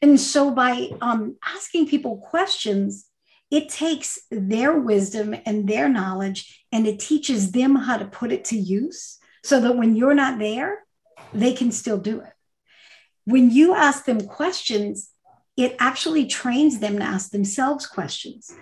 And 0.00 0.20
so 0.20 0.50
by 0.50 0.90
um, 1.00 1.36
asking 1.44 1.88
people 1.88 2.18
questions, 2.18 3.06
it 3.50 3.68
takes 3.68 4.18
their 4.30 4.78
wisdom 4.78 5.34
and 5.46 5.66
their 5.66 5.88
knowledge 5.88 6.66
and 6.70 6.86
it 6.86 6.98
teaches 6.98 7.52
them 7.52 7.74
how 7.74 7.96
to 7.96 8.04
put 8.04 8.32
it 8.32 8.44
to 8.46 8.56
use 8.56 9.18
so 9.42 9.60
that 9.60 9.76
when 9.76 9.96
you're 9.96 10.14
not 10.14 10.38
there, 10.38 10.84
they 11.32 11.52
can 11.52 11.72
still 11.72 11.98
do 11.98 12.20
it. 12.20 12.33
When 13.24 13.50
you 13.50 13.74
ask 13.74 14.04
them 14.04 14.26
questions, 14.26 15.10
it 15.56 15.76
actually 15.78 16.26
trains 16.26 16.80
them 16.80 16.98
to 16.98 17.04
ask 17.04 17.30
themselves 17.30 17.86
questions. 17.86 18.52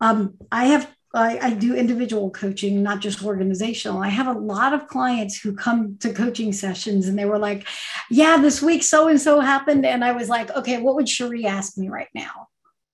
Um, 0.00 0.34
I 0.50 0.66
have 0.66 0.90
I, 1.14 1.38
I, 1.38 1.50
do 1.50 1.76
individual 1.76 2.28
coaching, 2.32 2.82
not 2.82 2.98
just 2.98 3.22
organizational. 3.22 4.02
I 4.02 4.08
have 4.08 4.26
a 4.26 4.36
lot 4.36 4.72
of 4.72 4.88
clients 4.88 5.40
who 5.40 5.54
come 5.54 5.96
to 6.00 6.12
coaching 6.12 6.52
sessions 6.52 7.06
and 7.06 7.16
they 7.16 7.24
were 7.24 7.38
like, 7.38 7.68
Yeah, 8.10 8.36
this 8.38 8.60
week 8.60 8.82
so 8.82 9.06
and 9.06 9.20
so 9.20 9.38
happened. 9.38 9.86
And 9.86 10.04
I 10.04 10.10
was 10.10 10.28
like, 10.28 10.50
Okay, 10.50 10.80
what 10.82 10.96
would 10.96 11.08
Cherie 11.08 11.46
ask 11.46 11.78
me 11.78 11.88
right 11.88 12.08
now? 12.14 12.48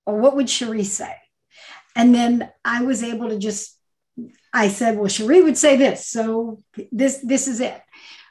Or 0.04 0.18
what 0.18 0.36
would 0.36 0.50
Cherie 0.50 0.84
say? 0.84 1.14
And 1.96 2.14
then 2.14 2.50
I 2.62 2.82
was 2.82 3.02
able 3.02 3.30
to 3.30 3.38
just 3.38 3.80
I 4.52 4.68
said, 4.68 4.98
well, 4.98 5.08
Cherie 5.08 5.42
would 5.42 5.56
say 5.56 5.76
this. 5.76 6.06
So 6.06 6.62
this, 6.90 7.18
this 7.18 7.46
is 7.46 7.60
it. 7.60 7.80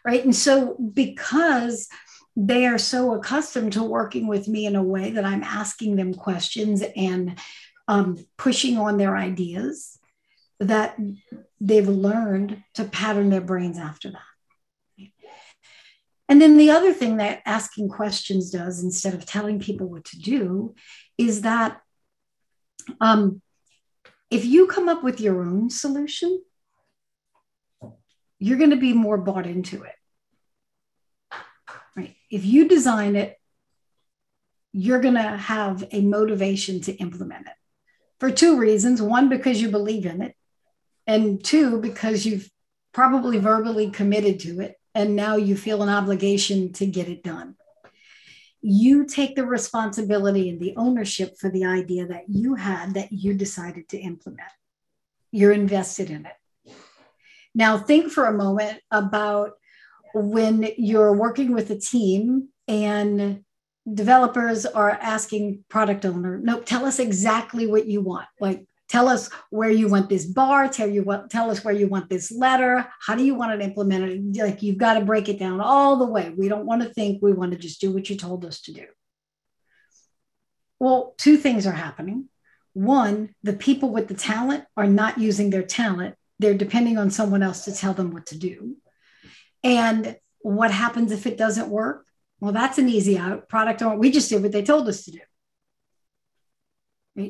Right. 0.05 0.23
And 0.23 0.35
so 0.35 0.75
because 0.75 1.87
they 2.35 2.65
are 2.65 2.77
so 2.77 3.13
accustomed 3.13 3.73
to 3.73 3.83
working 3.83 4.27
with 4.27 4.47
me 4.47 4.65
in 4.65 4.75
a 4.75 4.83
way 4.83 5.11
that 5.11 5.25
I'm 5.25 5.43
asking 5.43 5.95
them 5.95 6.13
questions 6.13 6.83
and 6.95 7.37
um, 7.87 8.17
pushing 8.37 8.77
on 8.77 8.97
their 8.97 9.17
ideas 9.17 9.97
that 10.59 10.97
they've 11.59 11.87
learned 11.87 12.63
to 12.75 12.85
pattern 12.85 13.29
their 13.29 13.41
brains 13.41 13.77
after 13.77 14.11
that. 14.11 15.09
And 16.29 16.39
then 16.39 16.57
the 16.57 16.69
other 16.69 16.93
thing 16.93 17.17
that 17.17 17.41
asking 17.45 17.89
questions 17.89 18.51
does, 18.51 18.83
instead 18.83 19.15
of 19.15 19.25
telling 19.25 19.59
people 19.59 19.87
what 19.87 20.05
to 20.05 20.19
do, 20.19 20.75
is 21.17 21.41
that 21.41 21.81
um, 23.01 23.41
if 24.29 24.45
you 24.45 24.67
come 24.67 24.87
up 24.87 25.03
with 25.03 25.19
your 25.19 25.41
own 25.43 25.71
solution, 25.71 26.39
you're 28.37 28.59
going 28.59 28.69
to 28.69 28.77
be 28.77 28.93
more 28.93 29.17
bought 29.17 29.47
into 29.47 29.83
it. 29.83 29.95
Right? 31.95 32.15
If 32.29 32.45
you 32.45 32.67
design 32.67 33.15
it, 33.15 33.37
you're 34.71 35.01
going 35.01 35.15
to 35.15 35.21
have 35.21 35.83
a 35.91 36.01
motivation 36.01 36.81
to 36.81 36.93
implement 36.93 37.47
it 37.47 37.53
for 38.19 38.29
two 38.29 38.57
reasons. 38.57 39.01
One, 39.01 39.29
because 39.29 39.61
you 39.61 39.69
believe 39.69 40.05
in 40.05 40.21
it, 40.21 40.35
and 41.07 41.43
two, 41.43 41.81
because 41.81 42.25
you've 42.25 42.49
probably 42.93 43.39
verbally 43.39 43.89
committed 43.89 44.39
to 44.41 44.61
it, 44.61 44.75
and 44.93 45.15
now 45.15 45.35
you 45.37 45.57
feel 45.57 45.81
an 45.81 45.89
obligation 45.89 46.71
to 46.73 46.85
get 46.85 47.09
it 47.09 47.23
done 47.23 47.55
you 48.61 49.05
take 49.05 49.35
the 49.35 49.45
responsibility 49.45 50.49
and 50.49 50.59
the 50.59 50.75
ownership 50.75 51.37
for 51.37 51.49
the 51.49 51.65
idea 51.65 52.07
that 52.07 52.25
you 52.27 52.55
had 52.55 52.93
that 52.95 53.11
you 53.11 53.33
decided 53.33 53.87
to 53.89 53.97
implement. 53.97 54.49
You're 55.31 55.53
invested 55.53 56.09
in 56.09 56.25
it. 56.25 56.73
Now, 57.55 57.77
think 57.77 58.11
for 58.11 58.25
a 58.25 58.33
moment 58.33 58.79
about 58.91 59.53
when 60.13 60.69
you're 60.77 61.13
working 61.13 61.53
with 61.53 61.69
a 61.71 61.79
team 61.79 62.49
and 62.67 63.43
developers 63.91 64.65
are 64.65 64.91
asking 64.91 65.63
product 65.69 66.05
owner, 66.05 66.37
nope, 66.37 66.65
tell 66.65 66.85
us 66.85 66.99
exactly 66.99 67.67
what 67.67 67.87
you 67.87 68.01
want. 68.01 68.27
Like, 68.39 68.65
Tell 68.89 69.07
us 69.07 69.29
where 69.51 69.69
you 69.69 69.87
want 69.87 70.09
this 70.09 70.25
bar. 70.25 70.67
Tell 70.67 70.89
you 70.89 71.03
what. 71.03 71.29
Tell 71.29 71.51
us 71.51 71.63
where 71.63 71.73
you 71.73 71.87
want 71.87 72.09
this 72.09 72.31
letter. 72.31 72.87
How 73.05 73.15
do 73.15 73.23
you 73.23 73.35
want 73.35 73.53
it 73.53 73.63
implemented? 73.63 74.35
Like 74.35 74.63
you've 74.63 74.79
got 74.79 74.95
to 74.95 75.05
break 75.05 75.29
it 75.29 75.37
down 75.37 75.61
all 75.61 75.97
the 75.97 76.07
way. 76.07 76.33
We 76.35 76.49
don't 76.49 76.65
want 76.65 76.81
to 76.81 76.89
think. 76.89 77.21
We 77.21 77.31
want 77.31 77.51
to 77.51 77.57
just 77.57 77.79
do 77.79 77.91
what 77.91 78.09
you 78.09 78.17
told 78.17 78.43
us 78.45 78.61
to 78.61 78.73
do. 78.73 78.87
Well, 80.79 81.13
two 81.19 81.37
things 81.37 81.67
are 81.67 81.71
happening. 81.71 82.29
One, 82.73 83.35
the 83.43 83.53
people 83.53 83.89
with 83.89 84.07
the 84.07 84.15
talent 84.15 84.63
are 84.75 84.87
not 84.87 85.19
using 85.19 85.51
their 85.51 85.63
talent. 85.63 86.15
They're 86.39 86.55
depending 86.55 86.97
on 86.97 87.11
someone 87.11 87.43
else 87.43 87.65
to 87.65 87.75
tell 87.75 87.93
them 87.93 88.11
what 88.11 88.25
to 88.27 88.39
do. 88.39 88.75
And 89.63 90.17
what 90.39 90.71
happens 90.71 91.11
if 91.11 91.27
it 91.27 91.37
doesn't 91.37 91.69
work? 91.69 92.05
Well, 92.39 92.53
that's 92.53 92.77
an 92.77 92.87
easy 92.89 93.17
out. 93.17 93.49
Product 93.49 93.81
we 93.97 94.11
just 94.11 94.29
did 94.29 94.41
what 94.41 94.51
they 94.51 94.63
told 94.63 94.87
us 94.87 95.05
to 95.05 95.11
do. 95.11 95.19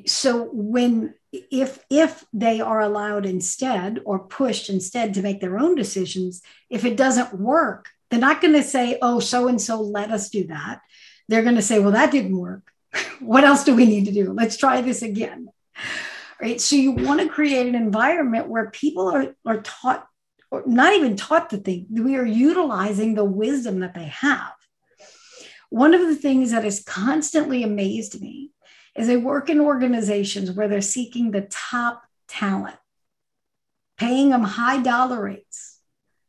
So 0.05 0.49
when 0.51 1.15
if 1.31 1.79
if 1.89 2.25
they 2.33 2.61
are 2.61 2.79
allowed 2.79 3.25
instead 3.25 3.99
or 4.05 4.19
pushed 4.19 4.69
instead 4.69 5.13
to 5.13 5.21
make 5.21 5.41
their 5.41 5.57
own 5.57 5.75
decisions, 5.75 6.41
if 6.69 6.85
it 6.85 6.97
doesn't 6.97 7.39
work, 7.39 7.87
they're 8.09 8.19
not 8.19 8.41
going 8.41 8.53
to 8.53 8.63
say, 8.63 8.97
"Oh, 9.01 9.19
so 9.19 9.47
and 9.47 9.61
so 9.61 9.81
let 9.81 10.11
us 10.11 10.29
do 10.29 10.47
that." 10.47 10.81
They're 11.27 11.43
going 11.43 11.55
to 11.55 11.61
say, 11.61 11.79
"Well, 11.79 11.91
that 11.93 12.11
didn't 12.11 12.37
work. 12.37 12.71
what 13.19 13.43
else 13.43 13.63
do 13.63 13.75
we 13.75 13.85
need 13.85 14.05
to 14.05 14.11
do? 14.11 14.33
Let's 14.33 14.57
try 14.57 14.81
this 14.81 15.01
again." 15.01 15.49
Right? 16.41 16.61
So 16.61 16.75
you 16.75 16.91
want 16.91 17.19
to 17.21 17.27
create 17.29 17.67
an 17.67 17.75
environment 17.75 18.47
where 18.47 18.69
people 18.69 19.09
are 19.09 19.35
are 19.45 19.61
taught 19.61 20.07
or 20.51 20.63
not 20.65 20.93
even 20.93 21.15
taught 21.15 21.49
to 21.51 21.57
think. 21.57 21.87
We 21.89 22.15
are 22.15 22.25
utilizing 22.25 23.13
the 23.13 23.25
wisdom 23.25 23.79
that 23.79 23.93
they 23.93 24.05
have. 24.05 24.53
One 25.69 25.93
of 25.93 26.01
the 26.01 26.15
things 26.15 26.51
that 26.51 26.63
has 26.63 26.83
constantly 26.83 27.63
amazed 27.63 28.19
me 28.19 28.51
is 28.95 29.09
I 29.09 29.17
work 29.17 29.49
in 29.49 29.59
organizations 29.59 30.51
where 30.51 30.67
they're 30.67 30.81
seeking 30.81 31.31
the 31.31 31.41
top 31.41 32.03
talent, 32.27 32.77
paying 33.97 34.29
them 34.29 34.43
high 34.43 34.81
dollar 34.81 35.21
rates, 35.21 35.79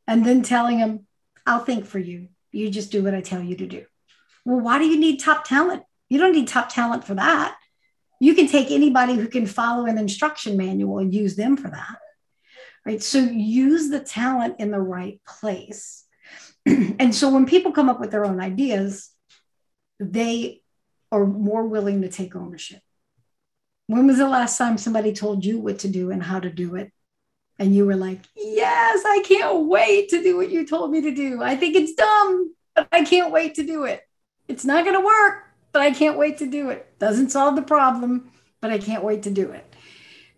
and 0.07 0.27
then 0.27 0.43
telling 0.43 0.79
them, 0.79 1.07
I'll 1.47 1.65
think 1.65 1.87
for 1.87 1.99
you. 1.99 2.29
You 2.53 2.69
just 2.71 2.93
do 2.93 3.03
what 3.03 3.15
I 3.15 3.23
tell 3.23 3.43
you 3.43 3.57
to 3.57 3.67
do. 3.67 3.87
Well, 4.45 4.61
why 4.61 4.79
do 4.79 4.87
you 4.87 4.99
need 4.99 5.21
top 5.21 5.45
talent? 5.45 5.85
You 6.09 6.19
don't 6.19 6.33
need 6.33 6.49
top 6.49 6.69
talent 6.69 7.05
for 7.05 7.15
that. 7.15 7.57
You 8.21 8.35
can 8.35 8.49
take 8.49 8.71
anybody 8.71 9.15
who 9.15 9.29
can 9.29 9.47
follow 9.47 9.87
an 9.87 9.97
instruction 9.97 10.57
manual 10.57 10.99
and 10.99 11.15
use 11.15 11.37
them 11.37 11.57
for 11.57 11.71
that. 11.71 11.97
Right. 12.85 13.03
So 13.03 13.19
use 13.19 13.91
the 13.91 14.01
talent 14.01 14.57
in 14.59 14.71
the 14.71 14.81
right 14.81 15.21
place. 15.27 16.05
and 16.67 17.15
so 17.15 17.31
when 17.31 17.47
people 17.47 17.73
come 17.73 17.89
up 17.89 18.01
with 18.01 18.11
their 18.11 18.25
own 18.25 18.41
ideas, 18.41 19.11
they 19.99 20.63
are 21.13 21.27
more 21.27 21.67
willing 21.67 22.03
to 22.03 22.09
take 22.09 22.35
ownership. 22.35 22.81
When 23.87 24.07
was 24.07 24.19
the 24.19 24.29
last 24.29 24.57
time 24.57 24.79
somebody 24.79 25.13
told 25.13 25.45
you 25.45 25.59
what 25.59 25.81
to 25.81 25.89
do 25.89 26.11
and 26.11 26.23
how 26.23 26.39
to 26.41 26.51
do 26.51 26.77
it? 26.77 26.93
And 27.59 27.75
you 27.75 27.85
were 27.85 27.97
like, 27.97 28.21
yes, 28.35 29.03
I 29.05 29.23
can't 29.27 29.67
wait 29.67 30.09
to 30.11 30.23
do 30.23 30.37
what 30.37 30.51
you 30.51 30.67
told 30.67 30.91
me 30.91 31.03
to 31.03 31.15
do. 31.15 31.43
I 31.43 31.57
think 31.57 31.77
it's 31.77 31.93
dumb, 31.93 32.55
but 32.75 32.89
I 32.93 33.05
can't 33.05 33.33
wait 33.33 33.57
to 33.57 33.67
do 33.67 33.85
it. 33.85 34.03
It's 34.49 34.65
not 34.65 34.85
going 34.85 34.97
to 34.97 35.05
work, 35.05 35.45
but 35.73 35.83
I 35.83 35.91
can't 35.91 36.17
wait 36.17 36.39
to 36.39 36.47
do 36.47 36.71
it. 36.71 36.99
Doesn't 36.99 37.31
solve 37.31 37.57
the 37.57 37.63
problem, 37.63 38.31
but 38.61 38.71
I 38.71 38.79
can't 38.79 39.05
wait 39.05 39.25
to 39.25 39.31
do 39.31 39.51
it. 39.51 39.75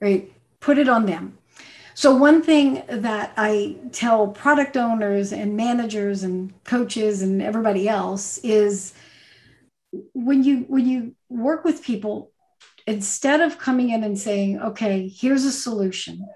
Right? 0.01 0.33
Put 0.59 0.79
it 0.79 0.89
on 0.89 1.07
them. 1.07 1.39
So, 1.95 2.15
one 2.15 2.43
thing 2.43 2.83
that 2.89 3.33
I 3.37 3.77
tell 3.93 4.29
product 4.29 4.77
owners 4.77 5.33
and 5.33 5.57
managers 5.57 6.23
and 6.23 6.53
coaches 6.65 7.21
and 7.21 7.43
everybody 7.43 7.89
else 7.89 8.39
is 8.39 8.95
when 10.15 10.43
you 10.43 10.61
when 10.69 10.89
you 10.89 11.15
work 11.29 11.65
with 11.65 11.85
people 11.85 12.31
instead 12.87 13.41
of 13.41 13.59
coming 13.59 13.91
in 13.91 14.03
and 14.05 14.19
saying 14.19 14.61
okay 14.61 15.07
here's 15.07 15.45
a 15.45 15.53
solution 15.53 16.27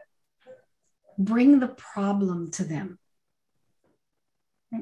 bring 1.19 1.61
the 1.61 1.69
problem 1.69 2.51
to 2.51 2.63
them. 2.63 2.99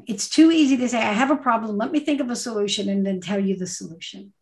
It's 0.08 0.28
too 0.28 0.50
easy 0.50 0.76
to 0.78 0.88
say 0.88 0.98
i 0.98 1.12
have 1.12 1.30
a 1.30 1.36
problem 1.36 1.76
let 1.76 1.92
me 1.92 2.00
think 2.00 2.20
of 2.20 2.30
a 2.30 2.36
solution 2.36 2.88
and 2.88 3.06
then 3.06 3.20
tell 3.20 3.38
you 3.38 3.56
the 3.56 3.68
solution. 3.68 4.32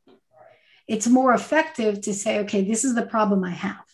It's 0.88 1.06
more 1.06 1.34
effective 1.34 2.00
to 2.02 2.14
say 2.14 2.38
okay 2.40 2.62
this 2.62 2.84
is 2.84 2.94
the 2.94 3.06
problem 3.06 3.44
i 3.44 3.50
have 3.50 3.84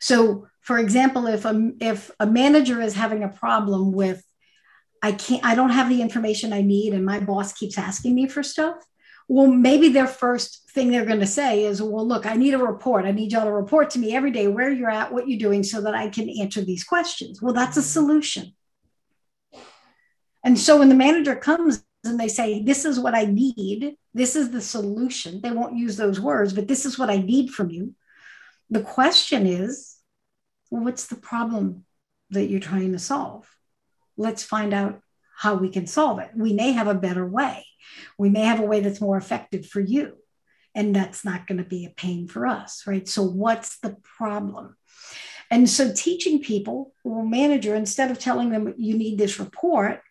so 0.00 0.46
for 0.60 0.78
example 0.78 1.26
if 1.26 1.44
a, 1.44 1.70
if 1.80 2.10
a 2.20 2.26
manager 2.26 2.80
is 2.80 2.94
having 2.94 3.22
a 3.22 3.28
problem 3.28 3.92
with 3.92 4.22
I 5.02 5.12
can't, 5.12 5.44
I 5.44 5.54
don't 5.54 5.70
have 5.70 5.88
the 5.88 6.02
information 6.02 6.52
I 6.52 6.62
need, 6.62 6.92
and 6.92 7.04
my 7.04 7.20
boss 7.20 7.52
keeps 7.52 7.78
asking 7.78 8.14
me 8.14 8.28
for 8.28 8.42
stuff. 8.42 8.76
Well, 9.28 9.46
maybe 9.46 9.90
their 9.90 10.06
first 10.06 10.70
thing 10.70 10.90
they're 10.90 11.04
going 11.04 11.20
to 11.20 11.26
say 11.26 11.64
is, 11.64 11.82
Well, 11.82 12.06
look, 12.06 12.26
I 12.26 12.34
need 12.34 12.54
a 12.54 12.58
report. 12.58 13.04
I 13.04 13.12
need 13.12 13.32
y'all 13.32 13.44
to 13.44 13.52
report 13.52 13.90
to 13.90 13.98
me 13.98 14.16
every 14.16 14.30
day 14.30 14.48
where 14.48 14.70
you're 14.70 14.90
at, 14.90 15.12
what 15.12 15.28
you're 15.28 15.38
doing, 15.38 15.62
so 15.62 15.80
that 15.82 15.94
I 15.94 16.08
can 16.08 16.28
answer 16.28 16.62
these 16.62 16.84
questions. 16.84 17.40
Well, 17.40 17.54
that's 17.54 17.76
a 17.76 17.82
solution. 17.82 18.54
And 20.44 20.58
so 20.58 20.78
when 20.78 20.88
the 20.88 20.94
manager 20.94 21.36
comes 21.36 21.84
and 22.04 22.18
they 22.18 22.28
say, 22.28 22.62
This 22.62 22.84
is 22.84 22.98
what 22.98 23.14
I 23.14 23.24
need, 23.24 23.96
this 24.14 24.34
is 24.34 24.50
the 24.50 24.62
solution, 24.62 25.40
they 25.42 25.50
won't 25.50 25.76
use 25.76 25.96
those 25.96 26.18
words, 26.18 26.52
but 26.52 26.66
this 26.66 26.86
is 26.86 26.98
what 26.98 27.10
I 27.10 27.18
need 27.18 27.50
from 27.50 27.70
you. 27.70 27.94
The 28.70 28.82
question 28.82 29.46
is, 29.46 29.96
well, 30.70 30.84
what's 30.84 31.06
the 31.06 31.16
problem 31.16 31.84
that 32.30 32.46
you're 32.46 32.60
trying 32.60 32.92
to 32.92 32.98
solve? 32.98 33.48
let's 34.18 34.42
find 34.42 34.74
out 34.74 35.00
how 35.36 35.54
we 35.54 35.70
can 35.70 35.86
solve 35.86 36.18
it. 36.18 36.30
We 36.34 36.52
may 36.52 36.72
have 36.72 36.88
a 36.88 36.94
better 36.94 37.24
way. 37.24 37.64
We 38.18 38.28
may 38.28 38.42
have 38.42 38.60
a 38.60 38.66
way 38.66 38.80
that's 38.80 39.00
more 39.00 39.16
effective 39.16 39.64
for 39.64 39.80
you. 39.80 40.18
And 40.74 40.94
that's 40.94 41.24
not 41.24 41.46
going 41.46 41.58
to 41.58 41.64
be 41.64 41.86
a 41.86 41.90
pain 41.90 42.28
for 42.28 42.46
us, 42.46 42.84
right? 42.86 43.08
So, 43.08 43.22
what's 43.22 43.78
the 43.78 43.96
problem? 44.02 44.76
And 45.50 45.68
so, 45.68 45.92
teaching 45.92 46.42
people, 46.42 46.92
well, 47.04 47.24
manager, 47.24 47.74
instead 47.74 48.10
of 48.10 48.18
telling 48.18 48.50
them 48.50 48.74
you 48.76 48.96
need 48.98 49.16
this 49.16 49.40
report, 49.40 50.02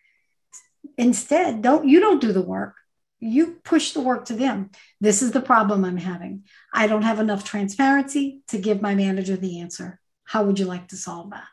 instead, 0.96 1.62
don't 1.62 1.86
you 1.88 2.00
don't 2.00 2.20
do 2.20 2.32
the 2.32 2.42
work. 2.42 2.74
You 3.20 3.58
push 3.64 3.92
the 3.92 4.00
work 4.00 4.26
to 4.26 4.34
them. 4.34 4.70
This 5.00 5.22
is 5.22 5.32
the 5.32 5.40
problem 5.40 5.84
I'm 5.84 5.96
having. 5.96 6.44
I 6.72 6.86
don't 6.86 7.02
have 7.02 7.18
enough 7.18 7.44
transparency 7.44 8.42
to 8.48 8.58
give 8.58 8.80
my 8.80 8.94
manager 8.94 9.36
the 9.36 9.60
answer. 9.60 9.98
How 10.24 10.44
would 10.44 10.58
you 10.58 10.66
like 10.66 10.88
to 10.88 10.96
solve 10.96 11.30
that? 11.30 11.48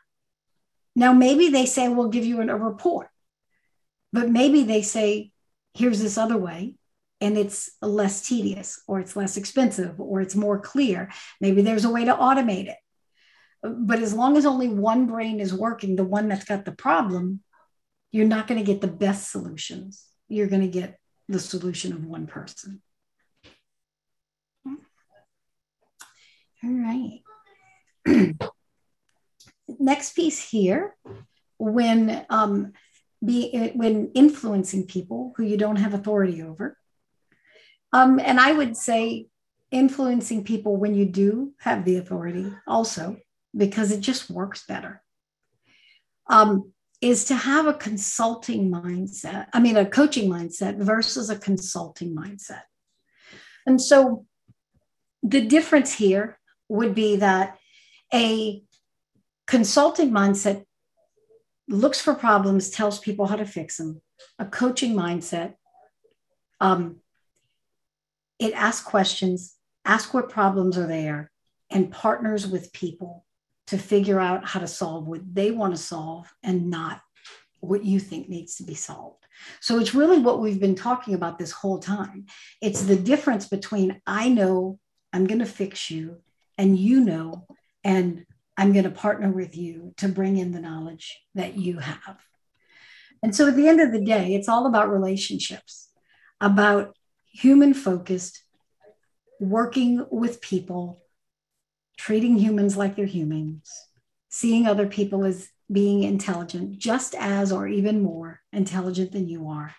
Now, 0.94 1.12
maybe 1.12 1.48
they 1.48 1.66
say, 1.66 1.88
we'll 1.88 2.08
give 2.08 2.24
you 2.24 2.40
an, 2.40 2.50
a 2.50 2.56
report, 2.56 3.08
but 4.12 4.30
maybe 4.30 4.62
they 4.62 4.82
say, 4.82 5.32
here's 5.74 6.00
this 6.00 6.16
other 6.16 6.38
way, 6.38 6.76
and 7.20 7.36
it's 7.36 7.70
less 7.82 8.26
tedious, 8.26 8.82
or 8.86 9.00
it's 9.00 9.16
less 9.16 9.36
expensive, 9.36 10.00
or 10.00 10.20
it's 10.20 10.34
more 10.34 10.58
clear. 10.58 11.10
Maybe 11.40 11.62
there's 11.62 11.84
a 11.84 11.90
way 11.90 12.04
to 12.04 12.14
automate 12.14 12.68
it. 12.68 12.78
But 13.62 14.00
as 14.00 14.14
long 14.14 14.36
as 14.36 14.46
only 14.46 14.68
one 14.68 15.06
brain 15.06 15.40
is 15.40 15.52
working, 15.52 15.96
the 15.96 16.04
one 16.04 16.28
that's 16.28 16.44
got 16.44 16.64
the 16.64 16.72
problem, 16.72 17.40
you're 18.12 18.26
not 18.26 18.46
going 18.46 18.58
to 18.58 18.66
get 18.66 18.80
the 18.80 18.86
best 18.86 19.30
solutions. 19.30 20.04
You're 20.28 20.46
going 20.46 20.62
to 20.62 20.68
get 20.68 20.98
the 21.28 21.40
solution 21.40 21.92
of 21.92 22.04
one 22.04 22.26
person. 22.26 22.82
All 24.66 24.76
right. 26.62 27.22
next 29.78 30.14
piece 30.14 30.50
here, 30.50 30.94
when 31.58 32.24
um, 32.30 32.72
be 33.24 33.72
when 33.74 34.10
influencing 34.14 34.86
people 34.86 35.32
who 35.36 35.44
you 35.44 35.56
don't 35.56 35.76
have 35.76 35.94
authority 35.94 36.42
over, 36.42 36.76
um, 37.92 38.20
and 38.20 38.40
I 38.40 38.52
would 38.52 38.76
say 38.76 39.28
influencing 39.70 40.44
people 40.44 40.76
when 40.76 40.94
you 40.94 41.06
do 41.06 41.52
have 41.58 41.84
the 41.84 41.96
authority 41.96 42.52
also 42.66 43.16
because 43.56 43.90
it 43.90 44.00
just 44.00 44.30
works 44.30 44.64
better. 44.66 45.02
Um, 46.28 46.72
is 47.08 47.26
to 47.26 47.34
have 47.34 47.66
a 47.66 47.74
consulting 47.74 48.70
mindset, 48.70 49.46
I 49.52 49.60
mean, 49.60 49.76
a 49.76 49.86
coaching 49.86 50.30
mindset 50.30 50.76
versus 50.78 51.30
a 51.30 51.38
consulting 51.38 52.14
mindset. 52.14 52.62
And 53.66 53.80
so 53.80 54.26
the 55.22 55.42
difference 55.42 55.94
here 55.94 56.38
would 56.68 56.94
be 56.94 57.16
that 57.16 57.58
a 58.12 58.62
consulting 59.46 60.10
mindset 60.10 60.64
looks 61.68 62.00
for 62.00 62.14
problems, 62.14 62.70
tells 62.70 62.98
people 62.98 63.26
how 63.26 63.36
to 63.36 63.44
fix 63.44 63.76
them. 63.76 64.00
A 64.38 64.46
coaching 64.46 64.94
mindset, 64.94 65.54
um, 66.60 66.96
it 68.38 68.52
asks 68.54 68.86
questions, 68.86 69.54
asks 69.84 70.14
what 70.14 70.28
problems 70.28 70.78
are 70.78 70.86
there, 70.86 71.30
and 71.70 71.90
partners 71.90 72.46
with 72.46 72.72
people 72.72 73.25
to 73.68 73.78
figure 73.78 74.20
out 74.20 74.46
how 74.46 74.60
to 74.60 74.66
solve 74.66 75.06
what 75.06 75.22
they 75.34 75.50
want 75.50 75.74
to 75.74 75.82
solve 75.82 76.32
and 76.42 76.70
not 76.70 77.00
what 77.60 77.84
you 77.84 77.98
think 77.98 78.28
needs 78.28 78.56
to 78.56 78.62
be 78.62 78.74
solved. 78.74 79.24
So 79.60 79.78
it's 79.78 79.94
really 79.94 80.18
what 80.18 80.40
we've 80.40 80.60
been 80.60 80.74
talking 80.74 81.14
about 81.14 81.38
this 81.38 81.52
whole 81.52 81.78
time. 81.78 82.26
It's 82.62 82.82
the 82.82 82.96
difference 82.96 83.48
between 83.48 84.00
I 84.06 84.28
know 84.28 84.78
I'm 85.12 85.26
going 85.26 85.40
to 85.40 85.46
fix 85.46 85.90
you 85.90 86.18
and 86.58 86.78
you 86.78 87.00
know, 87.00 87.46
and 87.84 88.24
I'm 88.56 88.72
going 88.72 88.84
to 88.84 88.90
partner 88.90 89.30
with 89.30 89.56
you 89.56 89.94
to 89.98 90.08
bring 90.08 90.38
in 90.38 90.52
the 90.52 90.60
knowledge 90.60 91.20
that 91.34 91.56
you 91.56 91.78
have. 91.78 92.18
And 93.22 93.34
so 93.34 93.48
at 93.48 93.56
the 93.56 93.68
end 93.68 93.80
of 93.80 93.92
the 93.92 94.00
day, 94.00 94.34
it's 94.34 94.48
all 94.48 94.66
about 94.66 94.90
relationships, 94.90 95.90
about 96.40 96.96
human 97.30 97.74
focused, 97.74 98.42
working 99.40 100.06
with 100.10 100.40
people 100.40 101.02
treating 101.96 102.36
humans 102.36 102.76
like 102.76 102.96
they're 102.96 103.06
humans, 103.06 103.70
seeing 104.28 104.66
other 104.66 104.86
people 104.86 105.24
as 105.24 105.48
being 105.70 106.02
intelligent, 106.02 106.78
just 106.78 107.14
as 107.14 107.52
or 107.52 107.66
even 107.66 108.02
more 108.02 108.40
intelligent 108.52 109.12
than 109.12 109.28
you 109.28 109.48
are, 109.48 109.74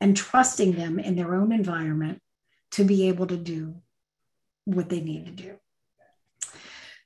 and 0.00 0.16
trusting 0.16 0.72
them 0.72 0.98
in 0.98 1.14
their 1.14 1.34
own 1.34 1.52
environment 1.52 2.20
to 2.72 2.84
be 2.84 3.08
able 3.08 3.26
to 3.26 3.36
do 3.36 3.76
what 4.64 4.88
they 4.88 5.00
need 5.00 5.26
to 5.26 5.32
do. 5.32 5.54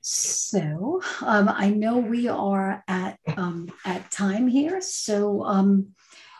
So 0.01 1.01
um, 1.21 1.49
I 1.49 1.69
know 1.69 1.97
we 1.97 2.29
are 2.29 2.83
at 2.87 3.19
um, 3.35 3.69
at 3.83 4.09
time 4.09 4.47
here, 4.47 4.79
so 4.79 5.43
um, 5.43 5.93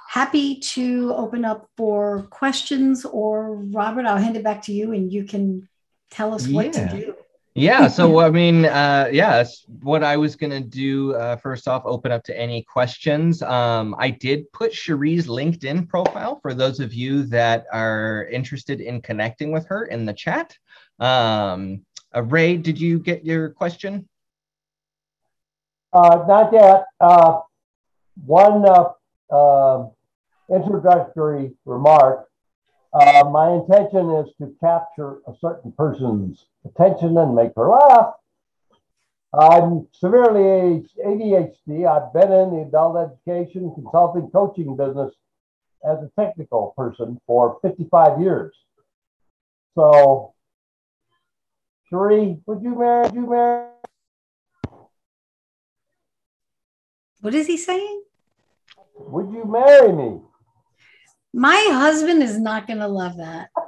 happy 0.07 0.59
to 0.59 1.13
open 1.13 1.43
up 1.43 1.67
for 1.75 2.27
questions. 2.29 3.03
Or 3.03 3.55
Robert, 3.55 4.05
I'll 4.05 4.17
hand 4.17 4.37
it 4.37 4.43
back 4.43 4.61
to 4.63 4.71
you, 4.71 4.93
and 4.93 5.11
you 5.11 5.25
can 5.25 5.67
tell 6.11 6.33
us 6.33 6.47
what 6.47 6.71
to 6.73 6.87
do. 6.89 7.15
Yeah. 7.57 7.87
So, 7.87 8.19
I 8.19 8.29
mean, 8.29 8.65
uh, 8.65 9.09
yeah, 9.11 9.43
what 9.81 10.03
I 10.03 10.15
was 10.15 10.35
going 10.35 10.51
to 10.51 10.59
do. 10.59 11.15
Uh, 11.15 11.37
first 11.37 11.67
off, 11.67 11.81
open 11.85 12.11
up 12.11 12.23
to 12.25 12.39
any 12.39 12.61
questions. 12.61 13.41
Um, 13.41 13.95
I 13.97 14.11
did 14.11 14.51
put 14.51 14.73
Cherie's 14.73 15.25
LinkedIn 15.25 15.89
profile 15.89 16.39
for 16.39 16.53
those 16.53 16.79
of 16.79 16.93
you 16.93 17.23
that 17.23 17.65
are 17.73 18.27
interested 18.31 18.79
in 18.79 19.01
connecting 19.01 19.51
with 19.51 19.65
her 19.69 19.85
in 19.85 20.05
the 20.05 20.13
chat. 20.13 20.55
Um, 20.99 21.83
uh, 22.15 22.21
Ray, 22.21 22.57
did 22.57 22.79
you 22.79 22.99
get 22.99 23.25
your 23.25 23.49
question? 23.49 24.07
Uh, 25.91 26.25
not 26.27 26.53
yet. 26.53 26.85
Uh, 26.99 27.39
one 28.23 28.63
uh, 29.31 29.85
introductory 30.47 31.53
remark. 31.65 32.26
Uh, 32.93 33.23
my 33.29 33.51
intention 33.51 34.09
is 34.11 34.27
to 34.39 34.55
capture 34.59 35.17
a 35.27 35.33
certain 35.39 35.71
person's 35.73 36.45
attention 36.65 37.17
and 37.17 37.35
make 37.35 37.51
her 37.55 37.69
laugh. 37.69 38.13
I'm 39.33 39.87
severely 39.91 40.87
ADHD. 41.05 41.85
I've 41.85 42.13
been 42.13 42.31
in 42.31 42.55
the 42.55 42.65
adult 42.67 43.11
education 43.11 43.71
consulting 43.75 44.29
coaching 44.31 44.75
business 44.75 45.13
as 45.85 45.97
a 45.99 46.09
technical 46.19 46.73
person 46.77 47.19
for 47.27 47.59
55 47.61 48.21
years. 48.21 48.55
So, 49.75 50.33
Cherie, 51.89 52.37
would 52.45 52.63
you 52.63 52.79
marry? 52.79 53.03
Would 53.03 53.13
you 53.13 53.29
marry? 53.29 53.67
What 57.21 57.35
is 57.35 57.47
he 57.47 57.57
saying? 57.57 58.03
Would 58.95 59.31
you 59.31 59.45
marry 59.45 59.91
me? 59.91 60.21
My 61.37 61.67
husband 61.69 62.23
is 62.23 62.39
not 62.39 62.65
going 62.65 62.79
to 62.79 62.87
love 62.87 63.17
that. 63.17 63.49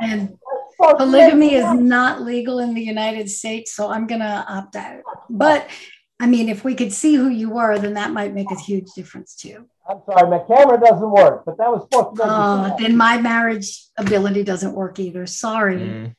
And 0.00 0.38
polygamy 0.78 1.54
is 1.54 1.72
not 1.72 2.20
legal 2.22 2.58
in 2.60 2.74
the 2.74 2.82
United 2.82 3.28
States, 3.30 3.74
so 3.74 3.90
I'm 3.90 4.06
going 4.06 4.20
to 4.20 4.44
opt 4.48 4.76
out. 4.76 5.00
But 5.28 5.68
I 6.20 6.26
mean, 6.26 6.48
if 6.50 6.64
we 6.64 6.74
could 6.74 6.92
see 6.92 7.14
who 7.14 7.28
you 7.30 7.48
were, 7.50 7.78
then 7.78 7.94
that 7.94 8.12
might 8.12 8.34
make 8.34 8.50
a 8.50 8.60
huge 8.60 8.88
difference 8.94 9.34
too. 9.34 9.66
I'm 9.88 10.00
sorry, 10.06 10.28
my 10.30 10.38
camera 10.46 10.78
doesn't 10.78 11.10
work, 11.10 11.44
but 11.46 11.56
that 11.58 11.70
was 11.70 11.82
supposed 11.84 12.16
to 12.18 12.26
make 12.26 12.30
Uh, 12.30 12.76
then 12.76 12.96
my 12.96 13.16
marriage 13.18 13.86
ability 13.96 14.44
doesn't 14.44 14.74
work 14.74 14.98
either. 15.00 15.26
Sorry. 15.26 15.78
Mm. 15.78 16.14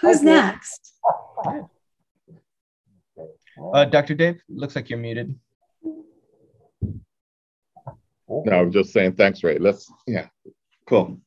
Who's 0.00 0.18
Okay. 0.18 0.24
next? 0.26 0.92
Uh, 3.74 3.84
Dr. 3.84 4.14
Dave, 4.14 4.40
looks 4.48 4.74
like 4.74 4.88
you're 4.88 4.98
muted. 4.98 5.38
No, 8.30 8.60
I'm 8.60 8.70
just 8.70 8.92
saying 8.92 9.14
thanks, 9.14 9.42
Ray. 9.42 9.58
Let's, 9.58 9.90
yeah, 10.06 10.28
cool. 10.86 11.20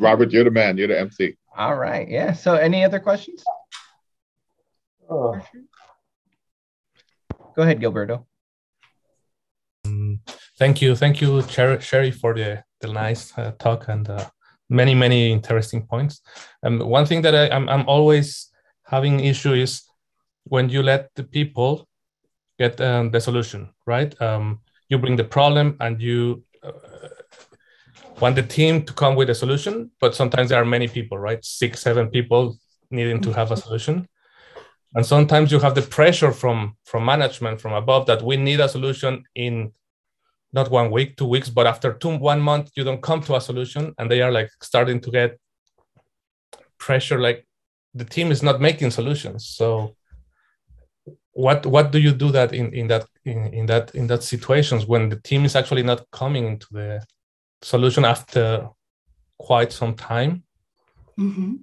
Robert, 0.00 0.30
you're 0.32 0.44
the 0.44 0.50
man. 0.50 0.78
You're 0.78 0.88
the 0.88 0.98
MC. 0.98 1.36
All 1.56 1.76
right. 1.76 2.08
Yeah. 2.08 2.32
So, 2.32 2.54
any 2.54 2.84
other 2.84 3.00
questions? 3.00 3.44
Ugh. 5.10 5.42
Go 7.54 7.62
ahead, 7.62 7.80
Gilberto. 7.80 8.24
Mm, 9.86 10.20
Thank 10.58 10.80
you, 10.82 10.96
thank 10.96 11.20
you, 11.20 11.42
Sher- 11.42 11.80
Cherie, 11.80 12.10
for 12.10 12.34
the 12.34 12.64
the 12.80 12.88
nice 12.88 13.36
uh, 13.36 13.52
talk 13.58 13.88
and 13.88 14.08
uh, 14.08 14.24
many 14.70 14.94
many 14.94 15.30
interesting 15.32 15.86
points. 15.86 16.20
Um, 16.62 16.78
one 16.80 17.06
thing 17.06 17.22
that 17.22 17.34
I, 17.34 17.48
I'm 17.54 17.68
I'm 17.68 17.86
always 17.88 18.50
having 18.84 19.20
issue 19.20 19.52
is 19.52 19.82
when 20.44 20.68
you 20.68 20.82
let 20.82 21.10
the 21.14 21.24
people 21.24 21.88
get 22.58 22.80
um, 22.80 23.10
the 23.10 23.20
solution, 23.20 23.70
right? 23.86 24.14
Um, 24.20 24.60
you 24.88 24.98
bring 24.98 25.16
the 25.16 25.24
problem 25.24 25.76
and 25.80 26.00
you 26.00 26.42
uh, 26.62 26.72
want 28.20 28.36
the 28.36 28.42
team 28.42 28.82
to 28.84 28.92
come 28.92 29.14
with 29.14 29.30
a 29.30 29.34
solution, 29.34 29.90
but 30.00 30.14
sometimes 30.14 30.48
there 30.48 30.60
are 30.60 30.64
many 30.64 30.88
people, 30.88 31.18
right? 31.18 31.44
Six, 31.44 31.80
seven 31.80 32.08
people 32.08 32.56
needing 32.90 33.20
to 33.20 33.32
have 33.32 33.52
a 33.52 33.56
solution 33.56 34.08
and 34.94 35.04
sometimes 35.04 35.52
you 35.52 35.58
have 35.58 35.74
the 35.74 35.82
pressure 35.82 36.32
from 36.32 36.76
from 36.84 37.04
management 37.04 37.60
from 37.60 37.72
above 37.72 38.06
that 38.06 38.22
we 38.22 38.36
need 38.36 38.60
a 38.60 38.68
solution 38.68 39.22
in 39.34 39.72
not 40.52 40.70
one 40.70 40.90
week 40.90 41.16
two 41.16 41.26
weeks 41.26 41.50
but 41.50 41.66
after 41.66 41.92
two 41.92 42.16
one 42.16 42.40
month 42.40 42.70
you 42.74 42.84
don't 42.84 43.02
come 43.02 43.20
to 43.20 43.36
a 43.36 43.40
solution 43.40 43.94
and 43.98 44.10
they 44.10 44.22
are 44.22 44.32
like 44.32 44.50
starting 44.62 45.00
to 45.00 45.10
get 45.10 45.38
pressure 46.78 47.20
like 47.20 47.46
the 47.94 48.04
team 48.04 48.30
is 48.30 48.42
not 48.42 48.60
making 48.60 48.90
solutions 48.90 49.46
so 49.46 49.94
what 51.32 51.66
what 51.66 51.92
do 51.92 51.98
you 51.98 52.12
do 52.12 52.30
that 52.30 52.52
in 52.52 52.72
in 52.72 52.86
that 52.88 53.06
in, 53.28 53.46
in 53.54 53.66
that 53.66 53.94
in 53.94 54.06
that 54.06 54.22
situations 54.22 54.86
when 54.86 55.08
the 55.08 55.20
team 55.20 55.44
is 55.44 55.54
actually 55.56 55.82
not 55.82 56.04
coming 56.10 56.46
into 56.46 56.66
the 56.72 57.04
solution 57.62 58.04
after 58.04 58.68
quite 59.38 59.72
some 59.72 59.94
time 59.94 60.42
Mhm. 61.18 61.60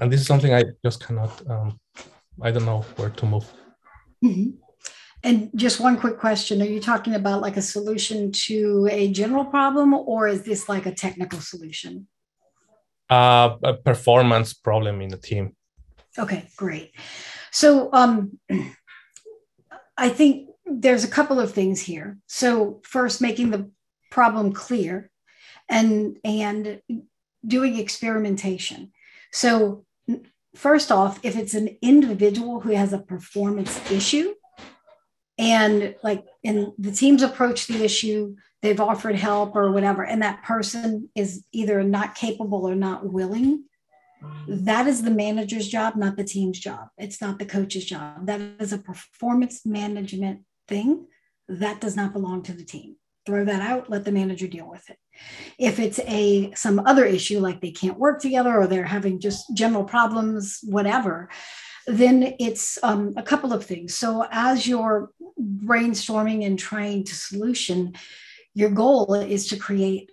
and 0.00 0.12
this 0.12 0.20
is 0.20 0.26
something 0.26 0.54
i 0.54 0.62
just 0.84 1.04
cannot 1.04 1.32
um, 1.50 1.78
i 2.42 2.50
don't 2.50 2.66
know 2.66 2.82
where 2.96 3.10
to 3.10 3.26
move 3.26 3.46
Mhm. 4.22 4.58
And 5.22 5.50
just 5.54 5.80
one 5.80 5.98
quick 5.98 6.18
question. 6.18 6.62
Are 6.62 6.72
you 6.76 6.80
talking 6.80 7.14
about 7.14 7.42
like 7.42 7.56
a 7.58 7.62
solution 7.62 8.32
to 8.46 8.88
a 8.90 9.12
general 9.12 9.44
problem 9.44 9.92
or 9.94 10.28
is 10.28 10.42
this 10.42 10.68
like 10.68 10.86
a 10.86 10.94
technical 10.94 11.40
solution? 11.40 12.06
uh, 13.10 13.56
a 13.64 13.74
performance 13.74 14.54
problem 14.54 15.00
in 15.00 15.08
the 15.08 15.16
team. 15.16 15.56
Okay, 16.18 16.48
great. 16.56 16.94
So 17.50 17.90
um, 17.92 18.38
I 19.96 20.08
think 20.08 20.49
there's 20.66 21.04
a 21.04 21.08
couple 21.08 21.40
of 21.40 21.52
things 21.52 21.80
here. 21.80 22.18
So 22.26 22.80
first, 22.84 23.20
making 23.20 23.50
the 23.50 23.70
problem 24.10 24.52
clear, 24.52 25.10
and 25.68 26.18
and 26.24 26.80
doing 27.46 27.78
experimentation. 27.78 28.92
So 29.32 29.84
first 30.54 30.92
off, 30.92 31.20
if 31.22 31.36
it's 31.36 31.54
an 31.54 31.76
individual 31.82 32.60
who 32.60 32.70
has 32.70 32.92
a 32.92 32.98
performance 32.98 33.90
issue, 33.90 34.34
and 35.38 35.94
like 36.02 36.24
and 36.44 36.72
the 36.78 36.92
team's 36.92 37.22
approach 37.22 37.66
the 37.66 37.84
issue, 37.84 38.36
they've 38.62 38.80
offered 38.80 39.16
help 39.16 39.56
or 39.56 39.72
whatever, 39.72 40.04
and 40.04 40.22
that 40.22 40.42
person 40.42 41.08
is 41.14 41.44
either 41.52 41.82
not 41.82 42.14
capable 42.14 42.68
or 42.68 42.74
not 42.74 43.10
willing 43.10 43.64
that 44.46 44.86
is 44.86 45.02
the 45.02 45.10
manager's 45.10 45.68
job, 45.68 45.96
not 45.96 46.16
the 46.16 46.24
team's 46.24 46.58
job. 46.58 46.88
It's 46.98 47.20
not 47.20 47.38
the 47.38 47.46
coach's 47.46 47.84
job. 47.84 48.26
That 48.26 48.40
is 48.58 48.72
a 48.72 48.78
performance 48.78 49.64
management 49.64 50.40
thing. 50.70 51.06
That 51.48 51.80
does 51.80 51.96
not 51.96 52.14
belong 52.14 52.42
to 52.44 52.54
the 52.54 52.64
team. 52.64 52.96
Throw 53.26 53.44
that 53.44 53.60
out, 53.60 53.90
let 53.90 54.04
the 54.04 54.12
manager 54.12 54.46
deal 54.46 54.68
with 54.68 54.88
it. 54.88 54.96
If 55.58 55.78
it's 55.78 56.00
a 56.00 56.52
some 56.54 56.78
other 56.86 57.04
issue 57.04 57.38
like 57.38 57.60
they 57.60 57.70
can't 57.70 57.98
work 57.98 58.20
together 58.20 58.56
or 58.58 58.66
they're 58.66 58.84
having 58.84 59.20
just 59.20 59.54
general 59.54 59.84
problems, 59.84 60.60
whatever, 60.62 61.28
then 61.86 62.34
it's 62.38 62.78
um, 62.82 63.12
a 63.16 63.22
couple 63.22 63.52
of 63.52 63.64
things. 63.64 63.94
So 63.94 64.26
as 64.30 64.66
you're 64.66 65.10
brainstorming 65.38 66.46
and 66.46 66.58
trying 66.58 67.04
to 67.04 67.14
solution, 67.14 67.94
your 68.54 68.70
goal 68.70 69.14
is 69.14 69.48
to 69.48 69.56
create 69.56 70.10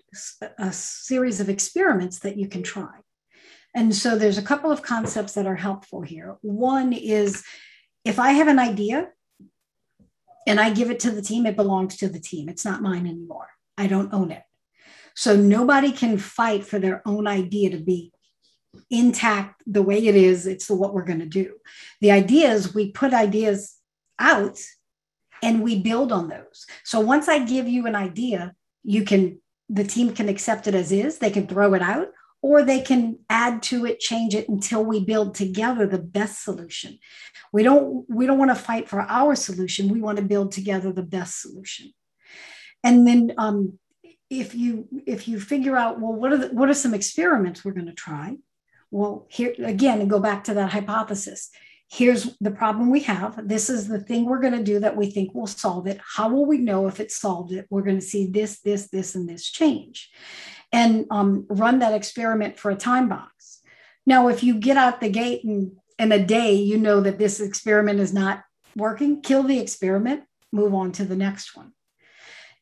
a 0.60 0.72
series 0.74 1.40
of 1.40 1.50
experiments 1.50 2.20
that 2.20 2.38
you 2.38 2.48
can 2.48 2.64
try. 2.64 2.96
And 3.76 3.96
so 3.96 4.18
there's 4.18 4.38
a 4.38 4.50
couple 4.52 4.72
of 4.72 4.82
concepts 4.82 5.34
that 5.34 5.46
are 5.46 5.56
helpful 5.56 6.02
here. 6.02 6.38
One 6.42 6.94
is 6.94 7.44
if 8.04 8.20
I 8.20 8.32
have 8.32 8.48
an 8.48 8.60
idea 8.60 9.10
and 10.48 10.60
I 10.60 10.72
give 10.72 10.90
it 10.90 11.00
to 11.02 11.12
the 11.12 11.22
team, 11.22 11.46
it 11.46 11.56
belongs 11.56 11.98
to 11.98 12.08
the 12.08 12.20
team. 12.20 12.50
It's 12.50 12.66
not 12.66 12.82
mine 12.82 13.06
anymore. 13.06 13.50
I 13.78 13.88
don't 13.88 14.14
own 14.14 14.32
it. 14.32 14.44
So 15.16 15.36
nobody 15.36 15.92
can 15.92 16.18
fight 16.18 16.66
for 16.66 16.80
their 16.80 17.02
own 17.06 17.28
idea 17.28 17.72
to 17.72 17.78
be 17.78 18.12
intact 18.90 19.62
the 19.68 19.82
way 19.82 20.08
it 20.08 20.16
is. 20.16 20.48
It's 20.48 20.70
what 20.70 20.94
we're 20.94 21.04
going 21.04 21.20
to 21.20 21.26
do. 21.26 21.56
The 22.02 22.12
idea 22.12 22.52
is 22.52 22.74
we 22.74 22.92
put 22.92 23.14
ideas 23.14 23.76
out 24.20 24.58
and 25.44 25.62
we 25.62 25.82
build 25.82 26.12
on 26.12 26.30
those. 26.30 26.66
So 26.84 27.00
once 27.00 27.28
I 27.28 27.40
give 27.40 27.68
you 27.68 27.86
an 27.86 27.96
idea, 27.96 28.54
you 28.84 29.04
can, 29.04 29.40
the 29.70 29.84
team 29.84 30.14
can 30.14 30.30
accept 30.30 30.68
it 30.68 30.76
as 30.76 30.92
is, 30.92 31.18
they 31.18 31.30
can 31.30 31.48
throw 31.48 31.74
it 31.74 31.82
out, 31.82 32.08
or 32.42 32.64
they 32.64 32.82
can 32.82 33.18
add 33.30 33.62
to 33.64 33.86
it 33.86 34.00
change 34.00 34.36
it 34.36 34.48
until 34.50 34.84
we 34.84 35.04
build 35.04 35.36
together 35.36 35.86
the 35.86 35.98
best 36.00 36.44
solution 36.44 36.98
we 37.52 37.64
don't 37.64 38.06
we 38.10 38.26
don't 38.26 38.40
want 38.40 38.52
to 38.52 38.56
fight 38.56 38.88
for 38.88 39.02
our 39.02 39.36
solution 39.36 39.90
we 39.90 40.02
want 40.02 40.18
to 40.18 40.24
build 40.24 40.52
together 40.52 40.92
the 40.92 41.04
best 41.04 41.42
solution 41.42 41.92
and 42.84 43.08
then 43.08 43.34
um, 43.38 43.78
if 44.30 44.54
you 44.54 44.88
if 45.06 45.28
you 45.28 45.40
figure 45.40 45.76
out 45.76 46.00
well 46.00 46.14
what 46.14 46.32
are 46.32 46.38
the, 46.38 46.48
what 46.48 46.70
are 46.70 46.74
some 46.74 46.94
experiments 46.94 47.64
we're 47.64 47.72
going 47.72 47.86
to 47.86 47.94
try 47.94 48.36
well, 48.92 49.28
here 49.30 49.54
again, 49.64 50.08
go 50.08 50.20
back 50.20 50.46
to 50.46 50.54
that 50.54 50.72
hypothesis. 50.72 51.50
Here's 51.90 52.36
the 52.40 52.52
problem 52.52 52.90
we 52.90 53.02
have. 53.02 53.48
This 53.48 53.70
is 53.70 53.88
the 53.88 54.00
thing 54.00 54.26
we're 54.26 54.42
going 54.42 54.58
to 54.58 54.64
do 54.64 54.80
that 54.80 54.98
we 54.98 55.10
think 55.10 55.34
will 55.34 55.48
solve 55.48 55.88
it. 55.88 56.00
How 56.16 56.30
will 56.30 56.46
we 56.46 56.58
know 56.58 56.88
if 56.88 57.00
it 57.00 57.12
solved 57.12 57.54
it? 57.54 57.66
We're 57.70 57.84
going 57.84 58.00
to 58.00 58.06
see 58.06 58.28
this, 58.28 58.60
this, 58.62 58.90
this, 58.90 59.16
and 59.16 59.28
this 59.28 59.50
change. 59.50 60.10
And 60.72 61.06
um, 61.10 61.46
run 61.50 61.80
that 61.80 61.94
experiment 61.94 62.60
for 62.60 62.72
a 62.72 62.76
time 62.76 63.08
box. 63.08 63.62
Now, 64.06 64.28
if 64.28 64.44
you 64.44 64.56
get 64.56 64.78
out 64.78 65.00
the 65.00 65.10
gate 65.10 65.44
and 65.44 65.72
in 65.98 66.12
a 66.12 66.24
day, 66.24 66.54
you 66.54 66.78
know 66.78 67.02
that 67.02 67.18
this 67.18 67.40
experiment 67.40 68.00
is 68.00 68.14
not 68.14 68.44
working, 68.76 69.22
kill 69.22 69.44
the 69.44 69.60
experiment, 69.60 70.24
move 70.52 70.74
on 70.74 70.92
to 70.94 71.06
the 71.06 71.16
next 71.16 71.56
one. 71.56 71.74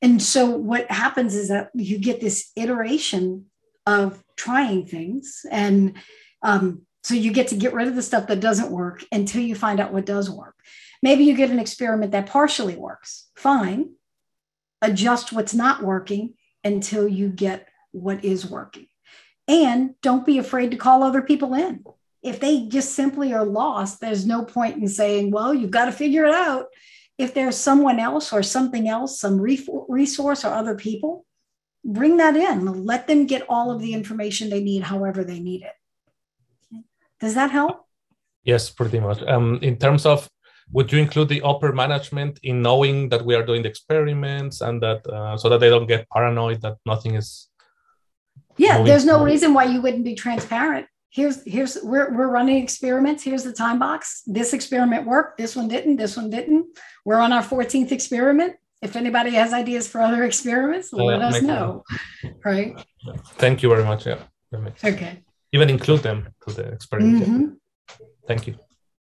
And 0.01 0.21
so 0.21 0.49
what 0.49 0.89
happens 0.91 1.35
is 1.35 1.49
that 1.49 1.71
you 1.73 1.97
get 1.97 2.21
this 2.21 2.51
iteration 2.55 3.45
of 3.85 4.23
trying 4.35 4.85
things. 4.85 5.45
And 5.49 5.97
um, 6.41 6.85
so 7.03 7.13
you 7.13 7.31
get 7.31 7.49
to 7.49 7.55
get 7.55 7.73
rid 7.73 7.87
of 7.87 7.95
the 7.95 8.01
stuff 8.01 8.27
that 8.27 8.39
doesn't 8.39 8.71
work 8.71 9.03
until 9.11 9.41
you 9.41 9.55
find 9.55 9.79
out 9.79 9.93
what 9.93 10.05
does 10.05 10.29
work. 10.29 10.55
Maybe 11.01 11.23
you 11.23 11.35
get 11.35 11.51
an 11.51 11.59
experiment 11.59 12.11
that 12.11 12.27
partially 12.27 12.75
works. 12.75 13.29
Fine. 13.35 13.91
Adjust 14.81 15.31
what's 15.31 15.53
not 15.53 15.83
working 15.83 16.33
until 16.63 17.07
you 17.07 17.29
get 17.29 17.67
what 17.95 18.25
is 18.25 18.45
working. 18.45 18.87
And 19.47 19.95
don't 20.01 20.25
be 20.25 20.37
afraid 20.37 20.71
to 20.71 20.77
call 20.77 21.03
other 21.03 21.21
people 21.21 21.53
in. 21.53 21.83
If 22.21 22.39
they 22.39 22.65
just 22.65 22.93
simply 22.93 23.33
are 23.33 23.45
lost, 23.45 24.01
there's 24.01 24.25
no 24.25 24.43
point 24.43 24.77
in 24.77 24.87
saying, 24.87 25.31
well, 25.31 25.53
you've 25.53 25.71
got 25.71 25.85
to 25.85 25.91
figure 25.91 26.25
it 26.25 26.33
out. 26.33 26.67
If 27.17 27.33
there's 27.33 27.55
someone 27.55 27.99
else 27.99 28.33
or 28.33 28.43
something 28.43 28.89
else, 28.89 29.19
some 29.19 29.39
resource 29.39 30.43
or 30.43 30.53
other 30.53 30.75
people, 30.75 31.25
bring 31.85 32.17
that 32.17 32.35
in. 32.35 32.85
Let 32.85 33.07
them 33.07 33.27
get 33.27 33.45
all 33.47 33.71
of 33.71 33.79
the 33.79 33.93
information 33.93 34.49
they 34.49 34.63
need, 34.63 34.83
however 34.83 35.23
they 35.23 35.39
need 35.39 35.61
it. 35.61 36.83
Does 37.19 37.35
that 37.35 37.51
help? 37.51 37.85
Yes, 38.43 38.69
pretty 38.69 38.99
much. 38.99 39.21
Um, 39.23 39.59
in 39.61 39.77
terms 39.77 40.05
of, 40.05 40.29
would 40.73 40.91
you 40.91 40.99
include 40.99 41.29
the 41.29 41.43
upper 41.43 41.71
management 41.71 42.39
in 42.41 42.61
knowing 42.61 43.09
that 43.09 43.23
we 43.23 43.35
are 43.35 43.45
doing 43.45 43.61
the 43.61 43.69
experiments 43.69 44.61
and 44.61 44.81
that 44.81 45.05
uh, 45.07 45.37
so 45.37 45.47
that 45.49 45.59
they 45.59 45.69
don't 45.69 45.87
get 45.87 46.09
paranoid 46.09 46.61
that 46.61 46.77
nothing 46.85 47.15
is? 47.15 47.47
Yeah, 48.57 48.83
there's 48.83 49.05
no 49.05 49.23
reason 49.23 49.53
why 49.53 49.65
you 49.65 49.81
wouldn't 49.81 50.03
be 50.03 50.15
transparent. 50.15 50.87
Here's 51.09 51.43
here's 51.45 51.77
we're 51.81 52.13
we're 52.13 52.27
running 52.27 52.61
experiments. 52.61 53.23
Here's 53.23 53.43
the 53.43 53.53
time 53.53 53.79
box. 53.79 54.21
This 54.25 54.53
experiment 54.53 55.05
worked. 55.05 55.37
This 55.37 55.55
one 55.55 55.67
didn't. 55.67 55.97
This 55.97 56.17
one 56.17 56.29
didn't. 56.29 56.77
We're 57.05 57.19
on 57.19 57.31
our 57.31 57.43
14th 57.43 57.91
experiment 57.91 58.55
if 58.85 58.95
anybody 58.95 59.31
has 59.31 59.53
ideas 59.53 59.87
for 59.87 59.99
other 60.01 60.23
experiments, 60.23 60.93
uh, 60.93 60.97
let 60.97 61.21
us 61.21 61.41
know. 61.41 61.83
Right. 62.43 62.75
Thank 63.43 63.63
you 63.63 63.69
very 63.69 63.83
much. 63.83 64.05
Yeah. 64.05 64.19
Okay. 64.83 65.23
Even 65.51 65.69
include 65.69 66.01
them 66.03 66.33
to 66.43 66.53
the 66.53 66.65
experiment. 66.77 67.23
Mm-hmm. 67.23 67.45
Thank 68.27 68.47
you. 68.47 68.55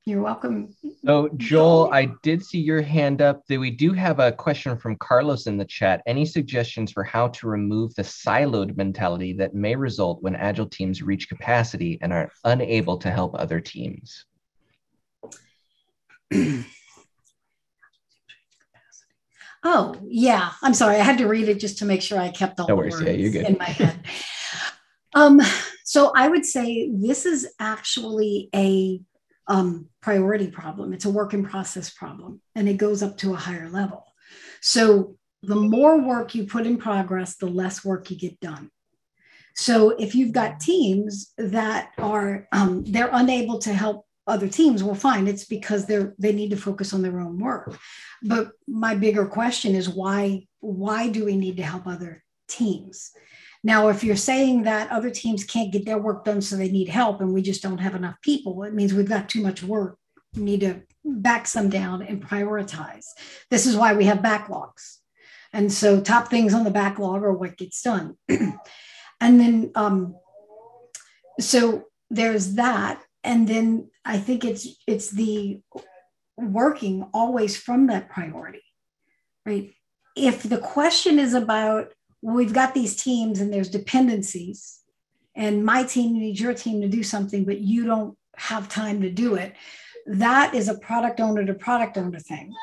You're 0.09 0.23
welcome. 0.23 0.75
So, 1.05 1.29
Joel, 1.37 1.93
I 1.93 2.07
did 2.23 2.43
see 2.43 2.61
your 2.61 2.81
hand 2.81 3.21
up. 3.21 3.47
That 3.47 3.61
we 3.61 3.71
do 3.71 3.93
have 3.93 4.21
a 4.21 4.33
question 4.33 4.79
from 4.79 4.97
Carlos 4.97 5.47
in 5.47 5.59
the 5.59 5.67
chat. 5.67 6.03
Any 6.07 6.25
suggestions 6.25 6.91
for 6.91 7.05
how 7.05 7.29
to 7.29 7.47
remove 7.47 7.95
the 7.95 8.01
siloed 8.01 8.75
mentality 8.75 9.35
that 9.35 9.55
may 9.55 9.77
result 9.77 10.23
when 10.23 10.35
agile 10.35 10.65
teams 10.65 11.03
reach 11.03 11.29
capacity 11.29 11.99
and 12.01 12.11
are 12.11 12.33
unable 12.45 12.97
to 12.97 13.11
help 13.11 13.35
other 13.35 13.61
teams? 13.61 14.25
Oh, 19.65 19.97
yeah. 20.07 20.53
I'm 20.63 20.73
sorry. 20.73 20.97
I 20.99 21.03
had 21.03 21.19
to 21.19 21.27
read 21.27 21.49
it 21.49 21.59
just 21.59 21.79
to 21.79 21.85
make 21.85 22.01
sure 22.01 22.17
I 22.17 22.31
kept 22.31 22.61
all 22.61 22.69
no 22.69 22.77
the 22.77 22.81
words 22.81 23.01
yeah, 23.01 23.11
you're 23.11 23.33
good. 23.33 23.45
in 23.45 23.59
my 23.59 23.65
head. 23.65 23.99
um, 25.15 25.41
so 25.85 26.13
I 26.15 26.29
would 26.29 26.47
say 26.47 26.89
this 26.95 27.27
is 27.27 27.53
actually 27.59 28.51
a 28.55 29.01
um, 29.49 29.89
priority 30.01 30.49
problem. 30.49 30.93
It's 30.93 31.07
a 31.07 31.11
work 31.11 31.35
in 31.35 31.45
process 31.45 31.91
problem, 31.91 32.41
and 32.55 32.69
it 32.69 32.77
goes 32.77 33.03
up 33.03 33.17
to 33.19 33.33
a 33.33 33.37
higher 33.37 33.69
level. 33.69 34.05
So 34.61 35.17
the 35.43 35.57
more 35.57 36.01
work 36.01 36.35
you 36.35 36.45
put 36.45 36.67
in 36.67 36.77
progress, 36.77 37.37
the 37.37 37.47
less 37.47 37.85
work 37.85 38.11
you 38.11 38.17
get 38.17 38.39
done. 38.41 38.71
So 39.55 39.91
if 39.91 40.15
you've 40.15 40.33
got 40.33 40.61
teams 40.61 41.33
that 41.37 41.91
are 41.99 42.47
um, 42.53 42.85
they're 42.85 43.11
unable 43.13 43.59
to 43.61 43.73
help 43.73 44.07
other 44.27 44.47
teams, 44.47 44.85
well, 44.85 44.95
fine. 44.95 45.27
It's 45.27 45.47
because 45.47 45.87
they're 45.87 46.15
they 46.19 46.33
need 46.33 46.51
to 46.51 46.57
focus 46.57 46.93
on 46.93 47.03
their 47.03 47.19
own 47.19 47.41
work. 47.41 47.77
But 48.23 48.53
my 48.69 48.95
bigger 48.95 49.27
question 49.27 49.75
is 49.75 49.89
why 49.89 50.47
why 50.61 51.09
do 51.09 51.25
we 51.25 51.37
need 51.37 51.57
to 51.57 51.63
help 51.63 51.87
other 51.87 52.23
teams? 52.49 53.11
Now, 53.65 53.89
if 53.89 54.05
you're 54.05 54.17
saying 54.17 54.63
that 54.63 54.91
other 54.91 55.11
teams 55.11 55.45
can't 55.45 55.73
get 55.73 55.85
their 55.85 55.99
work 55.99 56.25
done, 56.25 56.41
so 56.41 56.57
they 56.57 56.71
need 56.71 56.89
help, 56.89 57.21
and 57.21 57.35
we 57.35 57.43
just 57.43 57.63
don't 57.63 57.79
have 57.79 57.95
enough 57.95 58.17
people, 58.23 58.63
it 58.63 58.75
means 58.75 58.95
we've 58.95 59.09
got 59.09 59.29
too 59.29 59.43
much 59.43 59.63
work. 59.63 59.99
We 60.35 60.43
need 60.43 60.61
to 60.61 60.83
back 61.05 61.47
some 61.47 61.69
down 61.69 62.03
and 62.03 62.25
prioritize. 62.25 63.07
This 63.51 63.67
is 63.67 63.77
why 63.77 63.95
we 63.95 64.05
have 64.05 64.19
backlogs. 64.19 64.99
And 65.53 65.73
so, 65.73 66.01
top 66.01 66.29
things 66.29 66.55
on 66.55 66.65
the 66.65 66.71
backlog 66.71 67.23
are 67.23 67.33
what 67.33 67.57
gets 67.57 67.83
done. 67.83 68.17
and 68.29 68.61
then, 69.21 69.73
um, 69.75 70.17
so 71.41 71.85
there's 72.11 72.55
that. 72.55 73.03
And 73.25 73.49
then 73.49 73.91
I 74.05 74.19
think 74.19 74.45
it's 74.45 74.69
it's 74.87 75.11
the 75.11 75.61
working 76.37 77.09
always 77.13 77.57
from 77.57 77.89
that 77.89 78.09
priority, 78.11 78.63
right? 79.45 79.73
If 80.17 80.43
the 80.43 80.59
question 80.59 81.19
is 81.19 81.35
about 81.35 81.93
we've 82.23 82.53
got 82.53 82.75
these 82.75 82.97
teams 82.97 83.41
and 83.41 83.53
there's 83.53 83.69
dependencies, 83.69 84.81
and 85.35 85.65
my 85.65 85.85
team 85.85 86.15
needs 86.15 86.41
your 86.41 86.55
team 86.55 86.81
to 86.81 86.89
do 86.89 87.03
something, 87.03 87.45
but 87.45 87.61
you 87.61 87.87
don't 87.87 88.17
have 88.37 88.69
time 88.69 89.01
to 89.03 89.11
do 89.11 89.35
it, 89.35 89.55
that 90.07 90.55
is 90.55 90.69
a 90.69 90.79
product 90.79 91.21
owner 91.21 91.45
to 91.45 91.55
product 91.55 91.99
owner 91.99 92.19
thing. 92.19 92.55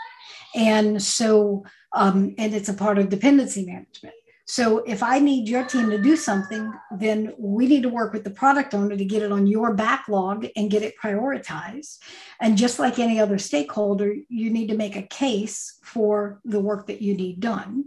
And 0.56 1.02
so, 1.02 1.66
um, 1.94 2.34
and 2.38 2.54
it's 2.54 2.70
a 2.70 2.74
part 2.74 2.98
of 2.98 3.10
dependency 3.10 3.66
management. 3.66 4.16
So 4.48 4.80
if 4.80 5.02
I 5.02 5.20
need 5.20 5.50
your 5.50 5.66
team 5.66 5.90
to 5.90 6.02
do 6.02 6.16
something, 6.16 6.72
then 6.98 7.34
we 7.38 7.66
need 7.66 7.82
to 7.82 7.90
work 7.90 8.14
with 8.14 8.24
the 8.24 8.30
product 8.30 8.76
owner 8.76 8.96
to 8.96 9.06
get 9.06 9.24
it 9.24 9.32
on 9.32 9.48
your 9.48 9.74
backlog 9.74 10.46
and 10.56 10.70
get 10.70 10.84
it 10.84 10.94
prioritized. 11.02 11.98
And 12.40 12.56
just 12.56 12.78
like 12.78 13.00
any 13.00 13.20
other 13.20 13.40
stakeholder, 13.40 14.14
you 14.30 14.52
need 14.52 14.68
to 14.68 14.78
make 14.78 14.96
a 14.96 15.02
case 15.02 15.80
for 15.84 16.42
the 16.46 16.60
work 16.60 16.86
that 16.88 17.02
you 17.02 17.16
need 17.16 17.40
done. 17.40 17.86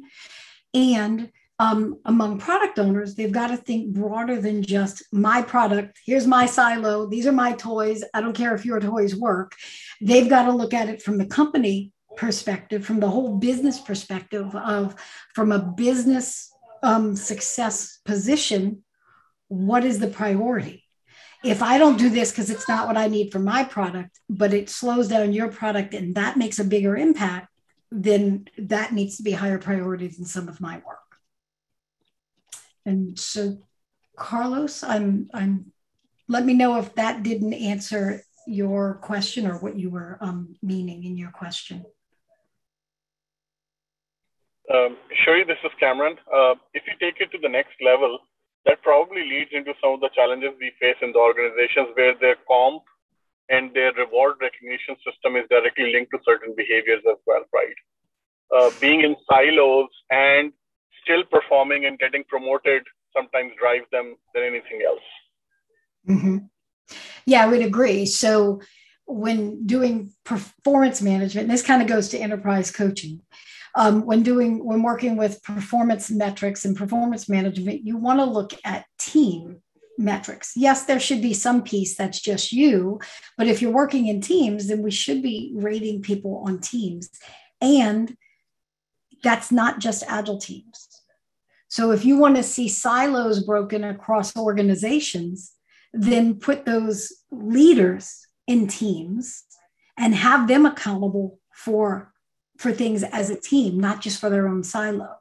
And 0.74 1.30
um, 1.58 1.98
among 2.04 2.38
product 2.38 2.78
owners, 2.78 3.14
they've 3.14 3.32
got 3.32 3.48
to 3.48 3.56
think 3.56 3.92
broader 3.92 4.40
than 4.40 4.62
just 4.62 5.02
my 5.12 5.42
product. 5.42 5.98
Here's 6.04 6.26
my 6.26 6.46
silo. 6.46 7.06
These 7.06 7.26
are 7.26 7.32
my 7.32 7.52
toys. 7.52 8.04
I 8.14 8.20
don't 8.20 8.36
care 8.36 8.54
if 8.54 8.64
your 8.64 8.80
toys 8.80 9.16
work. 9.16 9.54
They've 10.00 10.28
got 10.28 10.44
to 10.44 10.52
look 10.52 10.72
at 10.72 10.88
it 10.88 11.02
from 11.02 11.18
the 11.18 11.26
company 11.26 11.92
perspective, 12.16 12.84
from 12.84 13.00
the 13.00 13.08
whole 13.08 13.38
business 13.38 13.80
perspective 13.80 14.54
of 14.54 14.94
from 15.34 15.52
a 15.52 15.58
business 15.58 16.52
um, 16.82 17.16
success 17.16 17.98
position, 18.04 18.82
what 19.48 19.84
is 19.84 19.98
the 19.98 20.08
priority? 20.08 20.84
If 21.44 21.62
I 21.62 21.78
don't 21.78 21.98
do 21.98 22.10
this 22.10 22.30
because 22.30 22.50
it's 22.50 22.68
not 22.68 22.88
what 22.88 22.96
I 22.96 23.06
need 23.06 23.30
for 23.30 23.38
my 23.38 23.62
product, 23.64 24.18
but 24.28 24.52
it 24.52 24.68
slows 24.68 25.08
down 25.08 25.32
your 25.32 25.48
product 25.48 25.94
and 25.94 26.14
that 26.16 26.36
makes 26.36 26.58
a 26.58 26.64
bigger 26.64 26.96
impact, 26.96 27.48
then 27.90 28.46
that 28.58 28.92
needs 28.92 29.16
to 29.16 29.22
be 29.22 29.32
higher 29.32 29.58
priority 29.58 30.08
than 30.08 30.24
some 30.24 30.48
of 30.48 30.60
my 30.60 30.82
work. 30.86 30.97
And 32.88 33.18
so, 33.18 33.58
Carlos, 34.16 34.82
I'm, 34.82 35.28
I'm. 35.34 35.72
Let 36.26 36.44
me 36.44 36.54
know 36.54 36.78
if 36.78 36.94
that 36.94 37.22
didn't 37.22 37.52
answer 37.52 38.22
your 38.46 38.94
question 39.10 39.46
or 39.46 39.58
what 39.58 39.76
you 39.76 39.90
were 39.90 40.16
um, 40.22 40.56
meaning 40.62 41.04
in 41.04 41.16
your 41.16 41.30
question. 41.30 41.84
Um, 44.72 44.96
this 45.46 45.60
is 45.64 45.72
Cameron. 45.78 46.16
Uh, 46.32 46.54
if 46.72 46.82
you 46.86 46.94
take 47.00 47.20
it 47.20 47.30
to 47.32 47.38
the 47.42 47.48
next 47.48 47.76
level, 47.80 48.18
that 48.64 48.82
probably 48.82 49.24
leads 49.24 49.50
into 49.52 49.72
some 49.82 49.92
of 49.92 50.00
the 50.00 50.10
challenges 50.14 50.50
we 50.60 50.72
face 50.80 50.96
in 51.02 51.12
the 51.12 51.18
organizations 51.18 51.88
where 51.94 52.14
their 52.20 52.36
comp 52.48 52.82
and 53.48 53.72
their 53.74 53.92
reward 53.94 54.36
recognition 54.40 54.96
system 55.04 55.36
is 55.36 55.44
directly 55.48 55.92
linked 55.92 56.10
to 56.12 56.18
certain 56.24 56.54
behaviors 56.56 57.02
as 57.10 57.18
well, 57.26 57.44
right? 57.52 57.78
Uh, 58.54 58.70
being 58.80 59.02
in 59.02 59.16
silos 59.28 59.88
and 60.10 60.52
still 61.08 61.24
performing 61.24 61.86
and 61.86 61.98
getting 61.98 62.24
promoted 62.24 62.82
sometimes 63.16 63.52
drives 63.58 63.86
them 63.90 64.16
than 64.34 64.44
anything 64.44 64.80
else. 64.86 65.00
Mm-hmm. 66.08 66.38
Yeah, 67.26 67.44
I 67.44 67.46
would 67.48 67.62
agree. 67.62 68.04
So 68.06 68.60
when 69.06 69.66
doing 69.66 70.12
performance 70.24 71.00
management, 71.00 71.48
this 71.48 71.62
kind 71.62 71.80
of 71.80 71.88
goes 71.88 72.08
to 72.10 72.18
enterprise 72.18 72.70
coaching 72.70 73.22
um, 73.74 74.04
when 74.04 74.22
doing 74.22 74.64
when 74.64 74.82
working 74.82 75.16
with 75.16 75.42
performance 75.42 76.10
metrics 76.10 76.64
and 76.64 76.76
performance 76.76 77.28
management 77.28 77.84
you 77.84 77.96
want 77.96 78.18
to 78.18 78.24
look 78.24 78.52
at 78.64 78.84
team 78.98 79.62
metrics 79.96 80.52
yes 80.56 80.84
there 80.84 81.00
should 81.00 81.22
be 81.22 81.34
some 81.34 81.62
piece 81.62 81.96
that's 81.96 82.20
just 82.20 82.52
you 82.52 83.00
but 83.36 83.46
if 83.46 83.60
you're 83.60 83.70
working 83.70 84.06
in 84.06 84.20
teams 84.20 84.68
then 84.68 84.82
we 84.82 84.90
should 84.90 85.22
be 85.22 85.52
rating 85.56 86.02
people 86.02 86.42
on 86.46 86.60
teams 86.60 87.10
and 87.60 88.16
that's 89.22 89.50
not 89.50 89.80
just 89.80 90.04
agile 90.06 90.38
teams 90.38 90.87
so 91.68 91.90
if 91.90 92.04
you 92.04 92.16
want 92.16 92.36
to 92.36 92.42
see 92.42 92.68
silos 92.68 93.42
broken 93.44 93.84
across 93.84 94.36
organizations 94.36 95.52
then 95.92 96.38
put 96.38 96.64
those 96.64 97.12
leaders 97.30 98.26
in 98.46 98.66
teams 98.66 99.44
and 99.96 100.14
have 100.14 100.48
them 100.48 100.66
accountable 100.66 101.38
for 101.52 102.12
for 102.56 102.72
things 102.72 103.04
as 103.04 103.30
a 103.30 103.40
team 103.40 103.78
not 103.78 104.00
just 104.00 104.20
for 104.20 104.30
their 104.30 104.48
own 104.48 104.64
silo. 104.64 105.16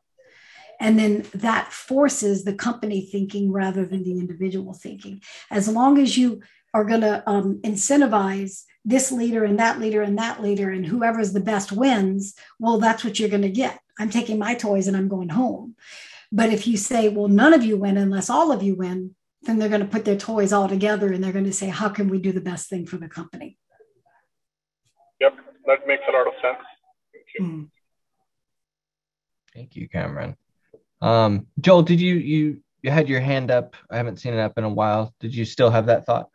And 0.80 0.98
then 0.98 1.26
that 1.34 1.74
forces 1.74 2.43
the 2.43 2.54
company 2.54 3.02
thinking 3.02 3.52
rather 3.52 3.84
than 3.84 4.04
the 4.04 4.20
individual 4.20 4.74
thinking. 4.74 5.22
As 5.50 5.68
long 5.68 5.98
as 5.98 6.18
you 6.18 6.41
are 6.74 6.84
going 6.84 7.02
to 7.02 7.28
um, 7.28 7.60
incentivize 7.64 8.64
this 8.86 9.12
leader 9.12 9.43
and 9.43 9.58
that 9.58 9.80
leader 9.80 10.04
and 10.04 10.20
that 10.20 10.41
leader 10.41 10.70
and 10.70 10.86
whoever's 10.86 11.34
the 11.34 11.39
best 11.39 11.72
wins 11.72 12.36
well 12.60 12.80
that's 12.80 13.04
what 13.04 13.20
you're 13.20 13.30
going 13.30 13.41
to 13.41 13.50
get. 13.50 13.80
I'm 14.00 14.10
taking 14.10 14.38
my 14.38 14.54
toys 14.54 14.88
and 14.88 14.95
i'm 14.95 15.08
going 15.08 15.30
home 15.30 15.76
but 16.32 16.51
if 16.51 16.67
you 16.67 16.78
say 16.78 17.09
well 17.09 17.28
none 17.28 17.53
of 17.53 17.63
you 17.63 17.78
win 17.78 17.97
unless 17.97 18.30
all 18.30 18.51
of 18.51 18.63
you 18.63 18.75
win 18.75 19.15
then 19.43 19.59
they're 19.59 19.69
going 19.69 19.82
to 19.82 19.88
put 19.88 20.03
their 20.03 20.17
toys 20.17 20.51
all 20.51 20.67
together 20.67 21.11
and 21.11 21.23
they're 21.23 21.32
going 21.32 21.45
to 21.45 21.53
say 21.53 21.67
how 21.67 21.89
can 21.89 22.09
we 22.09 22.19
do 22.19 22.32
the 22.32 22.41
best 22.41 22.69
thing 22.69 22.86
for 22.86 22.97
the 22.97 23.07
company? 23.07 23.57
Yep 25.19 25.36
that 25.65 25.88
makes 25.88 26.03
a 26.07 26.11
lot 26.11 26.28
of 26.28 26.34
sense. 26.41 26.63
Thank 27.13 27.25
you, 27.38 27.45
mm. 27.45 27.69
thank 29.53 29.75
you 29.75 29.89
cameron. 29.89 30.36
Um, 31.01 31.47
joel 31.59 31.84
did 31.84 32.01
you 32.01 32.15
you 32.15 32.61
you 32.82 32.91
had 32.91 33.09
your 33.09 33.19
hand 33.19 33.51
up. 33.51 33.75
I 33.89 33.97
haven't 33.97 34.17
seen 34.19 34.34
it 34.34 34.39
up 34.39 34.57
in 34.57 34.63
a 34.63 34.69
while. 34.69 35.13
Did 35.19 35.36
you 35.36 35.45
still 35.45 35.69
have 35.69 35.88
that 35.88 36.05
thought 36.05 36.30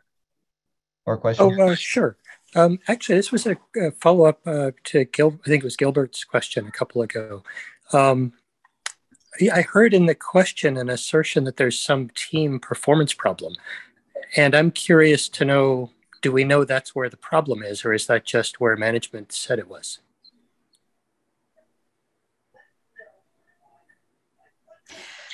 or 1.05 1.17
question? 1.17 1.57
Oh 1.59 1.71
uh, 1.71 1.75
sure. 1.75 2.17
Um, 2.55 2.79
actually, 2.87 3.15
this 3.15 3.31
was 3.31 3.47
a, 3.47 3.57
a 3.75 3.91
follow 3.91 4.25
up 4.25 4.39
uh, 4.45 4.71
to 4.85 5.05
Gil. 5.05 5.39
I 5.43 5.49
think 5.49 5.63
it 5.63 5.65
was 5.65 5.75
Gilbert's 5.75 6.23
question 6.23 6.67
a 6.67 6.71
couple 6.71 7.01
ago. 7.01 7.43
Um, 7.91 8.33
I 9.51 9.61
heard 9.61 9.93
in 9.93 10.05
the 10.05 10.15
question 10.15 10.77
an 10.77 10.89
assertion 10.89 11.43
that 11.45 11.57
there's 11.57 11.79
some 11.79 12.09
team 12.09 12.59
performance 12.59 13.13
problem, 13.13 13.55
and 14.35 14.55
I'm 14.55 14.71
curious 14.71 15.27
to 15.29 15.45
know: 15.45 15.89
Do 16.21 16.31
we 16.31 16.43
know 16.43 16.63
that's 16.63 16.93
where 16.93 17.09
the 17.09 17.17
problem 17.17 17.63
is, 17.63 17.83
or 17.83 17.93
is 17.93 18.07
that 18.07 18.25
just 18.25 18.59
where 18.59 18.77
management 18.77 19.31
said 19.31 19.59
it 19.59 19.67
was? 19.67 19.99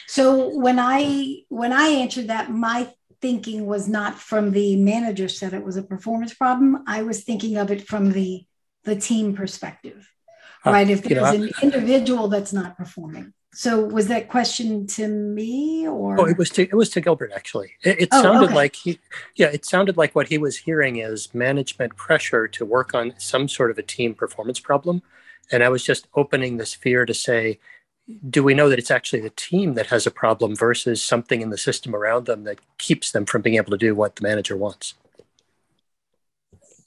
So 0.08 0.50
when 0.58 0.80
I 0.80 1.44
when 1.50 1.72
I 1.72 1.88
answered 1.90 2.30
that, 2.30 2.50
my 2.52 2.92
thinking 3.22 3.66
was 3.66 3.88
not 3.88 4.18
from 4.18 4.52
the 4.52 4.76
manager 4.78 5.28
said 5.28 5.54
it 5.54 5.64
was 5.64 5.78
a 5.78 5.84
performance 5.84 6.34
problem. 6.34 6.84
I 6.88 7.04
was 7.04 7.24
thinking 7.24 7.58
of 7.58 7.70
it 7.70 7.88
from 7.88 8.12
the 8.12 8.46
the 8.86 8.96
team 8.96 9.36
perspective, 9.36 10.10
uh, 10.66 10.72
right? 10.72 10.90
If 10.90 11.04
there's 11.04 11.22
know, 11.22 11.44
an 11.44 11.52
individual 11.62 12.28
that's 12.28 12.54
not 12.54 12.78
performing. 12.78 13.34
So 13.52 13.84
was 13.84 14.08
that 14.08 14.30
question 14.30 14.86
to 14.88 15.08
me 15.08 15.88
or? 15.88 16.22
Oh, 16.22 16.26
it 16.26 16.38
was 16.38 16.50
to 16.52 16.64
it 16.64 16.76
was 16.76 16.90
to 16.92 17.02
Gilbert 17.02 17.32
actually. 17.36 17.72
It, 17.84 18.02
it 18.02 18.10
oh, 18.12 18.22
sounded 18.22 18.46
okay. 18.46 18.56
like 18.56 18.76
he, 18.76 19.00
yeah, 19.36 19.48
it 19.48 19.66
sounded 19.66 19.98
like 19.98 20.14
what 20.14 20.30
he 20.30 20.38
was 20.38 20.58
hearing 20.58 20.98
is 20.98 21.34
management 21.34 21.96
pressure 21.96 22.48
to 22.48 22.66
work 22.66 22.94
on 22.94 23.14
some 23.18 23.48
sort 23.48 23.72
of 23.72 23.78
a 23.78 23.84
team 23.84 24.14
performance 24.14 24.60
problem, 24.60 25.02
and 25.52 25.64
I 25.64 25.70
was 25.70 25.84
just 25.84 26.08
opening 26.14 26.58
the 26.58 26.66
sphere 26.66 27.06
to 27.06 27.14
say 27.14 27.60
do 28.30 28.44
we 28.44 28.54
know 28.54 28.70
that 28.70 28.80
it's 28.80 28.92
actually 28.92 29.22
the 29.22 29.30
team 29.30 29.76
that 29.76 29.88
has 29.88 30.08
a 30.08 30.12
problem 30.12 30.56
versus 30.56 31.04
something 31.04 31.42
in 31.42 31.52
the 31.52 31.58
system 31.58 31.96
around 31.96 32.26
them 32.26 32.44
that 32.44 32.60
keeps 32.78 33.12
them 33.12 33.26
from 33.26 33.42
being 33.42 33.56
able 33.56 33.72
to 33.72 33.78
do 33.78 33.94
what 33.94 34.16
the 34.16 34.24
manager 34.24 34.58
wants? 34.58 34.96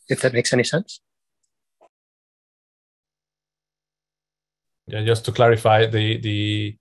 If 0.08 0.20
that 0.22 0.32
makes 0.32 0.52
any 0.52 0.64
sense. 0.64 1.00
Yeah, 4.92 5.02
just 5.04 5.24
to 5.24 5.32
clarify, 5.32 5.86
the 5.86 6.18
the 6.18 6.76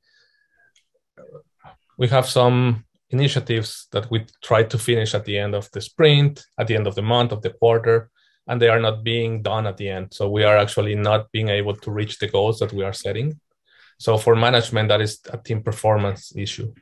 we 1.98 2.10
have 2.10 2.28
some 2.28 2.84
initiatives 3.10 3.88
that 3.94 4.12
we 4.12 4.26
try 4.44 4.64
to 4.64 4.78
finish 4.78 5.14
at 5.16 5.24
the 5.24 5.38
end 5.38 5.56
of 5.56 5.72
the 5.72 5.80
sprint, 5.80 6.44
at 6.58 6.68
the 6.68 6.76
end 6.76 6.88
of 6.88 6.96
the 6.96 7.02
month, 7.02 7.32
of 7.32 7.42
the 7.42 7.52
quarter, 7.52 8.10
and 8.48 8.62
they 8.62 8.68
are 8.68 8.82
not 8.82 9.04
being 9.04 9.42
done 9.42 9.66
at 9.66 9.78
the 9.78 9.88
end. 9.88 10.14
So 10.14 10.30
we 10.30 10.44
are 10.44 10.58
actually 10.58 10.96
not 10.96 11.32
being 11.32 11.48
able 11.48 11.76
to 11.76 11.92
reach 11.92 12.20
the 12.20 12.28
goals 12.28 12.60
that 12.60 12.74
we 12.74 12.84
are 12.84 12.94
setting. 12.94 13.40
So 13.98 14.18
for 14.18 14.36
management, 14.36 14.90
that 14.90 15.00
is 15.00 15.20
a 15.32 15.38
team 15.38 15.64
performance 15.64 16.34
issue. 16.36 16.74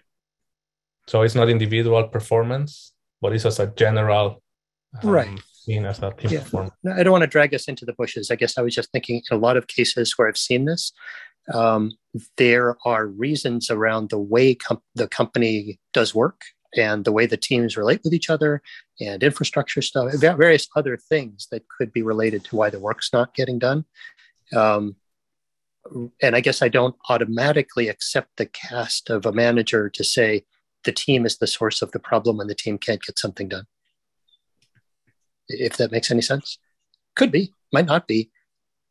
So 1.08 1.22
it's 1.22 1.36
not 1.36 1.50
individual 1.50 2.08
performance, 2.08 2.94
but 3.22 3.34
it's 3.34 3.46
as 3.46 3.60
a 3.60 3.68
general 3.68 4.42
um, 5.04 5.10
right 5.10 5.42
seen 5.70 5.86
as 5.86 6.00
a 6.00 6.12
team 6.12 6.32
yeah. 6.32 6.40
performance. 6.40 6.74
I 6.98 7.04
don't 7.04 7.12
want 7.12 7.24
to 7.24 7.28
drag 7.28 7.54
us 7.54 7.68
into 7.68 7.86
the 7.86 7.94
bushes. 7.94 8.32
I 8.32 8.36
guess 8.36 8.58
I 8.58 8.62
was 8.62 8.76
just 8.76 8.92
thinking 8.92 9.22
in 9.30 9.38
a 9.38 9.40
lot 9.40 9.58
of 9.58 9.68
cases 9.68 10.18
where 10.18 10.28
I've 10.28 10.38
seen 10.38 10.66
this, 10.66 10.92
um, 11.54 11.92
there 12.38 12.76
are 12.86 13.08
reasons 13.08 13.70
around 13.70 14.10
the 14.10 14.20
way 14.20 14.56
com- 14.56 14.82
the 14.96 15.08
company 15.08 15.80
does 15.94 16.14
work 16.14 16.42
and 16.76 17.06
the 17.06 17.12
way 17.12 17.26
the 17.26 17.38
teams 17.38 17.78
relate 17.78 18.02
with 18.04 18.14
each 18.14 18.30
other 18.30 18.62
and 19.00 19.24
infrastructure 19.24 19.82
stuff, 19.82 20.14
various 20.14 20.68
other 20.76 20.98
things 20.98 21.48
that 21.52 21.68
could 21.68 21.92
be 21.92 22.04
related 22.04 22.44
to 22.46 22.56
why 22.56 22.70
the 22.70 22.80
work's 22.80 23.12
not 23.12 23.34
getting 23.34 23.58
done. 23.58 23.86
Um, 24.56 24.96
and 26.22 26.36
I 26.36 26.42
guess 26.42 26.62
I 26.62 26.70
don't 26.70 26.96
automatically 27.10 27.88
accept 27.88 28.38
the 28.38 28.46
cast 28.46 29.10
of 29.10 29.26
a 29.26 29.32
manager 29.32 29.90
to 29.90 30.04
say 30.04 30.46
the 30.84 30.92
team 30.92 31.26
is 31.26 31.38
the 31.38 31.48
source 31.48 31.82
of 31.82 31.92
the 31.92 32.00
problem 32.00 32.40
and 32.40 32.50
the 32.50 32.56
team 32.56 32.78
can't 32.78 33.02
get 33.02 33.18
something 33.18 33.48
done. 33.48 33.66
If 35.50 35.78
that 35.78 35.92
makes 35.92 36.12
any 36.12 36.22
sense, 36.22 36.58
could 37.16 37.32
be, 37.32 37.54
might 37.74 37.86
not 37.86 38.08
be. 38.08 38.32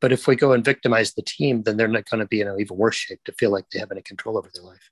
But 0.01 0.13
if 0.13 0.27
we 0.27 0.37
go 0.37 0.53
and 0.53 0.65
victimize 0.65 1.15
the 1.15 1.23
team, 1.23 1.63
then 1.63 1.77
they're 1.77 1.89
not 1.89 2.09
going 2.09 2.21
to 2.21 2.27
be 2.27 2.41
in 2.41 2.49
an 2.49 2.61
even 2.61 2.77
worse 2.77 2.95
shape 2.95 3.21
to 3.25 3.33
feel 3.33 3.51
like 3.51 3.69
they 3.71 3.81
have 3.81 3.91
any 3.91 4.03
control 4.03 4.39
over 4.39 4.51
their 4.53 4.63
life. 4.63 4.91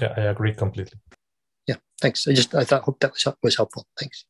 Yeah, 0.00 0.14
I 0.16 0.20
agree 0.22 0.54
completely. 0.54 0.98
Yeah, 1.66 1.76
thanks. 2.00 2.28
I 2.28 2.32
just 2.32 2.54
I 2.54 2.64
thought 2.64 2.82
hope 2.82 3.00
that 3.00 3.12
was 3.12 3.26
was 3.42 3.56
helpful. 3.56 3.86
Thanks. 3.98 4.24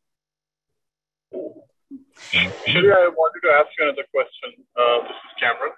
Cherie, 2.32 2.92
I 2.92 3.08
wanted 3.08 3.40
to 3.46 3.52
ask 3.52 3.68
you 3.78 3.84
another 3.84 4.04
question. 4.12 4.64
Uh, 4.76 5.02
this 5.02 5.10
is 5.10 5.34
Cameron. 5.38 5.72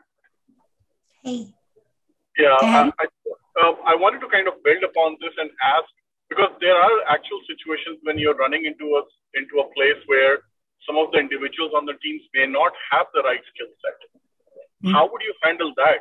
Hey. 1.23 1.55
Yeah, 2.39 2.57
I, 2.61 2.93
I, 2.99 3.07
uh, 3.63 3.75
I 3.87 3.95
wanted 3.95 4.21
to 4.21 4.29
kind 4.29 4.49
of 4.49 4.55
build 4.65 4.83
upon 4.83 5.17
this 5.21 5.33
and 5.37 5.51
ask 5.63 5.91
because 6.31 6.53
there 6.61 6.77
are 6.77 6.97
actual 7.09 7.41
situations 7.51 7.99
when 8.05 8.19
you're 8.19 8.37
running 8.37 8.65
into 8.65 8.87
a 8.97 9.03
into 9.35 9.61
a 9.61 9.67
place 9.75 10.01
where 10.07 10.39
some 10.87 10.97
of 10.97 11.11
the 11.13 11.19
individuals 11.19 11.73
on 11.77 11.85
the 11.85 11.95
teams 12.03 12.23
may 12.35 12.47
not 12.47 12.73
have 12.91 13.07
the 13.13 13.23
right 13.23 13.43
skill 13.53 13.69
set. 13.83 13.99
Mm-hmm. 14.83 14.95
How 14.95 15.11
would 15.11 15.21
you 15.21 15.35
handle 15.43 15.75
that? 15.77 16.01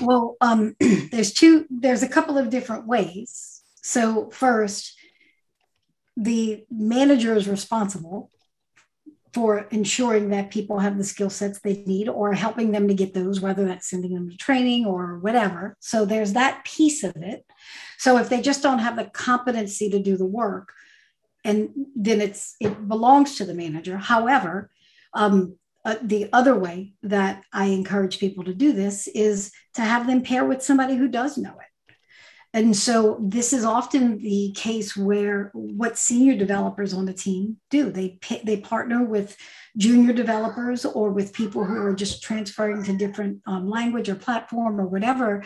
Well, 0.00 0.36
um, 0.40 0.76
there's 1.10 1.32
two. 1.32 1.66
There's 1.70 2.02
a 2.02 2.08
couple 2.08 2.38
of 2.38 2.50
different 2.50 2.86
ways. 2.86 3.62
So 3.82 4.30
first, 4.30 4.94
the 6.16 6.64
manager 6.70 7.34
is 7.34 7.48
responsible 7.48 8.30
for 9.34 9.66
ensuring 9.70 10.30
that 10.30 10.50
people 10.50 10.78
have 10.78 10.96
the 10.96 11.04
skill 11.04 11.30
sets 11.30 11.60
they 11.60 11.82
need 11.86 12.08
or 12.08 12.32
helping 12.32 12.72
them 12.72 12.88
to 12.88 12.94
get 12.94 13.14
those, 13.14 13.40
whether 13.40 13.64
that's 13.66 13.90
sending 13.90 14.14
them 14.14 14.30
to 14.30 14.36
training 14.36 14.86
or 14.86 15.18
whatever. 15.18 15.76
So 15.80 16.04
there's 16.04 16.32
that 16.32 16.64
piece 16.64 17.04
of 17.04 17.16
it. 17.16 17.44
So 17.98 18.16
if 18.18 18.28
they 18.28 18.40
just 18.40 18.62
don't 18.62 18.78
have 18.78 18.96
the 18.96 19.04
competency 19.04 19.90
to 19.90 19.98
do 19.98 20.16
the 20.16 20.26
work, 20.26 20.72
and 21.44 21.70
then 21.94 22.20
it's 22.20 22.56
it 22.60 22.88
belongs 22.88 23.36
to 23.36 23.44
the 23.44 23.54
manager. 23.54 23.96
However, 23.96 24.70
um, 25.14 25.56
uh, 25.84 25.96
the 26.02 26.28
other 26.32 26.54
way 26.58 26.92
that 27.02 27.44
I 27.52 27.66
encourage 27.66 28.18
people 28.18 28.44
to 28.44 28.54
do 28.54 28.72
this 28.72 29.06
is 29.08 29.52
to 29.74 29.82
have 29.82 30.06
them 30.06 30.22
pair 30.22 30.44
with 30.44 30.62
somebody 30.62 30.96
who 30.96 31.08
does 31.08 31.38
know 31.38 31.52
it. 31.52 31.67
And 32.54 32.74
so 32.74 33.18
this 33.20 33.52
is 33.52 33.64
often 33.64 34.18
the 34.18 34.52
case 34.56 34.96
where 34.96 35.50
what 35.52 35.98
senior 35.98 36.36
developers 36.36 36.94
on 36.94 37.04
the 37.04 37.12
team 37.12 37.58
do 37.70 37.90
they 37.90 38.18
they 38.42 38.56
partner 38.56 39.04
with 39.04 39.36
junior 39.76 40.14
developers 40.14 40.86
or 40.86 41.10
with 41.10 41.34
people 41.34 41.64
who 41.64 41.76
are 41.76 41.94
just 41.94 42.22
transferring 42.22 42.82
to 42.84 42.96
different 42.96 43.42
um, 43.46 43.68
language 43.68 44.08
or 44.08 44.14
platform 44.14 44.80
or 44.80 44.86
whatever, 44.86 45.44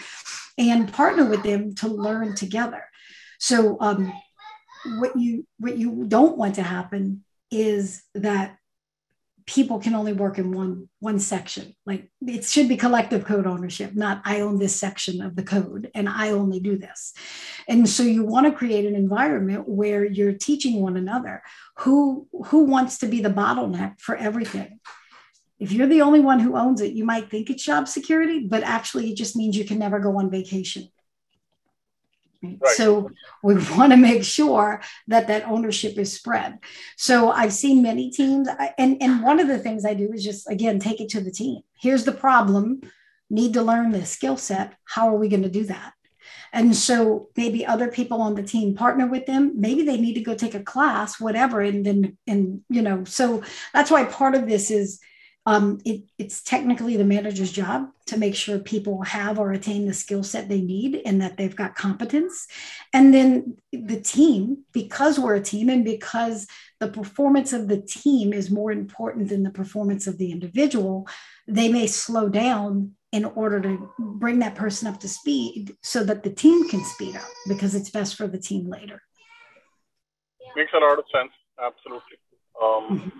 and 0.56 0.92
partner 0.92 1.24
with 1.24 1.42
them 1.42 1.74
to 1.74 1.88
learn 1.88 2.36
together. 2.36 2.84
So 3.40 3.76
um, 3.80 4.12
what 4.98 5.16
you 5.16 5.44
what 5.58 5.76
you 5.76 6.04
don't 6.06 6.38
want 6.38 6.54
to 6.54 6.62
happen 6.62 7.24
is 7.50 8.04
that 8.14 8.56
people 9.46 9.78
can 9.78 9.94
only 9.94 10.12
work 10.12 10.38
in 10.38 10.52
one 10.52 10.88
one 11.00 11.18
section. 11.18 11.74
Like 11.86 12.10
it 12.26 12.44
should 12.44 12.68
be 12.68 12.76
collective 12.76 13.24
code 13.24 13.46
ownership 13.46 13.94
not 13.94 14.22
i 14.24 14.40
own 14.40 14.58
this 14.58 14.74
section 14.74 15.20
of 15.20 15.36
the 15.36 15.42
code 15.42 15.90
and 15.94 16.08
i 16.08 16.30
only 16.30 16.60
do 16.60 16.78
this. 16.78 17.12
And 17.68 17.88
so 17.88 18.02
you 18.02 18.24
want 18.24 18.46
to 18.46 18.52
create 18.52 18.86
an 18.86 18.94
environment 18.94 19.68
where 19.68 20.04
you're 20.04 20.32
teaching 20.32 20.80
one 20.80 20.96
another 20.96 21.42
who 21.78 22.28
who 22.46 22.64
wants 22.64 22.98
to 22.98 23.06
be 23.06 23.20
the 23.20 23.30
bottleneck 23.30 24.00
for 24.00 24.16
everything. 24.16 24.80
If 25.58 25.70
you're 25.70 25.86
the 25.86 26.02
only 26.02 26.20
one 26.20 26.40
who 26.40 26.56
owns 26.56 26.80
it 26.80 26.92
you 26.92 27.04
might 27.04 27.30
think 27.30 27.50
it's 27.50 27.64
job 27.64 27.88
security 27.88 28.46
but 28.46 28.62
actually 28.62 29.10
it 29.10 29.16
just 29.16 29.36
means 29.36 29.56
you 29.56 29.64
can 29.64 29.78
never 29.78 29.98
go 29.98 30.18
on 30.18 30.30
vacation 30.30 30.88
Right. 32.42 32.58
So 32.74 33.10
we 33.42 33.54
want 33.76 33.92
to 33.92 33.96
make 33.96 34.24
sure 34.24 34.82
that 35.08 35.28
that 35.28 35.46
ownership 35.46 35.96
is 35.98 36.12
spread. 36.12 36.58
So 36.96 37.30
I've 37.30 37.52
seen 37.52 37.82
many 37.82 38.10
teams, 38.10 38.48
and 38.78 39.00
and 39.00 39.22
one 39.22 39.40
of 39.40 39.48
the 39.48 39.58
things 39.58 39.84
I 39.84 39.94
do 39.94 40.12
is 40.12 40.24
just 40.24 40.50
again 40.50 40.78
take 40.78 41.00
it 41.00 41.08
to 41.10 41.20
the 41.20 41.30
team. 41.30 41.62
Here's 41.80 42.04
the 42.04 42.12
problem: 42.12 42.82
need 43.30 43.54
to 43.54 43.62
learn 43.62 43.92
this 43.92 44.10
skill 44.10 44.36
set. 44.36 44.74
How 44.84 45.08
are 45.08 45.18
we 45.18 45.28
going 45.28 45.42
to 45.44 45.50
do 45.50 45.64
that? 45.64 45.92
And 46.52 46.76
so 46.76 47.28
maybe 47.36 47.64
other 47.64 47.88
people 47.88 48.20
on 48.20 48.34
the 48.34 48.42
team 48.42 48.74
partner 48.74 49.06
with 49.06 49.24
them. 49.26 49.52
Maybe 49.56 49.84
they 49.84 49.96
need 49.96 50.14
to 50.14 50.20
go 50.20 50.34
take 50.34 50.54
a 50.54 50.62
class, 50.62 51.18
whatever. 51.18 51.60
And 51.60 51.84
then, 51.84 52.18
and, 52.26 52.60
you 52.68 52.82
know, 52.82 53.04
so 53.04 53.42
that's 53.72 53.90
why 53.90 54.04
part 54.04 54.34
of 54.34 54.46
this 54.46 54.70
is 54.70 55.00
um, 55.44 55.80
it, 55.84 56.02
it's 56.18 56.42
technically 56.42 56.96
the 56.96 57.04
manager's 57.04 57.50
job 57.50 57.88
to 58.06 58.16
make 58.16 58.34
sure 58.36 58.58
people 58.58 59.02
have 59.02 59.38
or 59.38 59.52
attain 59.52 59.86
the 59.86 59.92
skill 59.92 60.22
set 60.22 60.48
they 60.48 60.60
need 60.60 61.02
and 61.04 61.20
that 61.20 61.36
they've 61.36 61.56
got 61.56 61.74
competence. 61.74 62.46
And 62.92 63.12
then 63.12 63.56
the 63.72 64.00
team, 64.00 64.64
because 64.72 65.18
we're 65.18 65.34
a 65.34 65.42
team 65.42 65.68
and 65.68 65.84
because 65.84 66.46
the 66.78 66.88
performance 66.88 67.52
of 67.52 67.66
the 67.66 67.80
team 67.80 68.32
is 68.32 68.50
more 68.50 68.70
important 68.70 69.28
than 69.28 69.42
the 69.42 69.50
performance 69.50 70.06
of 70.06 70.18
the 70.18 70.30
individual, 70.30 71.08
they 71.48 71.70
may 71.70 71.88
slow 71.88 72.28
down 72.28 72.92
in 73.10 73.24
order 73.24 73.60
to 73.60 73.90
bring 73.98 74.38
that 74.38 74.54
person 74.54 74.88
up 74.88 75.00
to 75.00 75.08
speed 75.08 75.76
so 75.82 76.04
that 76.04 76.22
the 76.22 76.30
team 76.30 76.68
can 76.68 76.84
speed 76.84 77.16
up 77.16 77.28
because 77.48 77.74
it's 77.74 77.90
best 77.90 78.16
for 78.16 78.26
the 78.26 78.38
team 78.38 78.70
later. 78.70 79.02
Makes 80.56 80.72
a 80.74 80.78
lot 80.78 80.98
of 80.98 81.04
sense. 81.12 81.32
Absolutely. 81.60 82.18
Um, 82.62 82.98
mm-hmm. 82.98 83.18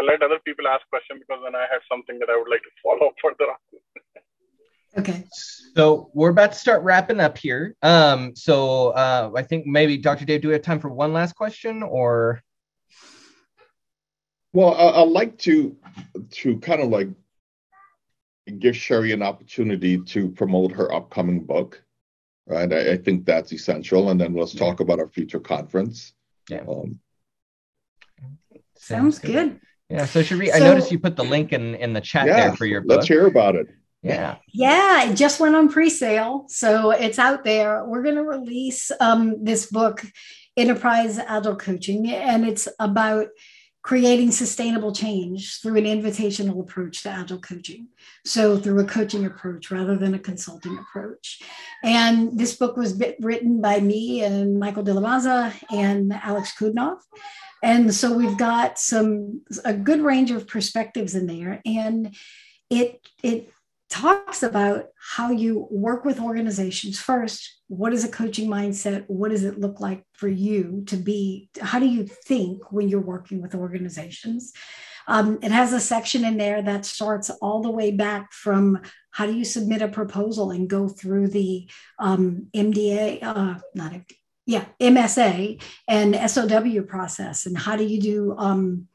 I'll 0.00 0.06
let 0.06 0.22
other 0.22 0.38
people 0.44 0.66
ask 0.66 0.88
questions 0.88 1.22
because 1.26 1.42
then 1.44 1.54
I 1.54 1.66
have 1.70 1.82
something 1.90 2.18
that 2.20 2.30
I 2.30 2.36
would 2.36 2.48
like 2.48 2.62
to 2.62 2.70
follow 2.82 3.08
up 3.08 3.14
further 3.22 3.50
on. 3.50 3.56
Okay. 4.98 5.24
So 5.76 6.10
we're 6.14 6.30
about 6.30 6.52
to 6.52 6.58
start 6.58 6.82
wrapping 6.82 7.20
up 7.20 7.36
here. 7.36 7.76
Um, 7.82 8.34
so 8.34 8.88
uh, 8.88 9.30
I 9.36 9.42
think 9.42 9.66
maybe 9.66 9.98
Dr. 9.98 10.24
Dave, 10.24 10.40
do 10.40 10.48
we 10.48 10.54
have 10.54 10.62
time 10.62 10.80
for 10.80 10.88
one 10.88 11.12
last 11.12 11.34
question 11.34 11.82
or? 11.82 12.42
Well, 14.52 14.74
I, 14.74 15.02
would 15.02 15.12
like 15.12 15.38
to 15.40 15.76
to 16.30 16.58
kind 16.58 16.82
of 16.82 16.88
like 16.88 17.08
give 18.58 18.76
Cherie 18.76 19.12
an 19.12 19.22
opportunity 19.22 19.98
to 20.06 20.30
promote 20.30 20.72
her 20.72 20.92
upcoming 20.92 21.44
book. 21.44 21.84
Right, 22.46 22.72
I, 22.72 22.92
I 22.92 22.96
think 22.96 23.26
that's 23.26 23.52
essential, 23.52 24.10
and 24.10 24.20
then 24.20 24.34
let's 24.34 24.54
talk 24.54 24.80
about 24.80 24.98
our 24.98 25.08
future 25.08 25.38
conference. 25.38 26.14
Yeah. 26.48 26.64
Um, 26.68 26.98
Sounds 28.74 29.20
good. 29.20 29.50
good. 29.50 29.60
Yeah. 29.90 30.06
So 30.06 30.22
Cherie, 30.22 30.48
so, 30.48 30.54
I 30.54 30.58
noticed 30.60 30.92
you 30.92 30.98
put 30.98 31.16
the 31.16 31.24
link 31.24 31.52
in 31.52 31.74
in 31.74 31.92
the 31.92 32.00
chat 32.00 32.26
yeah, 32.26 32.48
there 32.48 32.56
for 32.56 32.64
your 32.64 32.80
book. 32.80 32.98
Let's 32.98 33.08
hear 33.08 33.26
about 33.26 33.56
it. 33.56 33.66
Yeah. 34.02 34.36
Yeah, 34.52 35.10
it 35.10 35.14
just 35.14 35.40
went 35.40 35.54
on 35.56 35.68
pre-sale, 35.68 36.46
so 36.48 36.90
it's 36.90 37.18
out 37.18 37.44
there. 37.44 37.84
We're 37.84 38.02
going 38.02 38.14
to 38.14 38.22
release 38.22 38.90
um, 38.98 39.44
this 39.44 39.66
book, 39.66 40.02
Enterprise 40.56 41.18
Agile 41.18 41.56
Coaching, 41.56 42.08
and 42.08 42.46
it's 42.46 42.66
about 42.78 43.26
creating 43.82 44.30
sustainable 44.30 44.92
change 44.92 45.60
through 45.60 45.76
an 45.76 45.84
invitational 45.84 46.60
approach 46.60 47.02
to 47.02 47.08
agile 47.08 47.38
coaching. 47.38 47.88
So, 48.24 48.58
through 48.58 48.80
a 48.80 48.84
coaching 48.84 49.24
approach 49.24 49.70
rather 49.70 49.96
than 49.96 50.14
a 50.14 50.18
consulting 50.18 50.78
approach. 50.78 51.40
And 51.82 52.38
this 52.38 52.56
book 52.56 52.76
was 52.76 53.00
written 53.20 53.60
by 53.60 53.80
me 53.80 54.22
and 54.22 54.58
Michael 54.58 54.82
De 54.82 54.92
La 54.92 55.00
Maza 55.00 55.52
and 55.70 56.12
Alex 56.12 56.52
Kudinov. 56.58 56.98
And 57.62 57.94
so 57.94 58.16
we've 58.16 58.38
got 58.38 58.78
some 58.78 59.42
a 59.64 59.74
good 59.74 60.00
range 60.00 60.30
of 60.30 60.46
perspectives 60.46 61.14
in 61.14 61.26
there. 61.26 61.60
And 61.64 62.14
it 62.70 63.06
it 63.22 63.52
talks 63.90 64.42
about 64.42 64.86
how 65.16 65.30
you 65.30 65.66
work 65.70 66.04
with 66.04 66.20
organizations 66.20 66.98
first. 66.98 67.60
What 67.66 67.92
is 67.92 68.04
a 68.04 68.08
coaching 68.08 68.48
mindset? 68.48 69.04
What 69.08 69.30
does 69.30 69.44
it 69.44 69.58
look 69.58 69.80
like 69.80 70.04
for 70.12 70.28
you 70.28 70.84
to 70.86 70.96
be? 70.96 71.50
How 71.60 71.78
do 71.80 71.86
you 71.86 72.06
think 72.06 72.72
when 72.72 72.88
you're 72.88 73.00
working 73.00 73.42
with 73.42 73.54
organizations? 73.54 74.52
Um, 75.08 75.40
it 75.42 75.50
has 75.50 75.72
a 75.72 75.80
section 75.80 76.24
in 76.24 76.36
there 76.36 76.62
that 76.62 76.86
starts 76.86 77.30
all 77.30 77.62
the 77.62 77.70
way 77.70 77.90
back 77.90 78.32
from 78.32 78.80
how 79.10 79.26
do 79.26 79.34
you 79.34 79.44
submit 79.44 79.82
a 79.82 79.88
proposal 79.88 80.52
and 80.52 80.70
go 80.70 80.88
through 80.88 81.28
the 81.28 81.68
um, 81.98 82.46
mda 82.54 83.18
uh, 83.22 83.58
not 83.74 83.92
MD, 83.92 84.12
yeah 84.46 84.64
msa 84.80 85.60
and 85.88 86.30
sow 86.30 86.82
process 86.82 87.46
and 87.46 87.58
how 87.58 87.76
do 87.76 87.84
you 87.84 88.00
do 88.00 88.34
um, 88.38 88.86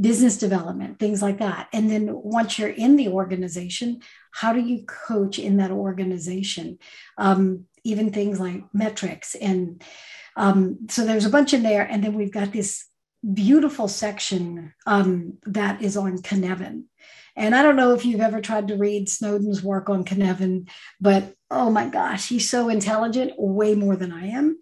business 0.00 0.38
development, 0.38 0.98
things 0.98 1.22
like 1.22 1.38
that. 1.38 1.68
And 1.72 1.90
then 1.90 2.08
once 2.10 2.58
you're 2.58 2.68
in 2.68 2.96
the 2.96 3.08
organization, 3.08 4.00
how 4.30 4.52
do 4.52 4.60
you 4.60 4.84
coach 4.84 5.38
in 5.38 5.58
that 5.58 5.70
organization? 5.70 6.78
Um, 7.18 7.66
even 7.84 8.10
things 8.10 8.40
like 8.40 8.62
metrics. 8.72 9.34
And 9.34 9.82
um, 10.36 10.86
so 10.88 11.04
there's 11.04 11.26
a 11.26 11.30
bunch 11.30 11.52
in 11.52 11.62
there. 11.62 11.82
And 11.82 12.02
then 12.02 12.14
we've 12.14 12.32
got 12.32 12.52
this 12.52 12.86
beautiful 13.34 13.88
section 13.88 14.72
um, 14.86 15.38
that 15.44 15.82
is 15.82 15.96
on 15.96 16.18
Cynefin. 16.18 16.84
And 17.34 17.54
I 17.54 17.62
don't 17.62 17.76
know 17.76 17.94
if 17.94 18.04
you've 18.04 18.20
ever 18.20 18.40
tried 18.40 18.68
to 18.68 18.76
read 18.76 19.08
Snowden's 19.08 19.62
work 19.62 19.88
on 19.88 20.04
Cynefin, 20.04 20.68
but 21.00 21.34
oh 21.50 21.70
my 21.70 21.88
gosh, 21.88 22.28
he's 22.28 22.48
so 22.48 22.68
intelligent, 22.68 23.32
way 23.38 23.74
more 23.74 23.96
than 23.96 24.12
I 24.12 24.26
am. 24.28 24.58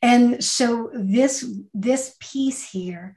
And 0.00 0.42
so 0.42 0.90
this 0.94 1.44
this 1.74 2.16
piece 2.20 2.70
here 2.70 3.16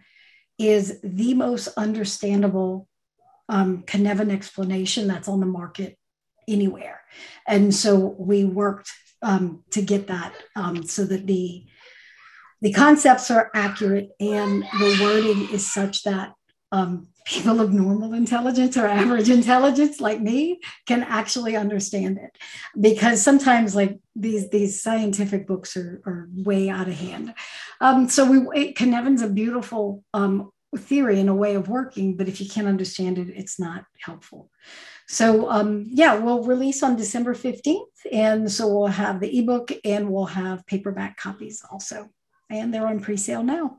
is 0.59 0.99
the 1.01 1.33
most 1.33 1.69
understandable 1.77 2.87
um, 3.47 3.83
Cynefin 3.83 4.31
explanation 4.31 5.07
that's 5.07 5.27
on 5.27 5.39
the 5.39 5.45
market 5.45 5.97
anywhere. 6.47 7.01
And 7.47 7.73
so 7.73 8.15
we 8.19 8.43
worked 8.43 8.91
um, 9.21 9.63
to 9.71 9.81
get 9.81 10.07
that 10.07 10.33
um, 10.55 10.83
so 10.83 11.05
that 11.05 11.25
the 11.25 11.65
the 12.61 12.73
concepts 12.73 13.31
are 13.31 13.49
accurate 13.55 14.09
and 14.19 14.63
the 14.63 14.99
wording 15.01 15.47
is 15.53 15.71
such 15.71 16.03
that 16.03 16.33
um, 16.73 17.07
people 17.25 17.61
of 17.61 17.71
normal 17.71 18.13
intelligence 18.13 18.75
or 18.75 18.85
average 18.85 19.29
intelligence 19.29 20.01
like 20.01 20.19
me 20.19 20.59
can 20.85 21.03
actually 21.03 21.55
understand 21.55 22.17
it 22.17 22.37
because 22.79 23.21
sometimes 23.21 23.75
like 23.75 23.99
these 24.15 24.49
these 24.49 24.81
scientific 24.81 25.47
books 25.47 25.77
are, 25.77 26.01
are 26.05 26.27
way 26.33 26.69
out 26.69 26.87
of 26.87 26.95
hand 26.95 27.33
um, 27.81 28.09
so 28.09 28.29
we 28.29 28.73
Cynefin's 28.73 29.21
a 29.21 29.29
beautiful 29.29 30.03
um, 30.13 30.51
theory 30.77 31.19
and 31.19 31.29
a 31.29 31.33
way 31.33 31.55
of 31.55 31.67
working 31.67 32.15
but 32.15 32.27
if 32.27 32.39
you 32.39 32.49
can't 32.49 32.67
understand 32.67 33.17
it 33.17 33.29
it's 33.29 33.59
not 33.59 33.85
helpful. 33.99 34.49
So 35.07 35.49
um, 35.49 35.85
yeah 35.87 36.15
we'll 36.15 36.43
release 36.43 36.83
on 36.83 36.95
december 36.95 37.33
15th 37.33 37.85
and 38.11 38.51
so 38.51 38.67
we'll 38.67 38.87
have 38.87 39.19
the 39.19 39.39
ebook 39.39 39.71
and 39.83 40.11
we'll 40.11 40.25
have 40.25 40.65
paperback 40.65 41.17
copies 41.17 41.63
also. 41.69 42.09
And 42.51 42.73
they're 42.73 42.87
on 42.87 42.99
pre-sale 42.99 43.43
now. 43.43 43.77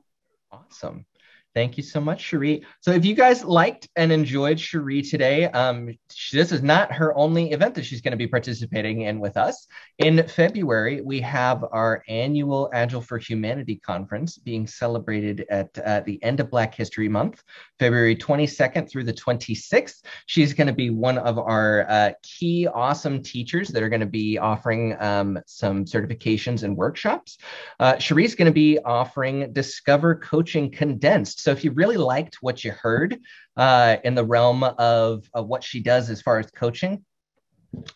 Awesome 0.53 1.07
Thank 1.53 1.76
you 1.76 1.82
so 1.82 2.01
much, 2.01 2.20
Cherie. 2.20 2.64
So, 2.80 2.92
if 2.92 3.05
you 3.05 3.16
guys 3.16 3.44
liked 3.44 3.88
and 3.96 4.12
enjoyed 4.12 4.61
Cherie 4.61 5.03
today, 5.03 5.46
um, 5.46 5.92
this 6.32 6.53
is 6.53 6.62
not 6.62 6.92
her 6.92 7.12
only 7.16 7.51
event 7.51 7.74
that 7.74 7.84
she's 7.84 8.01
going 8.01 8.12
to 8.12 8.16
be 8.16 8.28
participating 8.28 9.03
in 9.03 9.18
with 9.18 9.36
us. 9.36 9.66
In 9.98 10.24
February, 10.28 11.01
we 11.01 11.20
have 11.22 11.64
our 11.72 12.05
annual 12.09 12.70
Agile 12.72 13.01
for 13.01 13.18
Humanity 13.18 13.76
conference 13.84 14.38
being 14.38 14.64
celebrated 14.64 15.44
at 15.51 15.76
uh, 15.78 16.01
the 16.07 16.22
end 16.22 16.38
of 16.38 16.51
Black 16.51 16.72
History 16.72 17.09
Month, 17.09 17.43
February 17.81 18.14
22nd 18.14 18.89
through 18.89 19.05
the 19.05 19.12
26th. 19.12 20.05
She's 20.27 20.55
going 20.55 20.68
to 20.68 20.72
be 20.72 20.90
one 20.90 21.18
of 21.18 21.36
our 21.36 21.85
uh, 21.89 22.12
key 22.22 22.68
awesome 22.68 23.24
teachers 23.24 23.70
that 23.70 23.82
are 23.82 23.89
going 23.89 23.98
to 23.98 24.06
be 24.06 24.39
offering 24.39 24.97
um, 25.02 25.36
some 25.47 25.85
certifications 25.85 26.62
and 26.62 26.77
workshops. 26.77 27.39
Uh, 27.81 27.94
Cherie's 27.94 28.36
going 28.36 28.47
to 28.47 28.52
be 28.52 28.78
offering 28.85 29.52
Discover 29.52 30.14
Coaching 30.16 30.70
Condensed. 30.70 31.39
So 31.42 31.50
if 31.50 31.64
you 31.64 31.72
really 31.72 31.96
liked 31.96 32.38
what 32.40 32.64
you 32.64 32.72
heard 32.72 33.18
uh, 33.56 33.96
in 34.04 34.14
the 34.14 34.24
realm 34.24 34.62
of, 34.62 35.28
of 35.34 35.46
what 35.46 35.64
she 35.64 35.80
does 35.80 36.10
as 36.10 36.22
far 36.22 36.38
as 36.38 36.50
coaching, 36.50 37.04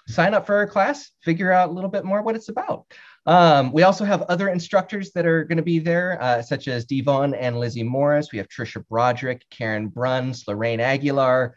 sign 0.07 0.35
up 0.35 0.47
for 0.47 0.59
her 0.59 0.67
class, 0.67 1.11
figure 1.23 1.53
out 1.53 1.69
a 1.69 1.73
little 1.73 1.91
bit 1.91 2.05
more 2.05 2.23
what 2.23 2.37
it's 2.37 2.49
about. 2.49 2.87
Um, 3.27 3.73
we 3.73 3.83
also 3.83 4.05
have 4.05 4.23
other 4.23 4.49
instructors 4.49 5.13
that 5.13 5.27
are 5.27 5.45
going 5.45 5.57
to 5.57 5.63
be 5.63 5.79
there, 5.79 6.21
uh, 6.23 6.43
such 6.43 6.69
as 6.69 6.85
Devon 6.85 7.35
and 7.35 7.59
Lizzie 7.59 7.83
Morris. 7.83 8.33
We 8.33 8.39
have 8.39 8.49
Tricia 8.49 8.87
Broderick, 8.87 9.43
Karen 9.51 9.89
Bruns, 9.89 10.45
Lorraine 10.47 10.81
Aguilar. 10.81 11.55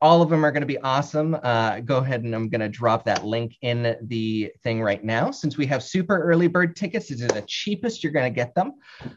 All 0.00 0.20
of 0.20 0.28
them 0.28 0.44
are 0.44 0.50
going 0.50 0.62
to 0.62 0.66
be 0.66 0.78
awesome. 0.78 1.38
Uh, 1.42 1.80
go 1.80 1.98
ahead 1.98 2.24
and 2.24 2.34
I'm 2.34 2.50
going 2.50 2.60
to 2.60 2.68
drop 2.68 3.04
that 3.04 3.24
link 3.24 3.56
in 3.62 3.96
the 4.02 4.52
thing 4.62 4.82
right 4.82 5.02
now. 5.02 5.30
Since 5.30 5.56
we 5.56 5.66
have 5.66 5.82
super 5.82 6.20
early 6.20 6.48
bird 6.48 6.76
tickets, 6.76 7.08
this 7.08 7.22
is 7.22 7.28
the 7.28 7.44
cheapest 7.46 8.02
you're 8.02 8.12
going 8.12 8.30
to 8.30 8.36
get 8.36 8.54
them. 8.54 8.72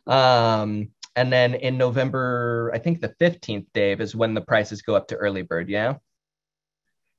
Um, 0.05 0.89
and 1.17 1.33
then 1.33 1.55
in 1.55 1.77
November, 1.77 2.71
I 2.75 2.77
think 2.77 3.01
the 3.01 3.13
15th, 3.19 3.65
Dave, 3.73 4.01
is 4.01 4.15
when 4.15 4.35
the 4.35 4.41
prices 4.41 4.83
go 4.83 4.95
up 4.95 5.07
to 5.07 5.15
early 5.15 5.41
bird. 5.41 5.67
Yeah. 5.67 5.95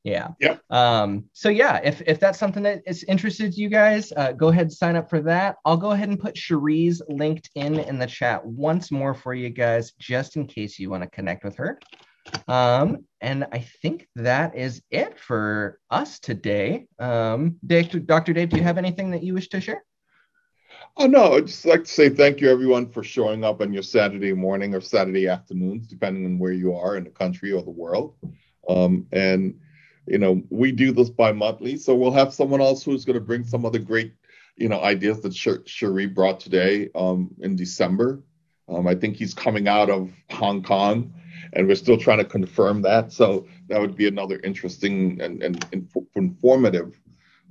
Yeah. 0.05 0.29
Yeah. 0.39 0.57
Um, 0.71 1.25
so 1.33 1.49
yeah, 1.49 1.81
if 1.83 2.01
if 2.07 2.21
that's 2.21 2.39
something 2.39 2.63
that 2.63 2.83
is 2.87 3.03
interested 3.05 3.57
you 3.57 3.69
guys, 3.69 4.13
uh, 4.17 4.31
go 4.31 4.49
ahead 4.49 4.67
and 4.67 4.73
sign 4.73 4.95
up 4.95 5.11
for 5.11 5.21
that. 5.23 5.57
I'll 5.65 5.77
go 5.77 5.91
ahead 5.91 6.09
and 6.09 6.19
put 6.19 6.37
Cherie's 6.37 7.03
LinkedIn 7.11 7.87
in 7.89 7.99
the 7.99 8.07
chat 8.07 8.47
once 8.47 8.93
more 8.93 9.15
for 9.15 9.35
you 9.35 9.51
guys, 9.51 9.93
just 9.99 10.37
in 10.37 10.47
case 10.47 10.79
you 10.79 10.91
want 10.91 11.03
to 11.03 11.11
connect 11.11 11.43
with 11.43 11.57
her. 11.57 11.81
Um, 12.47 12.99
and 13.21 13.49
I 13.53 13.67
think 13.83 14.07
that 14.15 14.57
is 14.57 14.81
it 14.93 15.19
for 15.19 15.81
us 15.91 16.21
today. 16.21 16.87
Um, 17.01 17.57
Dave, 17.67 18.07
Dr. 18.07 18.33
Dave, 18.33 18.51
do 18.51 18.59
you 18.59 18.63
have 18.63 18.79
anything 18.79 19.11
that 19.11 19.25
you 19.25 19.35
wish 19.35 19.49
to 19.49 19.61
share? 19.61 19.83
Oh 21.01 21.07
no, 21.07 21.35
I'd 21.35 21.47
just 21.47 21.65
like 21.65 21.85
to 21.85 21.91
say 21.91 22.09
thank 22.09 22.41
you 22.41 22.51
everyone 22.51 22.91
for 22.91 23.05
showing 23.05 23.45
up 23.45 23.61
on 23.61 23.73
your 23.73 23.85
Saturday 23.85 24.33
morning 24.33 24.75
or 24.75 24.81
Saturday 24.81 25.29
afternoons, 25.29 25.87
depending 25.87 26.27
on 26.27 26.41
where 26.41 26.51
you 26.51 26.75
are 26.75 26.97
in 26.97 27.05
the 27.05 27.11
country 27.11 27.53
or 27.53 27.63
the 27.63 27.71
world. 27.71 28.17
Um, 28.69 29.07
and 29.13 29.61
you 30.09 30.19
know, 30.19 30.43
we 30.51 30.73
do 30.73 30.91
this 30.91 31.09
bi-monthly, 31.09 31.77
so 31.77 31.95
we'll 31.95 32.11
have 32.11 32.35
someone 32.35 32.61
else 32.61 32.83
who's 32.83 33.05
going 33.05 33.15
to 33.15 33.25
bring 33.25 33.45
some 33.45 33.65
of 33.65 33.73
the 33.73 33.79
great, 33.79 34.13
you 34.57 34.69
know, 34.69 34.83
ideas 34.83 35.21
that 35.21 35.37
Cherie 35.67 36.07
brought 36.07 36.41
today 36.41 36.91
um, 36.97 37.31
in 37.39 37.55
December. 37.55 38.25
Um, 38.69 38.89
I 38.89 38.97
think 38.97 39.15
he's 39.17 39.35
coming 39.35 39.69
out 39.69 39.91
of 39.91 40.11
Hong 40.33 40.65
Kong, 40.65 41.15
and 41.53 41.69
we're 41.69 41.77
still 41.77 41.97
trying 41.97 42.19
to 42.19 42.25
confirm 42.25 42.83
that. 42.83 43.13
So 43.13 43.47
that 43.69 43.81
would 43.81 43.95
be 43.95 44.09
another 44.09 44.41
interesting 44.43 45.21
and, 45.21 45.45
and 45.45 45.95
informative 46.17 46.99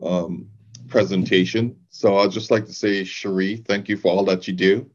um, 0.04 0.50
presentation. 0.88 1.76
So 1.90 2.18
I'd 2.18 2.32
just 2.32 2.52
like 2.52 2.66
to 2.66 2.74
say, 2.74 3.04
Cherie, 3.04 3.58
thank 3.58 3.90
you 3.90 3.98
for 3.98 4.12
all 4.12 4.26
that 4.26 4.48
you 4.48 4.54
do. 4.54 4.90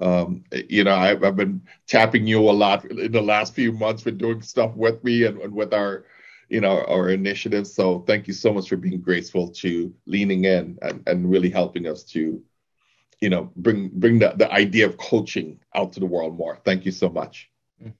Um, 0.00 0.44
you 0.68 0.82
know, 0.82 0.94
I've, 0.94 1.22
I've, 1.22 1.36
been 1.36 1.62
tapping 1.86 2.26
you 2.26 2.40
a 2.40 2.50
lot 2.50 2.84
in 2.84 3.12
the 3.12 3.22
last 3.22 3.54
few 3.54 3.70
months 3.70 4.02
for 4.02 4.10
doing 4.10 4.42
stuff 4.42 4.74
with 4.74 5.02
me 5.04 5.24
and, 5.24 5.40
and 5.40 5.54
with 5.54 5.72
our, 5.72 6.04
you 6.48 6.60
know, 6.60 6.84
our 6.86 7.10
initiatives. 7.10 7.72
So 7.72 8.00
thank 8.00 8.26
you 8.26 8.32
so 8.32 8.52
much 8.52 8.68
for 8.68 8.76
being 8.76 9.00
graceful 9.00 9.48
to 9.50 9.94
leaning 10.06 10.46
in 10.46 10.78
and, 10.82 11.02
and 11.06 11.30
really 11.30 11.48
helping 11.48 11.86
us 11.86 12.02
to, 12.04 12.42
you 13.20 13.30
know, 13.30 13.52
bring 13.54 13.88
bring 13.94 14.18
the, 14.18 14.34
the 14.36 14.50
idea 14.52 14.86
of 14.86 14.96
coaching 14.96 15.60
out 15.76 15.92
to 15.92 16.00
the 16.00 16.06
world 16.06 16.36
more. 16.36 16.58
Thank 16.64 16.84
you 16.84 16.92
so 16.92 17.08
much. 17.08 17.48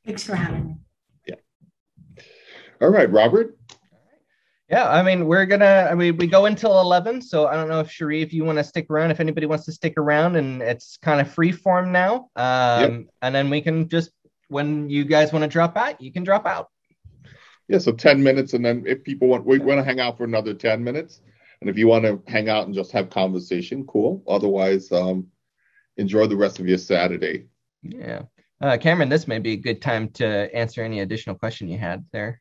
Thanks 0.05 0.25
for 0.25 0.35
having 0.35 0.67
me. 0.67 0.75
Yeah. 1.29 2.25
All 2.81 2.91
right, 2.91 3.11
Robert. 3.11 3.57
Yeah, 4.75 4.91
I 4.91 5.05
mean, 5.05 5.27
we're 5.27 5.47
gonna. 5.47 5.87
I 5.89 5.95
mean, 5.95 6.17
we 6.17 6.27
go 6.27 6.47
until 6.47 6.81
eleven, 6.81 7.23
so 7.23 7.47
I 7.47 7.55
don't 7.55 7.69
know 7.69 7.79
if 7.79 7.93
Cherie, 7.93 8.23
if 8.23 8.33
you 8.33 8.45
want 8.45 8.59
to 8.59 8.65
stick 8.65 8.91
around, 8.91 9.13
if 9.13 9.21
anybody 9.21 9.47
wants 9.47 9.67
to 9.67 9.73
stick 9.73 9.95
around, 9.97 10.35
and 10.35 10.61
it's 10.61 10.97
kind 10.97 11.21
of 11.21 11.31
free 11.31 11.53
form 11.53 11.93
now. 11.93 12.29
Um, 12.35 12.81
yep. 12.81 13.07
and 13.23 13.33
then 13.33 13.51
we 13.51 13.61
can 13.61 13.89
just 13.89 14.11
when 14.49 14.91
you 14.91 15.05
guys 15.05 15.33
want 15.33 15.45
to 15.45 15.49
drop 15.49 15.77
out, 15.77 16.01
you 16.01 16.13
can 16.13 16.25
drop 16.25 16.45
out. 16.45 16.71
Yeah, 17.69 17.79
so 17.79 17.93
ten 17.93 18.21
minutes, 18.21 18.53
and 18.55 18.65
then 18.65 18.83
if 18.85 19.05
people 19.05 19.29
want, 19.29 19.47
we 19.47 19.61
want 19.61 19.79
to 19.79 19.85
hang 19.85 20.01
out 20.01 20.19
for 20.19 20.25
another 20.25 20.55
ten 20.55 20.83
minutes, 20.83 21.21
and 21.61 21.71
if 21.71 21.79
you 21.79 21.87
want 21.87 22.05
to 22.05 22.21
hang 22.27 22.49
out 22.49 22.67
and 22.67 22.75
just 22.75 22.91
have 22.91 23.11
conversation, 23.11 23.87
cool. 23.87 24.25
Otherwise, 24.27 24.91
um, 24.91 25.29
enjoy 25.99 26.27
the 26.27 26.37
rest 26.37 26.59
of 26.59 26.67
your 26.67 26.79
Saturday. 26.79 27.47
Yeah, 27.85 28.23
uh, 28.61 28.77
Cameron, 28.77 29.09
this 29.09 29.29
may 29.29 29.39
be 29.39 29.53
a 29.53 29.57
good 29.57 29.81
time 29.81 30.09
to 30.15 30.53
answer 30.53 30.83
any 30.83 30.99
additional 30.99 31.37
question 31.37 31.69
you 31.69 31.79
had 31.79 32.05
there. 32.11 32.41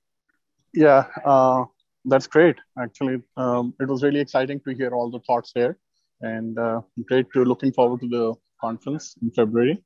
Yeah. 0.74 1.06
Uh 1.24 1.66
that's 2.06 2.28
great. 2.28 2.58
Actually, 2.78 3.22
um, 3.38 3.74
it 3.80 3.88
was 3.88 4.04
really 4.04 4.20
exciting 4.20 4.60
to 4.62 4.74
hear 4.74 4.92
all 4.92 5.10
the 5.10 5.20
thoughts 5.20 5.52
here, 5.56 5.78
and 6.22 6.58
uh, 6.60 6.82
great 7.08 7.28
to 7.34 7.44
looking 7.44 7.72
forward 7.72 8.02
to 8.02 8.08
the 8.08 8.34
conference 8.60 9.16
in 9.22 9.32
February. 9.32 9.84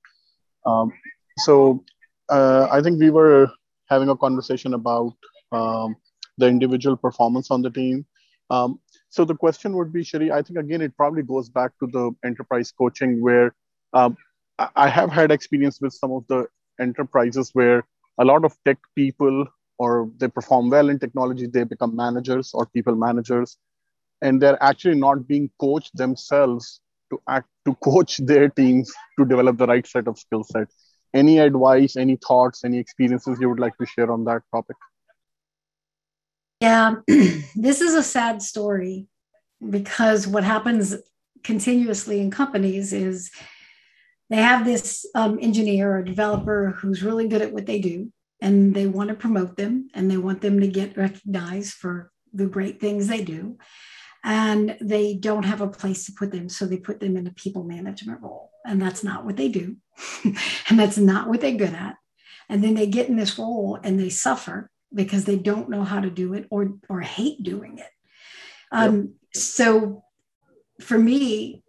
Um, 0.65 0.91
so, 1.39 1.83
uh, 2.29 2.67
I 2.71 2.81
think 2.81 2.99
we 2.99 3.09
were 3.09 3.49
having 3.89 4.09
a 4.09 4.15
conversation 4.15 4.73
about 4.73 5.13
um, 5.51 5.95
the 6.37 6.47
individual 6.47 6.97
performance 6.97 7.51
on 7.51 7.61
the 7.61 7.69
team. 7.69 8.05
Um, 8.49 8.79
so 9.09 9.25
the 9.25 9.35
question 9.35 9.75
would 9.75 9.91
be, 9.91 10.03
Cherie, 10.03 10.31
I 10.31 10.41
think 10.41 10.59
again 10.59 10.81
it 10.81 10.95
probably 10.95 11.23
goes 11.23 11.49
back 11.49 11.71
to 11.79 11.87
the 11.87 12.11
enterprise 12.23 12.71
coaching 12.71 13.21
where 13.21 13.55
um, 13.93 14.17
I 14.75 14.89
have 14.89 15.11
had 15.11 15.31
experience 15.31 15.79
with 15.81 15.93
some 15.93 16.11
of 16.11 16.25
the 16.27 16.47
enterprises 16.79 17.51
where 17.53 17.85
a 18.19 18.25
lot 18.25 18.45
of 18.45 18.55
tech 18.65 18.77
people 18.95 19.45
or 19.77 20.09
they 20.17 20.27
perform 20.27 20.69
well 20.69 20.89
in 20.89 20.99
technology, 20.99 21.47
they 21.47 21.63
become 21.63 21.95
managers 21.95 22.51
or 22.53 22.65
people 22.65 22.95
managers, 22.95 23.57
and 24.21 24.41
they're 24.41 24.61
actually 24.61 24.95
not 24.95 25.27
being 25.27 25.49
coached 25.59 25.95
themselves 25.95 26.81
to 27.11 27.21
act 27.29 27.47
to 27.65 27.75
coach 27.75 28.17
their 28.25 28.49
teams 28.49 28.91
to 29.17 29.25
develop 29.25 29.57
the 29.57 29.67
right 29.67 29.85
set 29.85 30.07
of 30.07 30.17
skill 30.17 30.43
set. 30.43 30.67
Any 31.13 31.39
advice, 31.39 31.95
any 31.95 32.17
thoughts, 32.17 32.65
any 32.65 32.77
experiences 32.77 33.37
you 33.39 33.49
would 33.49 33.59
like 33.59 33.77
to 33.77 33.85
share 33.85 34.11
on 34.11 34.25
that 34.25 34.41
topic? 34.53 34.75
Yeah, 36.59 36.95
this 37.07 37.81
is 37.81 37.93
a 37.93 38.03
sad 38.03 38.41
story 38.41 39.07
because 39.69 40.27
what 40.27 40.43
happens 40.43 40.95
continuously 41.43 42.19
in 42.19 42.29
companies 42.29 42.93
is 42.93 43.31
they 44.29 44.37
have 44.37 44.65
this 44.65 45.05
um, 45.15 45.39
engineer 45.41 45.95
or 45.95 46.03
developer 46.03 46.71
who's 46.77 47.03
really 47.03 47.27
good 47.27 47.41
at 47.41 47.53
what 47.53 47.65
they 47.65 47.79
do 47.79 48.11
and 48.41 48.73
they 48.73 48.87
want 48.87 49.09
to 49.09 49.15
promote 49.15 49.57
them 49.57 49.89
and 49.93 50.09
they 50.09 50.17
want 50.17 50.41
them 50.41 50.59
to 50.59 50.67
get 50.67 50.97
recognized 50.97 51.73
for 51.73 52.11
the 52.33 52.45
great 52.45 52.79
things 52.79 53.07
they 53.07 53.23
do. 53.23 53.57
And 54.23 54.77
they 54.81 55.15
don't 55.15 55.45
have 55.45 55.61
a 55.61 55.67
place 55.67 56.05
to 56.05 56.11
put 56.11 56.31
them 56.31 56.49
so 56.49 56.65
they 56.65 56.77
put 56.77 56.99
them 56.99 57.15
in 57.17 57.27
a 57.27 57.31
people 57.31 57.63
management 57.63 58.21
role. 58.21 58.51
And 58.65 58.81
that's 58.81 59.03
not 59.03 59.25
what 59.25 59.37
they 59.37 59.49
do. 59.49 59.77
And 60.69 60.77
that's 60.77 60.97
not 60.97 61.29
what 61.29 61.41
they're 61.41 61.51
good 61.53 61.73
at. 61.73 61.95
And 62.49 62.63
then 62.63 62.73
they 62.73 62.87
get 62.87 63.09
in 63.09 63.15
this 63.15 63.39
role 63.39 63.79
and 63.83 63.99
they 63.99 64.09
suffer 64.09 64.69
because 64.93 65.25
they 65.25 65.37
don't 65.37 65.69
know 65.69 65.83
how 65.83 65.99
to 65.99 66.09
do 66.09 66.33
it 66.33 66.47
or 66.49 66.73
or 66.89 67.01
hate 67.01 67.43
doing 67.43 67.77
it. 67.79 67.89
Um, 68.71 68.95
yep. 68.95 69.07
so 69.33 70.03
for 70.81 70.97
me 70.97 71.63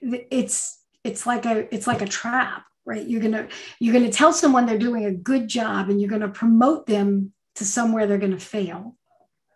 it's 0.00 0.82
it's 1.04 1.26
like 1.26 1.46
a 1.46 1.72
it's 1.74 1.86
like 1.86 2.02
a 2.02 2.06
trap 2.06 2.64
right? 2.86 3.06
You're 3.06 3.20
going 3.20 3.32
to 3.32 3.48
you're 3.80 3.92
going 3.92 4.10
to 4.10 4.16
tell 4.16 4.32
someone 4.32 4.64
they're 4.64 4.78
doing 4.78 5.04
a 5.04 5.12
good 5.12 5.48
job 5.48 5.90
and 5.90 6.00
you're 6.00 6.10
going 6.10 6.22
to 6.22 6.28
promote 6.28 6.86
them 6.86 7.32
to 7.56 7.64
somewhere 7.64 8.06
they're 8.06 8.18
going 8.18 8.30
to 8.30 8.38
fail 8.38 8.96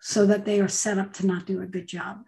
so 0.02 0.26
that 0.26 0.44
they 0.44 0.60
are 0.60 0.68
set 0.68 0.98
up 0.98 1.12
to 1.14 1.26
not 1.26 1.46
do 1.46 1.62
a 1.62 1.66
good 1.66 1.86
job. 1.86 2.24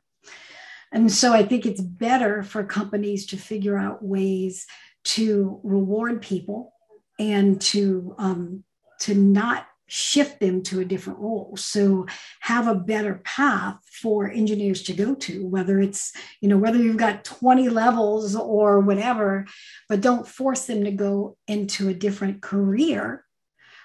And 0.92 1.10
so 1.10 1.32
i 1.32 1.42
think 1.42 1.66
it's 1.66 1.80
better 1.80 2.42
for 2.42 2.62
companies 2.64 3.26
to 3.26 3.36
figure 3.36 3.78
out 3.78 4.04
ways 4.04 4.66
to 5.04 5.60
reward 5.62 6.22
people 6.22 6.72
and 7.18 7.60
to 7.60 8.14
um, 8.18 8.64
to 9.00 9.14
not 9.14 9.66
shift 9.92 10.40
them 10.40 10.62
to 10.62 10.80
a 10.80 10.86
different 10.86 11.18
role. 11.18 11.52
So 11.58 12.06
have 12.40 12.66
a 12.66 12.74
better 12.74 13.20
path 13.24 13.78
for 14.00 14.26
engineers 14.30 14.82
to 14.84 14.94
go 14.94 15.14
to 15.16 15.46
whether 15.46 15.80
it's 15.80 16.14
you 16.40 16.48
know 16.48 16.56
whether 16.56 16.78
you've 16.78 16.96
got 16.96 17.26
20 17.26 17.68
levels 17.68 18.34
or 18.34 18.80
whatever 18.80 19.44
but 19.90 20.00
don't 20.00 20.26
force 20.26 20.64
them 20.64 20.84
to 20.84 20.90
go 20.92 21.36
into 21.46 21.90
a 21.90 21.94
different 21.94 22.40
career. 22.40 23.22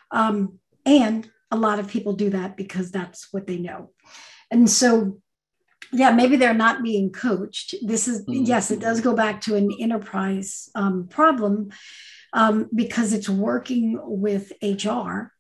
Um, 0.10 0.60
and 0.86 1.30
a 1.52 1.58
lot 1.58 1.80
of 1.80 1.90
people 1.90 2.14
do 2.14 2.30
that 2.30 2.56
because 2.56 2.90
that's 2.90 3.28
what 3.34 3.46
they 3.46 3.58
know. 3.58 3.92
And 4.50 4.70
so 4.70 5.20
yeah 5.92 6.12
maybe 6.12 6.38
they're 6.38 6.54
not 6.54 6.84
being 6.84 7.12
coached. 7.12 7.76
This 7.82 8.08
is 8.08 8.22
mm-hmm. 8.22 8.46
yes 8.46 8.72
it 8.72 8.80
does 8.80 9.02
go 9.02 9.14
back 9.14 9.42
to 9.42 9.56
an 9.56 9.76
enterprise 9.78 10.70
um, 10.74 11.10
problem 11.10 11.72
um, 12.32 12.70
because 12.74 13.12
it's 13.12 13.28
working 13.28 14.00
with 14.02 14.54
hr 14.64 15.34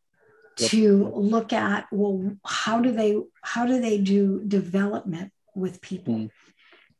to 0.57 1.11
look 1.15 1.53
at 1.53 1.87
well 1.91 2.35
how 2.43 2.81
do 2.81 2.91
they 2.91 3.17
how 3.41 3.65
do 3.65 3.79
they 3.79 3.97
do 3.97 4.41
development 4.47 5.31
with 5.55 5.81
people 5.81 6.15
mm. 6.15 6.31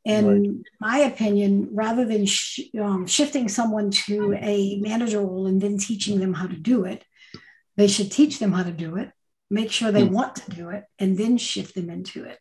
in 0.06 0.28
right. 0.28 0.50
my 0.80 0.98
opinion 1.00 1.70
rather 1.72 2.06
than 2.06 2.26
sh- 2.26 2.70
um, 2.80 3.08
shifting 3.08 3.50
someone 3.50 3.90
to 3.90 4.34
a 4.40 4.78
manager 4.80 5.20
role 5.20 5.48
and 5.48 5.60
then 5.62 5.78
teaching 5.78 6.20
them 6.20 6.34
how 6.34 6.48
to 6.48 6.56
do 6.56 6.86
it 6.86 7.04
they 7.76 7.88
should 7.88 8.12
teach 8.12 8.40
them 8.40 8.52
how 8.52 8.64
to 8.64 8.72
do 8.72 8.96
it 8.96 9.12
make 9.49 9.72
sure 9.72 9.91
they 9.91 10.03
mm. 10.03 10.11
want 10.11 10.36
to 10.36 10.52
do 10.52 10.69
it 10.69 10.84
and 10.99 11.18
then 11.18 11.38
shift 11.38 11.76
them 11.76 11.90
into 11.90 12.24
it 12.24 12.40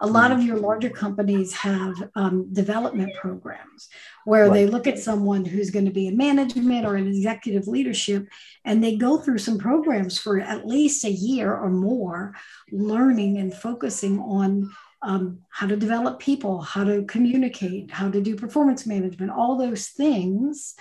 a 0.00 0.06
lot 0.06 0.32
of 0.32 0.42
your 0.42 0.58
larger 0.58 0.90
companies 0.90 1.52
have 1.52 1.94
um, 2.14 2.52
development 2.52 3.12
programs 3.20 3.88
where 4.24 4.48
right. 4.48 4.54
they 4.54 4.66
look 4.66 4.86
at 4.86 4.98
someone 4.98 5.44
who's 5.44 5.70
going 5.70 5.84
to 5.84 5.90
be 5.90 6.06
in 6.06 6.16
management 6.16 6.86
or 6.86 6.96
in 6.96 7.06
executive 7.06 7.68
leadership 7.68 8.26
and 8.64 8.82
they 8.82 8.96
go 8.96 9.18
through 9.18 9.38
some 9.38 9.58
programs 9.58 10.18
for 10.18 10.40
at 10.40 10.66
least 10.66 11.04
a 11.04 11.10
year 11.10 11.54
or 11.54 11.70
more 11.70 12.34
learning 12.70 13.38
and 13.38 13.54
focusing 13.54 14.18
on 14.18 14.70
um, 15.02 15.40
how 15.50 15.66
to 15.66 15.76
develop 15.76 16.18
people 16.18 16.60
how 16.62 16.84
to 16.84 17.04
communicate 17.04 17.90
how 17.90 18.10
to 18.10 18.20
do 18.20 18.34
performance 18.34 18.86
management 18.86 19.30
all 19.30 19.58
those 19.58 19.88
things 19.88 20.74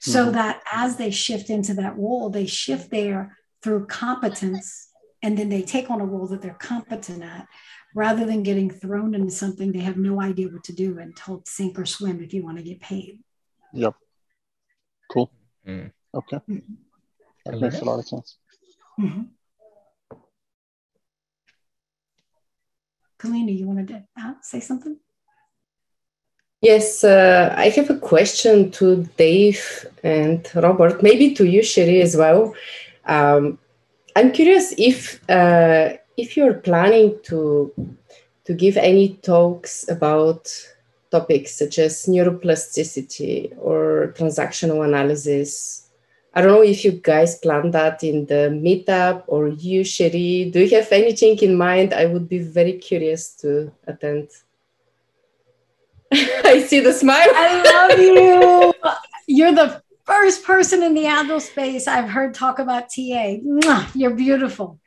so 0.00 0.24
mm-hmm. 0.24 0.32
that 0.32 0.62
as 0.72 0.96
they 0.96 1.10
shift 1.10 1.50
into 1.50 1.74
that 1.74 1.96
role 1.96 2.30
they 2.30 2.46
shift 2.46 2.90
there 2.90 3.36
through 3.62 3.86
competence 3.86 4.87
and 5.22 5.36
then 5.36 5.48
they 5.48 5.62
take 5.62 5.90
on 5.90 6.00
a 6.00 6.04
role 6.04 6.26
that 6.28 6.42
they're 6.42 6.54
competent 6.54 7.22
at 7.22 7.46
rather 7.94 8.24
than 8.24 8.42
getting 8.42 8.70
thrown 8.70 9.14
into 9.14 9.30
something 9.30 9.72
they 9.72 9.80
have 9.80 9.96
no 9.96 10.20
idea 10.20 10.48
what 10.48 10.64
to 10.64 10.72
do 10.72 10.98
and 10.98 11.16
told 11.16 11.48
sink 11.48 11.78
or 11.78 11.86
swim 11.86 12.22
if 12.22 12.32
you 12.32 12.44
want 12.44 12.56
to 12.56 12.62
get 12.62 12.80
paid. 12.80 13.18
Yep. 13.72 13.94
Cool. 15.10 15.30
Mm. 15.66 15.90
Okay. 16.14 16.36
Mm-hmm. 16.36 16.74
That 17.46 17.60
makes 17.60 17.80
a 17.80 17.84
lot 17.84 17.98
of 17.98 18.06
sense. 18.06 18.36
Mm-hmm. 19.00 19.22
Kalina, 23.18 23.58
you 23.58 23.66
wanted 23.66 23.88
to 23.88 24.04
uh, 24.20 24.34
say 24.42 24.60
something? 24.60 24.96
Yes, 26.60 27.04
uh, 27.04 27.54
I 27.56 27.68
have 27.70 27.88
a 27.90 27.98
question 27.98 28.70
to 28.72 29.04
Dave 29.16 29.86
and 30.02 30.46
Robert, 30.54 31.02
maybe 31.02 31.34
to 31.34 31.44
you, 31.44 31.62
Cherie, 31.62 32.02
as 32.02 32.16
well. 32.16 32.54
Um, 33.06 33.58
I'm 34.18 34.32
curious 34.32 34.74
if 34.76 35.22
uh, 35.30 35.96
if 36.16 36.36
you're 36.36 36.54
planning 36.54 37.18
to 37.24 37.72
to 38.46 38.54
give 38.54 38.76
any 38.76 39.14
talks 39.22 39.88
about 39.88 40.50
topics 41.10 41.54
such 41.54 41.78
as 41.78 42.06
neuroplasticity 42.06 43.54
or 43.58 44.12
transactional 44.16 44.84
analysis 44.84 45.88
I 46.34 46.40
don't 46.40 46.52
know 46.52 46.62
if 46.62 46.84
you 46.84 46.92
guys 46.92 47.38
plan 47.38 47.70
that 47.72 48.04
in 48.04 48.26
the 48.26 48.50
meetup 48.52 49.24
or 49.26 49.48
you, 49.48 49.82
Cherie. 49.82 50.50
Do 50.52 50.60
you 50.60 50.76
have 50.76 50.92
anything 50.92 51.38
in 51.38 51.56
mind? 51.56 51.94
I 51.94 52.06
would 52.06 52.28
be 52.28 52.38
very 52.38 52.74
curious 52.74 53.34
to 53.36 53.72
attend. 53.86 54.28
I 56.12 56.64
see 56.66 56.80
the 56.80 56.92
smile. 56.92 57.28
I 57.34 57.88
love 57.88 57.98
you. 57.98 58.74
You're 59.26 59.52
the 59.52 59.82
first 60.08 60.42
person 60.44 60.82
in 60.82 60.94
the 60.94 61.06
agile 61.06 61.38
space 61.38 61.86
I've 61.86 62.08
heard 62.08 62.34
talk 62.34 62.58
about 62.58 62.88
TA. 62.88 63.36
You're 63.94 64.14
beautiful. 64.14 64.80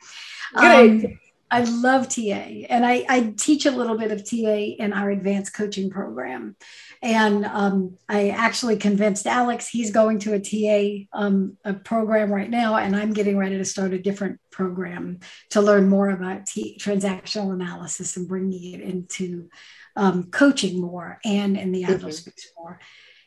Great. 0.56 1.06
Um, 1.06 1.20
I 1.54 1.64
love 1.64 2.08
TA, 2.08 2.22
and 2.22 2.86
I, 2.86 3.06
I, 3.10 3.34
teach 3.38 3.66
a 3.66 3.72
little 3.72 3.98
bit 3.98 4.14
of 4.14 4.24
TA 4.24 4.56
in 4.80 4.94
our 4.94 5.10
advanced 5.10 5.54
coaching 5.54 5.90
program. 5.90 6.56
And 7.02 7.44
um, 7.44 7.98
I 8.08 8.30
actually 8.30 8.78
convinced 8.78 9.28
Alex 9.28 9.68
he's 9.68 9.92
going 9.92 10.20
to 10.20 10.34
a 10.34 10.40
TA 10.40 11.10
um, 11.12 11.58
a 11.66 11.74
program 11.74 12.32
right 12.32 12.50
now, 12.50 12.78
and 12.78 12.96
I'm 12.96 13.12
getting 13.12 13.38
ready 13.38 13.58
to 13.58 13.66
start 13.66 13.92
a 13.92 14.00
different 14.00 14.40
program 14.50 15.20
to 15.50 15.62
learn 15.62 15.90
more 15.90 16.10
about 16.10 16.46
T- 16.46 16.80
transactional 16.82 17.54
analysis 17.54 18.16
and 18.16 18.30
bringing 18.30 18.74
it 18.74 18.82
into 18.82 19.50
um, 19.98 20.32
coaching 20.32 20.80
more 20.80 21.20
and 21.26 21.58
in 21.58 21.74
the 21.74 21.84
agile 21.84 21.98
mm-hmm. 21.98 22.12
space 22.12 22.54
more. 22.58 22.80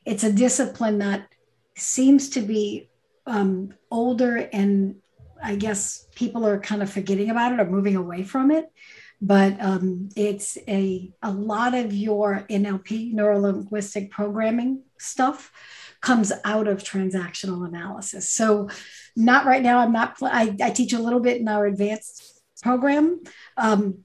It's 0.07 0.25
a 0.25 0.33
discipline 0.33 0.99
that 1.01 1.29
seems 1.77 2.31
to 2.31 2.41
be 2.41 2.89
um, 3.27 3.75
older 3.91 4.37
and 4.53 4.97
I 5.43 5.57
guess 5.57 6.07
people 6.15 6.47
are 6.47 6.59
kind 6.59 6.83
of 6.83 6.91
forgetting 6.91 7.31
about 7.31 7.53
it 7.53 7.61
or 7.61 7.67
moving 7.67 7.97
away 7.97 8.23
from 8.23 8.51
it. 8.51 8.67
But 9.21 9.61
um, 9.61 10.09
it's 10.17 10.59
a, 10.69 11.13
a 11.23 11.31
lot 11.31 11.75
of 11.75 11.93
your 11.95 12.47
NLP, 12.51 13.13
neuro 13.13 13.39
linguistic 13.39 14.11
programming 14.11 14.83
stuff, 14.99 15.53
comes 16.01 16.33
out 16.45 16.69
of 16.69 16.83
transactional 16.83 17.67
analysis. 17.67 18.31
So, 18.31 18.69
not 19.17 19.47
right 19.47 19.63
now. 19.63 19.79
I'm 19.79 19.93
not, 19.93 20.17
I, 20.23 20.55
I 20.63 20.71
teach 20.71 20.93
a 20.93 20.99
little 20.99 21.21
bit 21.21 21.41
in 21.41 21.49
our 21.49 21.67
advanced 21.67 22.43
program. 22.63 23.23
Um, 23.57 24.05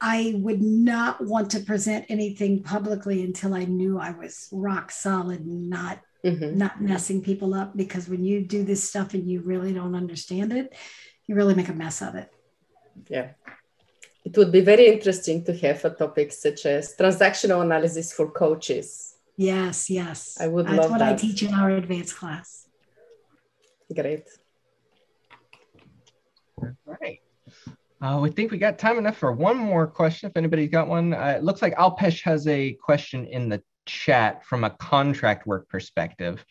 I 0.00 0.34
would 0.36 0.62
not 0.62 1.24
want 1.24 1.50
to 1.52 1.60
present 1.60 2.06
anything 2.08 2.62
publicly 2.62 3.24
until 3.24 3.54
I 3.54 3.64
knew 3.64 3.98
I 3.98 4.12
was 4.12 4.48
rock 4.52 4.90
solid, 4.90 5.46
not 5.46 6.00
mm-hmm. 6.24 6.58
not 6.58 6.80
messing 6.80 7.22
people 7.22 7.54
up. 7.54 7.76
Because 7.76 8.08
when 8.08 8.24
you 8.24 8.40
do 8.40 8.64
this 8.64 8.88
stuff 8.88 9.14
and 9.14 9.28
you 9.30 9.40
really 9.40 9.72
don't 9.72 9.94
understand 9.94 10.52
it, 10.52 10.74
you 11.26 11.34
really 11.34 11.54
make 11.54 11.68
a 11.68 11.74
mess 11.74 12.02
of 12.02 12.14
it. 12.14 12.30
Yeah. 13.08 13.30
It 14.24 14.36
would 14.38 14.52
be 14.52 14.62
very 14.62 14.86
interesting 14.86 15.44
to 15.44 15.52
have 15.58 15.84
a 15.84 15.90
topic 15.90 16.32
such 16.32 16.64
as 16.64 16.96
transactional 16.96 17.62
analysis 17.62 18.12
for 18.12 18.30
coaches. 18.30 19.16
Yes, 19.36 19.90
yes. 19.90 20.38
I 20.40 20.48
would 20.48 20.66
That's 20.66 20.78
love 20.78 20.90
what 20.90 21.00
that. 21.00 21.14
I 21.14 21.16
teach 21.16 21.42
in 21.42 21.52
our 21.52 21.70
advanced 21.70 22.16
class. 22.16 22.68
Great. 23.94 24.28
All 26.62 26.96
right. 27.00 27.20
Uh, 28.00 28.18
we 28.20 28.30
think 28.30 28.50
we 28.50 28.58
got 28.58 28.78
time 28.78 28.98
enough 28.98 29.16
for 29.16 29.32
one 29.32 29.56
more 29.56 29.86
question. 29.86 30.30
If 30.30 30.36
anybody's 30.36 30.70
got 30.70 30.88
one, 30.88 31.14
uh, 31.14 31.34
it 31.36 31.44
looks 31.44 31.62
like 31.62 31.74
Alpesh 31.76 32.22
has 32.22 32.46
a 32.46 32.72
question 32.74 33.26
in 33.26 33.48
the 33.48 33.62
chat 33.86 34.44
from 34.44 34.64
a 34.64 34.70
contract 34.70 35.46
work 35.46 35.68
perspective. 35.68 36.44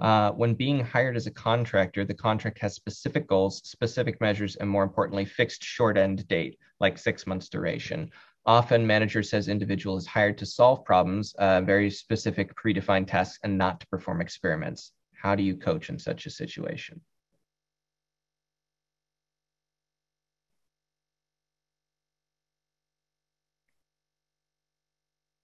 Uh, 0.00 0.30
when 0.32 0.54
being 0.54 0.80
hired 0.80 1.16
as 1.16 1.26
a 1.26 1.30
contractor, 1.30 2.04
the 2.04 2.14
contract 2.14 2.58
has 2.58 2.74
specific 2.74 3.26
goals, 3.26 3.60
specific 3.64 4.20
measures, 4.20 4.56
and 4.56 4.68
more 4.68 4.82
importantly, 4.82 5.24
fixed 5.24 5.62
short 5.62 5.98
end 5.98 6.26
date, 6.28 6.58
like 6.80 6.96
six 6.96 7.26
months 7.26 7.48
duration. 7.48 8.10
Often, 8.46 8.86
manager 8.86 9.22
says 9.22 9.48
individual 9.48 9.98
is 9.98 10.06
hired 10.06 10.38
to 10.38 10.46
solve 10.46 10.84
problems, 10.84 11.34
uh, 11.34 11.60
very 11.60 11.90
specific 11.90 12.54
predefined 12.56 13.08
tasks, 13.08 13.38
and 13.44 13.58
not 13.58 13.80
to 13.80 13.86
perform 13.88 14.22
experiments. 14.22 14.92
How 15.14 15.34
do 15.34 15.42
you 15.42 15.56
coach 15.56 15.90
in 15.90 15.98
such 15.98 16.24
a 16.24 16.30
situation? 16.30 17.02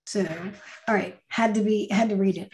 So, 0.06 0.24
all 0.88 0.94
right, 0.94 1.18
had 1.28 1.54
to 1.54 1.62
be 1.62 1.88
had 1.90 2.10
to 2.10 2.16
read 2.16 2.38
it. 2.38 2.52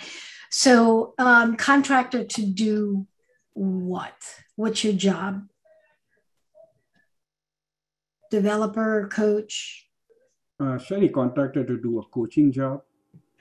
So, 0.51 1.15
um, 1.19 1.57
contractor 1.57 2.24
to 2.24 2.47
do 2.47 3.07
what? 3.53 4.16
What's 4.57 4.83
your 4.83 4.95
job? 4.95 5.47
Developer, 8.31 9.09
coach. 9.12 9.87
Uh, 10.59 10.79
Sherry 10.79 11.11
contractor 11.11 11.65
to 11.65 11.77
do 11.77 11.99
a 11.99 12.05
coaching 12.05 12.51
job. 12.51 12.83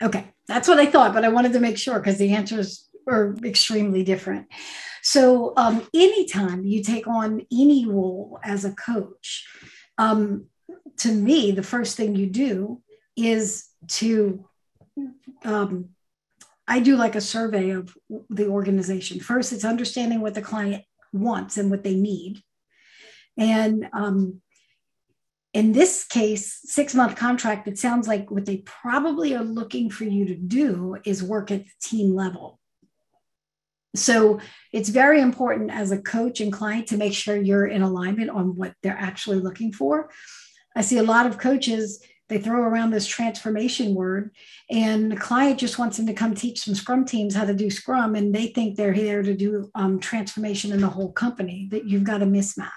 Okay, 0.01 0.25
that's 0.47 0.67
what 0.67 0.79
I 0.79 0.87
thought, 0.87 1.13
but 1.13 1.23
I 1.23 1.29
wanted 1.29 1.53
to 1.53 1.59
make 1.59 1.77
sure 1.77 1.99
because 1.99 2.17
the 2.17 2.33
answers 2.33 2.89
are 3.07 3.35
extremely 3.45 4.03
different. 4.03 4.47
So, 5.03 5.53
um, 5.55 5.87
anytime 5.93 6.65
you 6.65 6.83
take 6.83 7.07
on 7.07 7.45
any 7.51 7.85
role 7.85 8.39
as 8.43 8.65
a 8.65 8.73
coach, 8.73 9.47
um, 9.97 10.47
to 10.97 11.11
me, 11.13 11.51
the 11.51 11.63
first 11.63 11.95
thing 11.95 12.15
you 12.15 12.27
do 12.27 12.81
is 13.15 13.70
to 13.87 14.45
um, 15.43 15.89
I 16.67 16.79
do 16.79 16.95
like 16.95 17.15
a 17.15 17.21
survey 17.21 17.71
of 17.71 17.95
the 18.29 18.47
organization. 18.47 19.19
First, 19.19 19.51
it's 19.51 19.65
understanding 19.65 20.21
what 20.21 20.35
the 20.35 20.41
client 20.41 20.83
wants 21.11 21.57
and 21.57 21.69
what 21.69 21.83
they 21.83 21.95
need. 21.95 22.41
And 23.37 23.89
um, 23.93 24.41
in 25.53 25.73
this 25.73 26.05
case, 26.05 26.59
six 26.63 26.95
month 26.95 27.17
contract, 27.17 27.67
it 27.67 27.77
sounds 27.77 28.07
like 28.07 28.31
what 28.31 28.45
they 28.45 28.57
probably 28.57 29.35
are 29.35 29.43
looking 29.43 29.89
for 29.89 30.05
you 30.05 30.25
to 30.25 30.35
do 30.35 30.97
is 31.03 31.21
work 31.21 31.51
at 31.51 31.65
the 31.65 31.71
team 31.81 32.15
level. 32.15 32.59
So 33.93 34.39
it's 34.71 34.87
very 34.87 35.19
important 35.19 35.71
as 35.71 35.91
a 35.91 36.01
coach 36.01 36.39
and 36.39 36.53
client 36.53 36.87
to 36.87 36.97
make 36.97 37.13
sure 37.13 37.35
you're 37.35 37.67
in 37.67 37.81
alignment 37.81 38.29
on 38.29 38.55
what 38.55 38.73
they're 38.81 38.97
actually 38.97 39.39
looking 39.39 39.73
for. 39.73 40.09
I 40.73 40.81
see 40.81 40.99
a 40.99 41.03
lot 41.03 41.25
of 41.25 41.37
coaches 41.37 42.01
they 42.31 42.37
throw 42.37 42.61
around 42.61 42.91
this 42.91 43.05
transformation 43.05 43.93
word 43.93 44.31
and 44.69 45.11
the 45.11 45.17
client 45.17 45.59
just 45.59 45.77
wants 45.77 45.97
them 45.97 46.07
to 46.07 46.13
come 46.13 46.33
teach 46.33 46.61
some 46.61 46.73
scrum 46.73 47.03
teams 47.03 47.35
how 47.35 47.43
to 47.43 47.53
do 47.53 47.69
scrum 47.69 48.15
and 48.15 48.33
they 48.33 48.47
think 48.47 48.77
they're 48.77 48.93
here 48.93 49.21
to 49.21 49.35
do 49.35 49.69
um, 49.75 49.99
transformation 49.99 50.71
in 50.71 50.79
the 50.79 50.87
whole 50.87 51.11
company 51.11 51.67
that 51.71 51.85
you've 51.85 52.05
got 52.05 52.21
a 52.21 52.25
mismatch. 52.25 52.69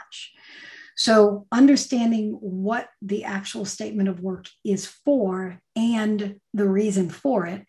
So 0.97 1.47
understanding 1.53 2.37
what 2.41 2.89
the 3.01 3.23
actual 3.23 3.65
statement 3.65 4.09
of 4.09 4.19
work 4.19 4.47
is 4.65 4.87
for 4.87 5.61
and 5.77 6.41
the 6.53 6.69
reason 6.69 7.09
for 7.09 7.47
it 7.47 7.65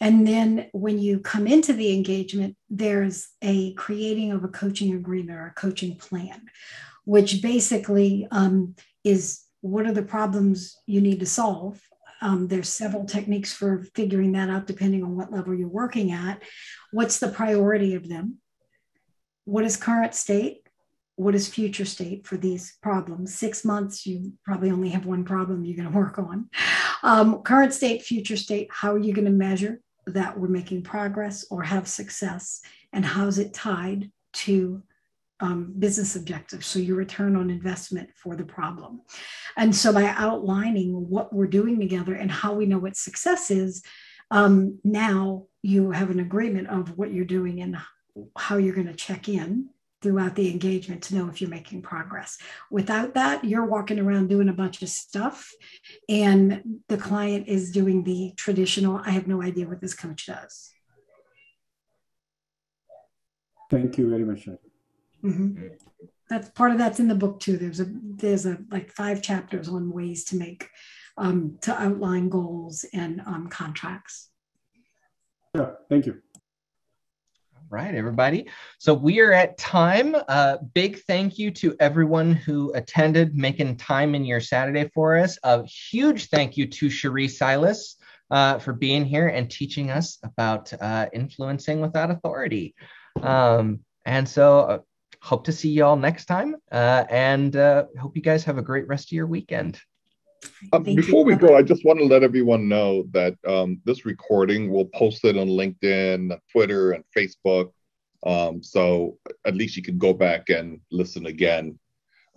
and 0.00 0.26
then 0.26 0.68
when 0.72 0.98
you 0.98 1.20
come 1.20 1.46
into 1.46 1.74
the 1.74 1.94
engagement 1.94 2.56
there's 2.70 3.28
a 3.42 3.74
creating 3.74 4.32
of 4.32 4.42
a 4.42 4.48
coaching 4.48 4.94
agreement 4.94 5.38
or 5.38 5.48
a 5.48 5.60
coaching 5.60 5.96
plan 5.96 6.42
which 7.04 7.40
basically 7.42 8.26
um, 8.30 8.74
is 9.04 9.45
what 9.66 9.86
are 9.86 9.92
the 9.92 10.02
problems 10.02 10.78
you 10.86 11.00
need 11.00 11.20
to 11.20 11.26
solve? 11.26 11.80
Um, 12.22 12.48
there's 12.48 12.68
several 12.68 13.04
techniques 13.04 13.52
for 13.52 13.82
figuring 13.94 14.32
that 14.32 14.48
out 14.48 14.66
depending 14.66 15.02
on 15.02 15.16
what 15.16 15.32
level 15.32 15.54
you're 15.54 15.68
working 15.68 16.12
at. 16.12 16.42
What's 16.92 17.18
the 17.18 17.28
priority 17.28 17.94
of 17.94 18.08
them? 18.08 18.38
What 19.44 19.64
is 19.64 19.76
current 19.76 20.14
state? 20.14 20.62
What 21.16 21.34
is 21.34 21.48
future 21.48 21.84
state 21.84 22.26
for 22.26 22.36
these 22.36 22.76
problems? 22.82 23.34
Six 23.34 23.64
months 23.64 24.06
you 24.06 24.32
probably 24.44 24.70
only 24.70 24.90
have 24.90 25.06
one 25.06 25.24
problem 25.24 25.64
you're 25.64 25.76
going 25.76 25.90
to 25.90 25.98
work 25.98 26.18
on. 26.18 26.48
Um, 27.02 27.42
current 27.42 27.72
state 27.72 28.02
future 28.02 28.36
state 28.36 28.68
how 28.70 28.92
are 28.92 28.98
you 28.98 29.12
going 29.12 29.26
to 29.26 29.30
measure 29.30 29.80
that 30.06 30.38
we're 30.38 30.48
making 30.48 30.82
progress 30.82 31.46
or 31.50 31.62
have 31.62 31.88
success? 31.88 32.60
And 32.92 33.04
how's 33.04 33.38
it 33.38 33.52
tied 33.52 34.10
to 34.34 34.82
um, 35.40 35.74
business 35.78 36.16
objectives, 36.16 36.66
so 36.66 36.78
your 36.78 36.96
return 36.96 37.36
on 37.36 37.50
investment 37.50 38.10
for 38.16 38.36
the 38.36 38.44
problem. 38.44 39.02
And 39.56 39.74
so 39.74 39.92
by 39.92 40.04
outlining 40.04 41.08
what 41.08 41.32
we're 41.32 41.46
doing 41.46 41.78
together 41.78 42.14
and 42.14 42.30
how 42.30 42.54
we 42.54 42.66
know 42.66 42.78
what 42.78 42.96
success 42.96 43.50
is, 43.50 43.82
um, 44.30 44.78
now 44.82 45.46
you 45.62 45.90
have 45.90 46.10
an 46.10 46.20
agreement 46.20 46.68
of 46.68 46.96
what 46.96 47.12
you're 47.12 47.24
doing 47.24 47.60
and 47.60 47.76
how 48.36 48.56
you're 48.56 48.74
going 48.74 48.86
to 48.86 48.94
check 48.94 49.28
in 49.28 49.68
throughout 50.02 50.34
the 50.36 50.50
engagement 50.50 51.02
to 51.02 51.14
know 51.14 51.28
if 51.28 51.40
you're 51.40 51.50
making 51.50 51.82
progress. 51.82 52.38
Without 52.70 53.14
that, 53.14 53.44
you're 53.44 53.64
walking 53.64 53.98
around 53.98 54.28
doing 54.28 54.48
a 54.48 54.52
bunch 54.52 54.82
of 54.82 54.88
stuff, 54.88 55.50
and 56.08 56.80
the 56.88 56.96
client 56.96 57.48
is 57.48 57.72
doing 57.72 58.04
the 58.04 58.32
traditional, 58.36 59.00
I 59.04 59.10
have 59.10 59.26
no 59.26 59.42
idea 59.42 59.66
what 59.66 59.80
this 59.80 59.94
coach 59.94 60.26
does. 60.26 60.70
Thank 63.70 63.98
you 63.98 64.08
very 64.08 64.24
much. 64.24 64.48
Mm-hmm. 65.26 65.66
That's 66.28 66.48
part 66.50 66.72
of 66.72 66.78
that's 66.78 67.00
in 67.00 67.08
the 67.08 67.14
book 67.14 67.40
too. 67.40 67.56
There's 67.56 67.80
a 67.80 67.86
there's 67.88 68.46
a 68.46 68.58
like 68.70 68.90
five 68.90 69.22
chapters 69.22 69.68
on 69.68 69.92
ways 69.92 70.24
to 70.26 70.36
make 70.36 70.68
um, 71.16 71.58
to 71.62 71.72
outline 71.72 72.28
goals 72.28 72.84
and 72.92 73.20
um, 73.26 73.48
contracts. 73.48 74.28
Yeah, 75.54 75.70
thank 75.88 76.06
you. 76.06 76.20
All 77.54 77.62
right, 77.70 77.94
everybody. 77.94 78.48
So 78.78 78.92
we 78.92 79.20
are 79.20 79.32
at 79.32 79.56
time. 79.56 80.14
Uh, 80.28 80.58
big 80.74 81.00
thank 81.04 81.38
you 81.38 81.50
to 81.52 81.74
everyone 81.80 82.32
who 82.32 82.72
attended, 82.74 83.34
making 83.34 83.76
time 83.76 84.14
in 84.14 84.24
your 84.24 84.40
Saturday 84.40 84.90
for 84.94 85.16
us. 85.16 85.38
A 85.42 85.64
huge 85.64 86.26
thank 86.26 86.56
you 86.56 86.66
to 86.66 86.90
Cherie 86.90 87.28
Silas 87.28 87.96
uh, 88.30 88.58
for 88.58 88.72
being 88.72 89.04
here 89.04 89.28
and 89.28 89.50
teaching 89.50 89.90
us 89.90 90.18
about 90.22 90.72
uh, 90.80 91.06
influencing 91.12 91.80
without 91.80 92.10
authority. 92.10 92.74
Um, 93.22 93.80
and 94.04 94.28
so 94.28 94.60
uh, 94.60 94.78
hope 95.20 95.44
to 95.44 95.52
see 95.52 95.70
y'all 95.70 95.96
next 95.96 96.26
time. 96.26 96.56
Uh, 96.70 97.04
and 97.10 97.56
uh, 97.56 97.84
hope 98.00 98.16
you 98.16 98.22
guys 98.22 98.44
have 98.44 98.58
a 98.58 98.62
great 98.62 98.86
rest 98.88 99.08
of 99.08 99.12
your 99.12 99.26
weekend. 99.26 99.80
Um, 100.72 100.84
before 100.84 101.24
we 101.24 101.34
go, 101.34 101.56
I 101.56 101.62
just 101.62 101.84
want 101.84 101.98
to 101.98 102.04
let 102.04 102.22
everyone 102.22 102.68
know 102.68 103.04
that 103.12 103.34
um, 103.46 103.80
this 103.84 104.04
recording 104.04 104.70
will 104.70 104.86
post 104.86 105.24
it 105.24 105.36
on 105.36 105.48
LinkedIn, 105.48 106.38
Twitter, 106.52 106.92
and 106.92 107.04
Facebook. 107.16 107.72
Um, 108.24 108.62
so 108.62 109.18
at 109.44 109.54
least 109.54 109.76
you 109.76 109.82
can 109.82 109.98
go 109.98 110.12
back 110.12 110.48
and 110.48 110.80
listen 110.90 111.26
again. 111.26 111.78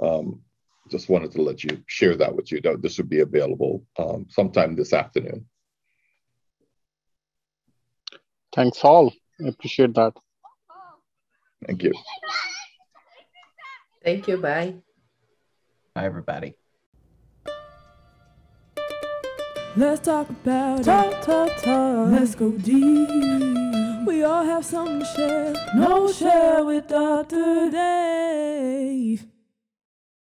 Um, 0.01 0.41
just 0.89 1.09
wanted 1.09 1.31
to 1.33 1.41
let 1.41 1.63
you 1.63 1.83
share 1.87 2.15
that 2.17 2.35
with 2.35 2.51
you. 2.51 2.61
This 2.79 2.97
would 2.97 3.09
be 3.09 3.19
available 3.19 3.85
um, 3.97 4.25
sometime 4.29 4.75
this 4.75 4.93
afternoon. 4.93 5.45
Thanks 8.53 8.83
all. 8.83 9.13
I 9.43 9.49
appreciate 9.49 9.93
that. 9.95 10.13
Thank 11.65 11.83
you. 11.83 11.93
Thank 14.09 14.27
you. 14.27 14.37
Bye. 14.37 14.73
Bye, 15.93 16.05
everybody. 16.05 16.55
Let's 19.77 19.99
talk 20.01 20.27
about 20.31 20.83
talk, 20.83 21.21
talk, 21.21 21.55
talk. 21.61 22.09
Let's 22.09 22.33
go 22.33 22.49
deep. 22.49 24.07
We 24.07 24.23
all 24.23 24.43
have 24.43 24.65
something 24.65 25.01
to 25.01 25.05
share. 25.05 25.53
No 25.75 26.11
share 26.11 26.65
with 26.65 26.87
Dr. 26.87 27.69
Dave. 27.69 29.28